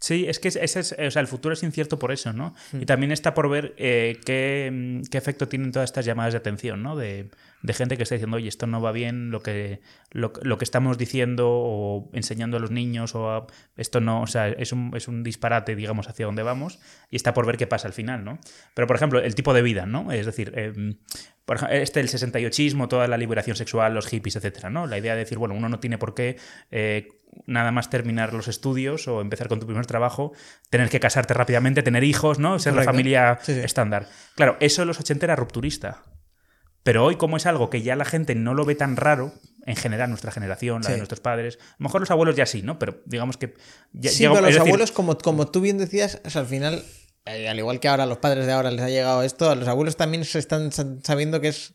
[0.00, 2.54] Sí, es que ese es, o sea, el futuro es incierto por eso, ¿no?
[2.72, 6.82] Y también está por ver eh, qué, qué efecto tienen todas estas llamadas de atención,
[6.82, 6.96] ¿no?
[6.96, 7.30] De,
[7.66, 9.80] de gente que está diciendo, oye, esto no va bien, lo que,
[10.12, 13.46] lo, lo que estamos diciendo o enseñando a los niños, o a-
[13.76, 16.78] esto no, o sea, es un, es un disparate, digamos, hacia dónde vamos,
[17.10, 18.38] y está por ver qué pasa al final, ¿no?
[18.74, 20.12] Pero, por ejemplo, el tipo de vida, ¿no?
[20.12, 20.96] Es decir, em,
[21.44, 24.86] por ejemplo, este el 68ismo, toda la liberación sexual, los hippies, etcétera, ¿no?
[24.86, 26.36] La idea de decir, bueno, uno no tiene por qué
[26.70, 27.08] eh,
[27.46, 30.32] nada más terminar los estudios o empezar con tu primer trabajo,
[30.70, 32.58] tener que casarte rápidamente, tener hijos, ¿no?
[32.58, 33.60] Ser la familia Sí, sí.
[33.60, 34.06] estándar.
[34.36, 36.02] Claro, eso en los 80 era rupturista.
[36.86, 39.34] Pero hoy, como es algo que ya la gente no lo ve tan raro,
[39.66, 42.62] en general, nuestra generación, la de nuestros padres, a lo mejor los abuelos ya sí,
[42.62, 42.78] ¿no?
[42.78, 43.54] Pero digamos que.
[43.92, 46.84] Ya, Sí, pero los decir, abuelos, como, como tú bien decías, o sea, al final,
[47.24, 49.56] eh, al igual que ahora a los padres de ahora les ha llegado esto, a
[49.56, 51.74] los abuelos también se están sa- sabiendo que es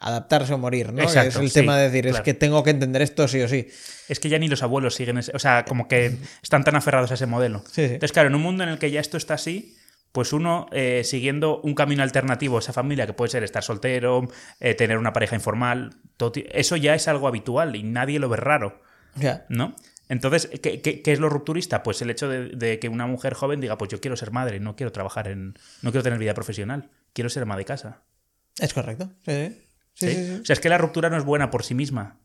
[0.00, 1.02] adaptarse o morir, ¿no?
[1.02, 3.46] Exacto, es el sí, tema de decir, es que tengo que entender esto sí o
[3.48, 3.68] sí.
[4.08, 5.30] Es que ya ni los abuelos siguen ese.
[5.34, 7.60] O sea, como que están tan aferrados a ese modelo.
[7.66, 7.94] Sí, sí.
[7.94, 9.76] Entonces, claro, en un mundo en el que ya esto está así,
[10.12, 14.28] pues uno eh, siguiendo un camino alternativo a esa familia, que puede ser estar soltero,
[14.60, 18.36] eh, tener una pareja informal, todo eso ya es algo habitual y nadie lo ve
[18.38, 18.80] raro,
[19.14, 19.44] Ya.
[19.48, 19.74] ¿no?
[20.10, 21.82] Entonces, ¿qué, qué- qué es lo rupturista?
[21.82, 24.58] Pues el hecho de, de que una mujer joven diga, pues yo quiero ser madre,
[24.58, 25.54] no quiero trabajar en.
[25.82, 28.02] no quiero tener vida profesional, quiero ser ama de casa.
[28.58, 29.10] Es correcto.
[29.26, 29.54] Sí,
[29.92, 30.08] sí.
[30.14, 30.38] Sí.
[30.40, 32.20] O sea, es que la ruptura no es buena por sí misma.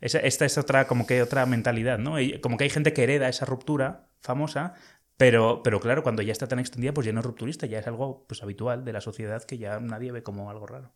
[0.00, 2.16] Esa- esta es otra, como que otra mentalidad, ¿no?
[2.42, 4.74] Como que hay gente que hereda esa ruptura famosa,
[5.20, 7.86] pero, pero claro, cuando ya está tan extendida, pues ya no es rupturista, ya es
[7.86, 10.90] algo pues, habitual de la sociedad que ya nadie ve como algo raro.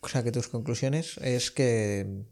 [0.00, 2.22] O sea, que tus conclusiones es que...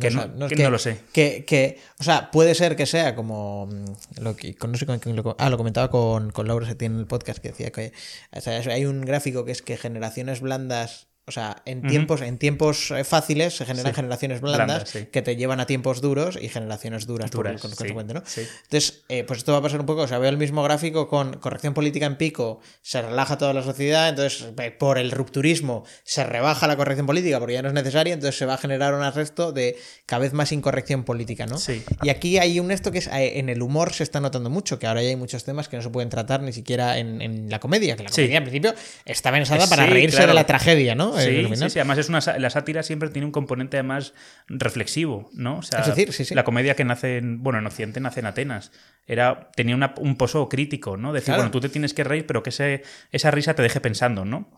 [0.00, 1.00] Que no- que no lo sé.
[1.12, 4.98] Que, que- o sea, puede ser que sea como mm, lo que no sé con
[5.00, 7.92] quién lo, ah, lo comentaba con, con Laura Seti en el podcast que decía que
[8.34, 12.36] o sea, hay un gráfico que es que generaciones blandas, o sea, en tiempos, en
[12.38, 13.96] tiempos eh, fáciles se generan Sí.
[13.96, 15.06] generaciones blandas, Blandas, sí.
[15.12, 18.22] que te llevan a tiempos duros y generaciones duras, por Duras, con- sí, consecuente, ¿no?
[18.64, 21.08] Entonces, eh, pues esto va a pasar un poco, o sea, veo el mismo gráfico
[21.08, 25.84] con corrección política en pico, se relaja toda la sociedad, entonces eh, por el rupturismo
[26.02, 28.94] se rebaja la corrección política porque ya no es necesaria, entonces se va a generar
[28.94, 31.58] un arresto de cada vez más incorrección política, ¿no?
[31.58, 31.82] Sí.
[32.02, 34.78] Y aquí hay un esto que es, eh, en el humor se está notando mucho,
[34.78, 37.48] que ahora ya hay muchos temas que no se pueden tratar ni siquiera en, en
[37.48, 40.30] la comedia, que la comedia al principio está pensada para reírse claro.
[40.32, 41.11] de la tragedia, ¿no?
[41.18, 44.14] Sí, sí, además es una la sátira siempre tiene un componente además
[44.48, 45.58] reflexivo, ¿no?
[45.58, 46.34] O sea, Es decir, sí, sí.
[46.34, 48.72] la comedia que nace en, bueno, en Occidente nace en Atenas,
[49.06, 51.12] era tenía una- un pozo crítico, ¿no?
[51.12, 51.40] Decir, Claro.
[51.42, 54.50] bueno, tú te tienes que reír, pero que ese, esa risa te deje pensando, ¿no?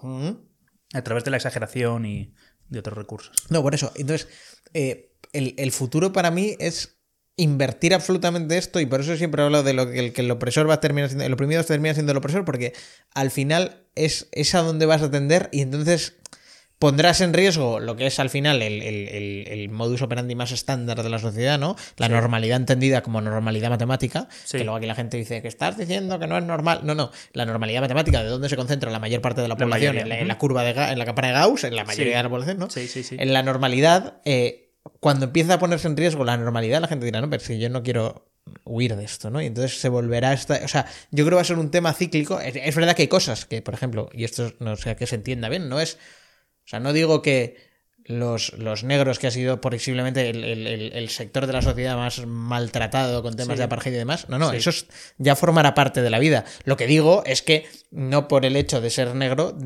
[0.92, 2.34] A través de la exageración y
[2.68, 3.34] de otros recursos.
[3.50, 3.92] No, por eso.
[3.96, 4.28] Entonces,
[4.74, 6.98] eh, el, el futuro para mí es
[7.36, 10.70] invertir absolutamente esto y por eso siempre hablo de lo que el, que el opresor
[10.70, 12.72] va a terminar siendo, el oprimido termina siendo el opresor porque
[13.12, 16.14] al final es, es a donde vas a tender y entonces
[16.78, 20.52] pondrás en riesgo lo que es al final el, el- el- el modus operandi más
[20.52, 21.76] estándar de la sociedad, ¿no?
[21.96, 24.58] La normalidad entendida como normalidad matemática, Sí.
[24.58, 26.80] que luego aquí la gente dice que estás diciendo que no es normal.
[26.84, 29.58] No, no, la normalidad matemática, de dónde se concentra la mayor parte de la La
[29.58, 30.28] población, en, la, en ujú.
[30.28, 32.16] la curva de en la cámara de Gauss, en la mayoría Sí.
[32.18, 32.68] de la población, ¿no?
[32.70, 33.16] Sí, sí, sí.
[33.18, 37.20] En la normalidad, eh, cuando empieza a ponerse en riesgo la normalidad, la gente dirá,
[37.22, 38.28] no, pero si yo no quiero
[38.64, 39.40] huir de esto, ¿no?
[39.40, 40.60] Y entonces se volverá esta...
[40.62, 42.38] O sea, yo creo que va a ser un tema cíclico.
[42.40, 45.14] Es, es verdad que hay cosas que, por ejemplo, y esto no sé que se
[45.14, 45.96] entienda bien, no es...
[46.64, 47.56] O sea, no digo que
[48.06, 52.26] los, los negros, que ha sido posiblemente el, el- el- sector de la sociedad más
[52.26, 53.58] maltratado con temas Sí.
[53.58, 54.56] de apartheid y demás, no, no, Sí.
[54.58, 54.86] eso es-
[55.18, 56.44] ya formará parte de la vida.
[56.64, 59.56] Lo que digo es que no por el hecho de ser negro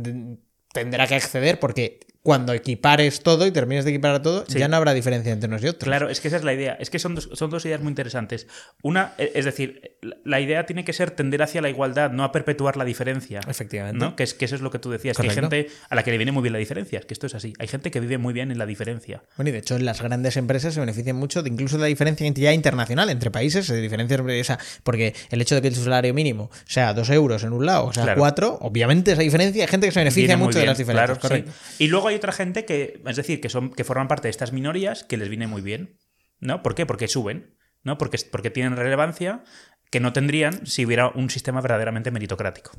[0.73, 4.59] tendrá que acceder porque cuando equipares todo y termines de equiparar todo, Sí.
[4.59, 5.89] ya no habrá diferencia entre unos y otros.
[5.89, 6.77] Claro, es que esa es la idea.
[6.79, 8.47] Es que son dos, son dos ideas muy interesantes.
[8.83, 12.31] Una, e- es decir, la- idea tiene que ser tender hacia la igualdad, no a
[12.31, 13.41] perpetuar la diferencia.
[13.49, 13.99] Efectivamente.
[14.05, 14.15] ¿no?
[14.15, 16.11] Que, es, que eso es lo que tú decías, que hay gente a la que
[16.11, 17.55] le viene muy bien la diferencia, es que esto es así.
[17.59, 19.23] Hay gente que vive muy bien en la diferencia.
[19.39, 22.31] Bueno, y de hecho las grandes empresas se benefician mucho de incluso de la diferencia
[22.31, 26.13] ya internacional entre países, se diferencia o sea, porque el hecho de que el salario
[26.13, 28.19] mínimo sea dos euros en un lado, o sea, Claro.
[28.21, 31.21] cuatro, obviamente esa diferencia, hay gente que se beneficia Viene mucho de las diferencias, claro,
[31.21, 31.53] correcto.
[31.79, 31.85] sí.
[31.85, 34.53] Y luego hay otra gente que, es decir, que son que forman parte de estas
[34.53, 35.97] minorías que les viene muy bien.
[36.41, 36.63] ¿No?
[36.63, 36.87] ¿Por qué?
[36.87, 37.99] Porque suben, ¿no?
[37.99, 39.43] Porque, porque tienen relevancia
[39.91, 42.73] que no tendrían si hubiera un sistema verdaderamente meritocrático.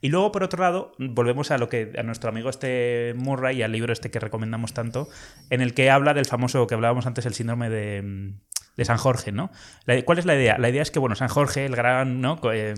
[0.00, 3.62] Y luego, por otro lado, volvemos a lo que a nuestro amigo este Murray y
[3.62, 5.08] al libro este que recomendamos tanto,
[5.50, 8.40] en el que habla del famoso que hablábamos antes, el síndrome de, mm,
[8.78, 9.50] de San Jorge, ¿no?
[9.84, 10.56] La- ¿Cuál es la idea?
[10.56, 12.40] La idea es que, bueno, San Jorge, el gran ¿no?
[12.52, 12.74] Eh,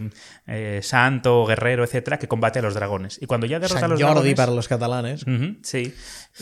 [0.48, 3.18] eh, santo, guerrero, etcétera, que combate a los dragones.
[3.22, 4.34] Y cuando ya derrota a los Jordi dragones.
[4.36, 5.24] para los catalanes.
[5.62, 5.94] Sí.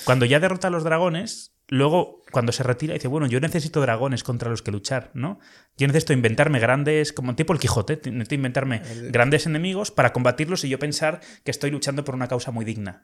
[0.04, 4.22] Cuando ya derrota a los dragones, luego cuando se retira dice, bueno, yo necesito dragones
[4.24, 5.38] contra los que luchar, ¿no?
[5.76, 8.80] Yo necesito inventarme grandes, como tipo el Quijote, te- necesito inventarme
[9.10, 13.02] grandes enemigos para combatirlos y yo pensar que estoy luchando por una causa muy digna.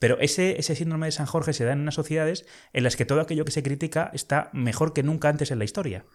[0.00, 3.04] Pero ese, ese síndrome de San Jorge se da en unas sociedades en las que
[3.04, 6.06] todo aquello que se critica está mejor que nunca antes en la historia.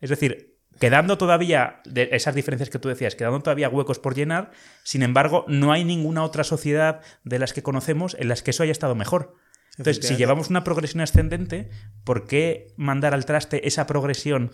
[0.00, 4.52] Es decir, quedando todavía, de esas diferencias que tú decías, quedando todavía huecos por llenar,
[4.84, 8.62] sin embargo, no hay ninguna otra sociedad de las que conocemos en las que eso
[8.62, 9.34] haya estado mejor.
[9.76, 11.68] Entonces, si llevamos una progresión ascendente,
[12.04, 14.52] ¿por qué mandar al traste esa progresión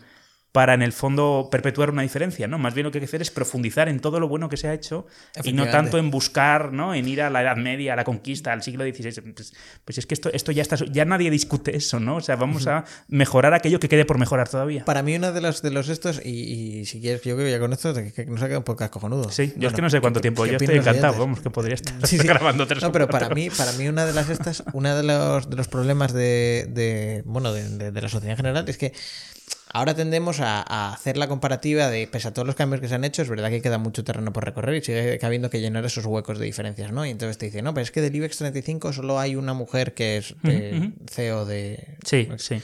[0.52, 2.46] para, en el fondo, perpetuar una diferencia?
[2.46, 2.58] ¿no?
[2.58, 4.68] Más bien lo que hay que hacer es profundizar en todo lo bueno que se
[4.68, 5.06] ha hecho
[5.42, 6.94] y no tanto en buscar, ¿no?
[6.94, 9.22] en ir a la Edad Media, a la conquista, al siglo XVI.
[9.32, 9.52] Pues,
[9.84, 12.16] pues es que esto, esto ya está, ya nadie discute eso, ¿no?
[12.16, 14.84] O sea, vamos a mejorar aquello que quede por mejorar todavía.
[14.84, 16.28] Para mí, uno de los, de los estos, y,
[16.80, 18.64] y si quieres, yo creo que ya con esto, que, que nos ha quedado un
[18.64, 19.30] podcast cojonudo.
[19.30, 21.76] Sí, yo es que no sé cuánto ¿qué- tiempo, yo estoy encantado, vamos, que podría
[21.76, 22.26] estar Sí, sí.
[22.28, 25.48] grabando tres No, pero para mí, para mí una de las estas, uno de los,
[25.48, 28.92] de los problemas de, de, bueno, de, de- de la sociedad en general es que
[29.72, 32.94] ahora tendemos a, a hacer la comparativa de, pese a todos los cambios que se
[32.94, 35.84] han hecho, es verdad que queda mucho terreno por recorrer y sigue habiendo que llenar
[35.84, 37.04] esos huecos de diferencias, ¿no?
[37.06, 39.94] Y entonces te dice, no, pero es que del IBEX 35 solo hay una mujer
[39.94, 40.94] que es eh, Ujú, ujú.
[41.10, 41.96] CEO de...
[42.04, 42.62] Sí, sí,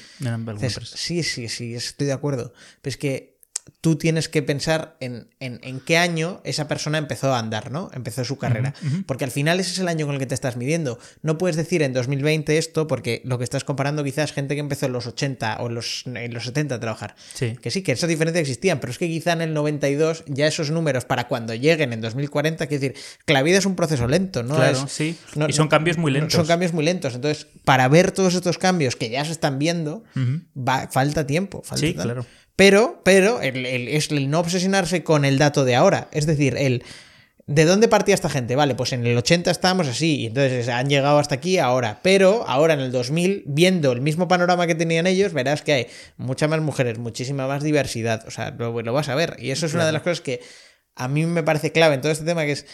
[0.60, 2.52] de sí, sí, sí, estoy de acuerdo.
[2.82, 3.37] Pero es que
[3.80, 7.90] tú tienes que pensar en, en- en qué año esa persona empezó a andar, ¿no?
[7.94, 8.74] Empezó su carrera.
[9.06, 10.98] Porque al final ese es el año con el que te estás midiendo.
[11.22, 14.60] No puedes decir en 2020 esto porque lo que estás comparando quizás es gente que
[14.60, 17.14] empezó en los 80 o en los, en los 70 a trabajar.
[17.34, 17.56] Sí.
[17.62, 20.72] Que sí, que esas diferencias existían, pero es que quizá en el 92 ya esos
[20.72, 24.42] números para cuando lleguen en 2040, quiero decir, que la vida es un proceso lento,
[24.42, 24.56] ¿no?
[24.56, 25.16] Claro, Es- sí.
[25.36, 26.32] no- y son no- cambios muy lentos.
[26.32, 27.14] Son cambios muy lentos.
[27.14, 30.02] Entonces, para ver todos estos cambios que ya se están viendo,
[30.56, 31.62] va- falta tiempo.
[31.62, 32.04] falta Sí, tal.
[32.06, 32.26] claro.
[32.58, 36.08] Pero, pero el, el- es el no obsesionarse con el dato de ahora.
[36.10, 36.82] Es decir, el.
[37.46, 38.56] ¿De dónde partía esta gente?
[38.56, 42.00] Vale, pues en el 80 estábamos así, y entonces han llegado hasta aquí ahora.
[42.02, 45.86] Pero ahora en el 2000, viendo el mismo panorama que tenían ellos, verás que hay
[46.16, 48.24] muchas más mujeres, muchísima más diversidad.
[48.26, 49.36] O sea, lo, lo vas a ver.
[49.38, 50.40] Y eso es una de las cosas que
[50.96, 52.66] a mí me parece clave en todo este tema, que es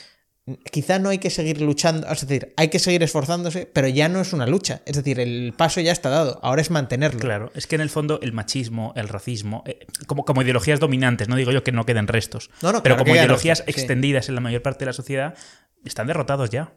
[0.70, 4.20] quizá no hay que seguir luchando, es decir, hay que seguir esforzándose, pero ya no
[4.20, 4.82] es una lucha.
[4.84, 7.20] Es decir, el paso ya está dado, ahora es mantenerlo.
[7.20, 11.28] Claro, es que en el fondo el machismo, el racismo, eh, como, como ideologías dominantes,
[11.28, 13.64] no digo yo que no queden restos, No, no, pero claro como ideologías sí.
[13.68, 15.34] extendidas en la mayor parte de la sociedad,
[15.84, 16.74] están derrotados ya.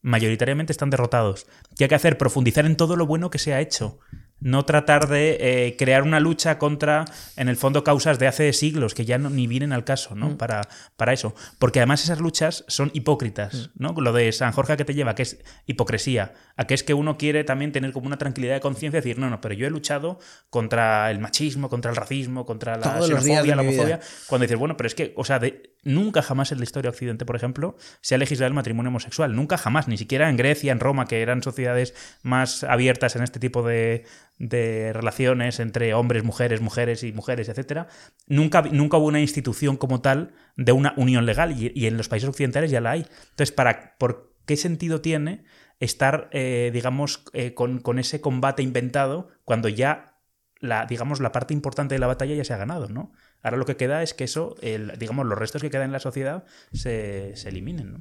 [0.00, 1.46] Mayoritariamente están derrotados.
[1.76, 2.18] ¿Qué hay que hacer?
[2.18, 4.00] Profundizar en todo lo bueno que se ha hecho.
[4.42, 7.04] No tratar de eh, crear una lucha contra,
[7.36, 10.18] en el fondo, causas de hace siglos que ya no, ni vienen al caso, Mm.
[10.18, 10.36] ¿no?
[10.38, 10.62] Para,
[10.96, 11.34] para eso.
[11.58, 13.82] Porque además esas luchas son hipócritas, Mm.
[13.82, 13.94] ¿no?
[14.00, 17.16] Lo de San Jorge que te lleva, que es hipocresía, a que es que uno
[17.16, 19.70] quiere también tener como una tranquilidad de conciencia y decir, no, no, pero yo he
[19.70, 20.18] luchado
[20.50, 24.00] contra el machismo, contra el racismo, contra la Todos xenofobia, la homofobia.
[24.26, 26.94] Cuando dices, bueno, pero es que, o sea, de, nunca jamás en la historia de
[26.94, 29.34] Occidente, por ejemplo, se ha legislado el matrimonio homosexual.
[29.34, 33.40] Nunca jamás, ni siquiera en Grecia, en Roma, que eran sociedades más abiertas en este
[33.40, 34.04] tipo de,
[34.38, 37.88] de relaciones entre hombres, mujeres, mujeres y mujeres, etcétera.
[38.26, 42.08] Nunca, nunca hubo una institución como tal de una unión legal y, y en los
[42.08, 43.06] países occidentales ya la hay.
[43.30, 45.44] Entonces, para, por, ¿qué sentido tiene
[45.80, 50.20] estar, eh, digamos, eh, con, con ese combate inventado cuando ya
[50.60, 53.12] la, digamos, la parte importante de la batalla ya se ha ganado, ¿no?
[53.42, 55.98] Ahora lo que queda es que eso, el, digamos, los restos que quedan en la
[56.00, 58.00] sociedad se, se eliminen, ¿no?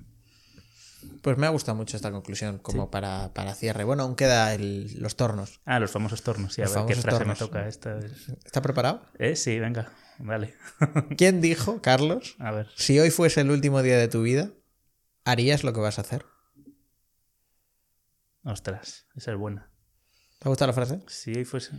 [1.23, 3.84] Pues me ha gustado mucho esta conclusión como para, para cierre.
[3.84, 5.59] Bueno, aún queda el- los tornos.
[5.65, 7.39] Ah, los famosos tornos, sí, a Los ver qué frase tornos.
[7.41, 7.68] me toca.
[7.68, 9.03] Esta es- ¿Está preparado?
[9.19, 10.53] Eh, sí, venga, vale.
[11.18, 12.68] ¿Quién dijo, Carlos, a ver.
[12.76, 14.49] si hoy fuese el último día de tu vida,
[15.26, 16.26] harías lo que vas a hacer?
[18.43, 19.69] Ostras, esa es buena.
[20.39, 21.01] ¿Te ha gustado la frase?
[21.07, 21.72] Si hoy fuese...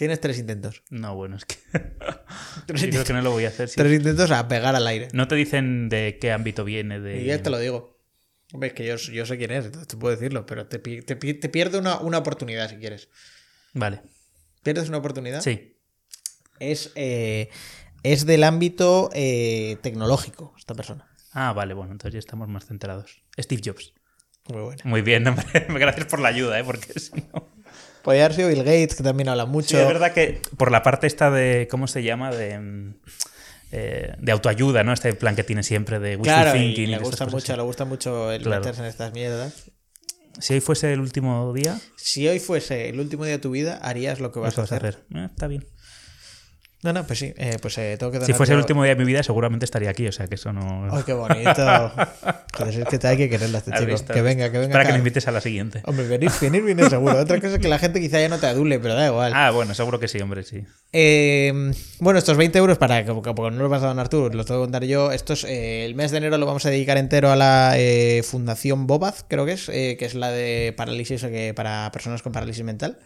[0.00, 0.82] Tienes tres intentos.
[0.88, 1.56] No, bueno, es que...
[1.56, 1.84] Tres,
[2.66, 3.68] Yo creo intentos, que no lo voy a hacer.
[3.68, 3.74] sí.
[3.76, 5.08] tres intentos a pegar al aire.
[5.12, 7.20] No te dicen de qué ámbito viene, de...
[7.20, 8.00] Y ya te lo digo.
[8.54, 11.16] Hombre, es que yo, yo sé quién es, entonces te puedo decirlo, pero te, te,
[11.16, 13.10] pi- te pierde una, una oportunidad si quieres.
[13.74, 14.00] Vale,
[14.62, 15.42] ¿Pierdes una oportunidad?
[15.42, 15.76] sí.
[16.60, 17.50] Es, eh,
[18.02, 21.10] es del ámbito eh, tecnológico, esta persona.
[21.32, 23.22] Ah, vale, bueno, entonces ya estamos más centrados.
[23.38, 23.92] Steve Jobs.
[24.48, 24.82] Muy buena.
[24.84, 25.44] Muy bien, hombre.
[25.68, 26.64] Gracias por la ayuda, ¿eh?
[26.64, 27.48] Porque si no...
[28.02, 29.68] Podría haber sido Bill Gates, que también habla mucho.
[29.68, 31.68] Sí, es verdad que por la parte esta de...
[31.70, 32.30] ¿Cómo se llama?
[32.30, 32.92] De...
[33.72, 34.92] eh, de autoayuda, ¿no?
[34.92, 36.84] Este plan que tiene siempre de wishful Claro, y thinking.
[36.84, 38.60] y le estas gusta mucho, le gusta mucho el Claro.
[38.60, 39.70] meterse en estas mierdas.
[40.38, 43.78] Si hoy fuese el último día, Si hoy fuese el último día de tu vida,
[43.82, 44.88] harías lo que vas ¿qué a vas a hacer.
[44.88, 45.04] hacer?
[45.14, 45.66] Eh, está bien.
[46.82, 48.94] No, no, pues sí, eh, pues eh, tengo que Si donar fuese el último día
[48.94, 50.88] de mi vida, seguramente estaría aquí, o sea que eso no...
[50.90, 51.92] ¡Ay, qué bonito!
[52.56, 53.84] Joder, es que te hay que quererla este chico.
[53.84, 54.72] visto, que venga, que venga.
[54.72, 55.82] Para que me invites a la siguiente.
[55.84, 57.18] Hombre, venir, venir viene seguro.
[57.18, 59.32] Otra cosa es que la gente quizá ya no te adule, pero da igual.
[59.34, 60.64] Ah, bueno, seguro que sí, hombre, sí.
[60.94, 61.52] Eh,
[61.98, 64.60] bueno, estos 20 euros, para que porque no los vas a donar tú, los tengo
[64.60, 65.12] que contar yo.
[65.12, 67.76] Estos, eh, el mes de enero lo vamos a dedicar entero a la
[68.24, 72.32] Fundación Bobaz, creo que es, que es la de parálisis o que para personas con
[72.32, 72.98] parálisis mental.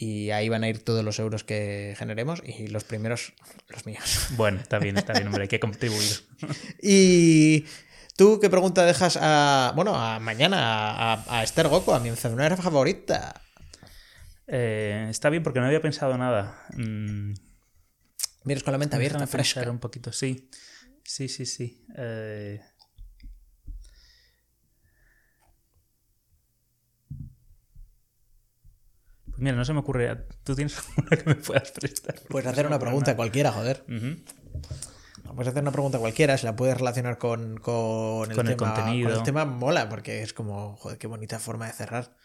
[0.00, 3.32] Y ahí van a ir todos los euros que generemos y los primeros,
[3.68, 4.28] los míos.
[4.36, 6.24] Bueno, está bien, está bien, hombre, hay que contribuir.
[6.80, 7.64] Y
[8.16, 12.56] tú, ¿qué pregunta dejas a, bueno, a mañana, a, a Esther Goco, a mi enfermera
[12.56, 13.42] favorita?
[14.46, 16.64] Eh, está bien porque no había pensado nada.
[16.76, 17.32] Mm,
[18.44, 19.68] Mires con la mente abierta, fresca.
[19.70, 20.48] un poquito, sí.
[21.04, 21.84] Sí, sí, sí.
[21.96, 22.60] Eh,
[29.38, 30.26] mira, no se me ocurre.
[30.44, 32.16] ¿Tú tienes alguna que me puedas prestar?
[32.28, 33.84] Puedes hacer una pregunta cualquiera, joder.
[33.88, 34.16] Ujú.
[35.34, 38.74] Puedes hacer una pregunta cualquiera, si la puedes relacionar con, con el, Con el tema,
[38.74, 39.08] contenido.
[39.10, 42.16] con el tema mola, porque es como, joder, qué bonita forma de cerrar.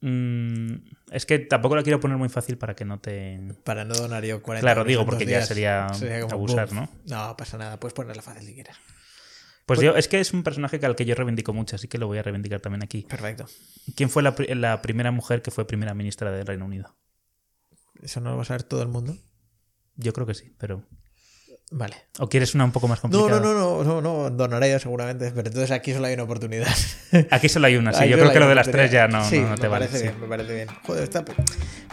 [0.00, 0.74] Mm,
[1.10, 3.40] es que tampoco la quiero poner muy fácil para que no te.
[3.64, 5.48] Para no donar yo 40 Claro, digo, porque ya días.
[5.48, 5.86] sería
[6.30, 6.76] abusar, boom.
[6.76, 6.88] ¿no?
[7.28, 8.76] No, pasa nada, puedes ponerla fácil si quieres.
[9.66, 12.06] Pues yo, es que es un personaje al que yo reivindico mucho, así que lo
[12.06, 13.02] voy a reivindicar también aquí.
[13.02, 13.46] Perfecto.
[13.96, 16.96] ¿Quién fue la, la primera mujer que fue primera ministra del Reino Unido?
[18.00, 19.16] ¿Eso no lo va a saber todo el mundo?
[19.96, 20.84] Yo creo que sí, pero.
[21.72, 21.96] Vale.
[22.20, 23.40] ¿O quieres una un poco más No, complicada?
[23.40, 26.68] no, no, no, no, no, donaré yo seguramente, pero entonces aquí solo hay una oportunidad.
[27.30, 28.08] Aquí solo hay una, sí.
[28.08, 29.86] Yo creo que lo de las tres ya no, Sí, no, no te me vale.
[29.86, 30.02] parece sí.
[30.04, 30.68] bien, me parece bien.
[30.84, 31.24] Joder, está...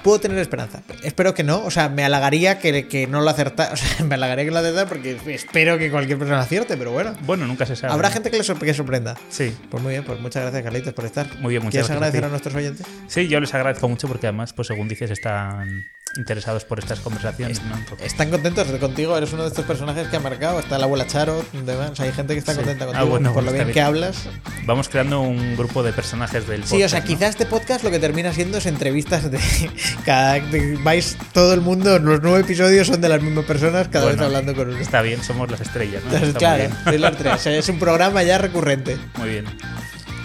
[0.04, 0.84] Puedo tener esperanza.
[1.02, 4.14] Espero que no, o sea, me halagaría que, que no lo acertara, o sea, me
[4.16, 7.16] halagaría que lo acertara porque espero que cualquier persona acierte, pero bueno.
[7.22, 7.94] Bueno, nunca se sabe.
[7.94, 9.16] Habrá gente que le que sorprenda.
[9.30, 11.26] Sí, Pues muy bien, pues muchas gracias, Carlitos, por estar.
[11.40, 11.90] muy bien, muchas ¿Quieres gracias.
[11.90, 12.86] a agradecer a, nuestros oyentes?
[13.08, 15.84] Sí, yo les agradezco mucho porque además, pues según dices, están
[16.16, 17.62] interesados por estas conversaciones.
[18.04, 20.60] Están contentos contigo, eres uno de estos personajes que ha marcado.
[20.60, 22.00] Está la abuela Charo, demás.
[22.00, 22.58] Hay gente que está Sí.
[22.60, 23.74] contenta Ah, contigo bueno, por lo está bien bien.
[23.74, 24.18] que hablas.
[24.66, 27.08] Vamos creando un grupo de personajes del Sí, o sea, podcast, ¿no?
[27.18, 29.40] quizás este podcast lo que termina siendo es entrevistas de
[30.06, 34.06] cada de- vais todo el mundo, los nueve episodios son de las mismas personas, cada
[34.06, 34.78] Bueno, vez hablando con uno.
[34.80, 36.14] Está bien, somos las estrellas, ¿no?
[36.14, 37.46] Entonces, claro, sois los tres.
[37.48, 38.98] Es un programa ya recurrente.
[39.18, 39.46] Muy bien,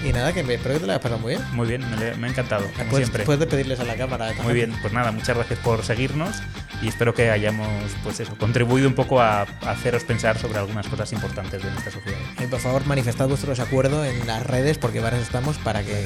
[0.05, 1.43] Y nada, que me, espero que te lo hayas pasado muy bien.
[1.53, 3.25] muy bien, me, me ha encantado, como Puedes, siempre.
[3.25, 4.33] puedes despedirles a la cámara.
[4.43, 6.37] Muy bien, pues nada, muchas gracias por seguirnos
[6.81, 7.69] y espero que hayamos,
[8.05, 11.91] pues eso, contribuido un poco a, a haceros pensar sobre algunas cosas importantes de nuestra
[11.91, 12.19] sociedad.
[12.39, 16.05] Y por favor, manifestad vuestro desacuerdo en las redes, porque varias estamos para que.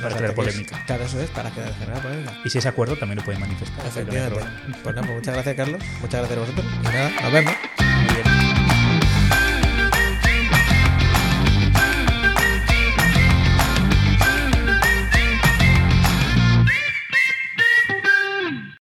[0.00, 0.82] Para crear polémica.
[0.86, 2.38] Claro, eso es, para que generar polémica.
[2.44, 3.86] Y si es acuerdo, también lo pueden manifestar.
[3.86, 4.40] Efectivamente.
[4.82, 5.82] Pues nada, pues muchas gracias, Carlos.
[6.00, 6.66] Muchas gracias a vosotros.
[6.80, 7.54] Y nada, nos vemos.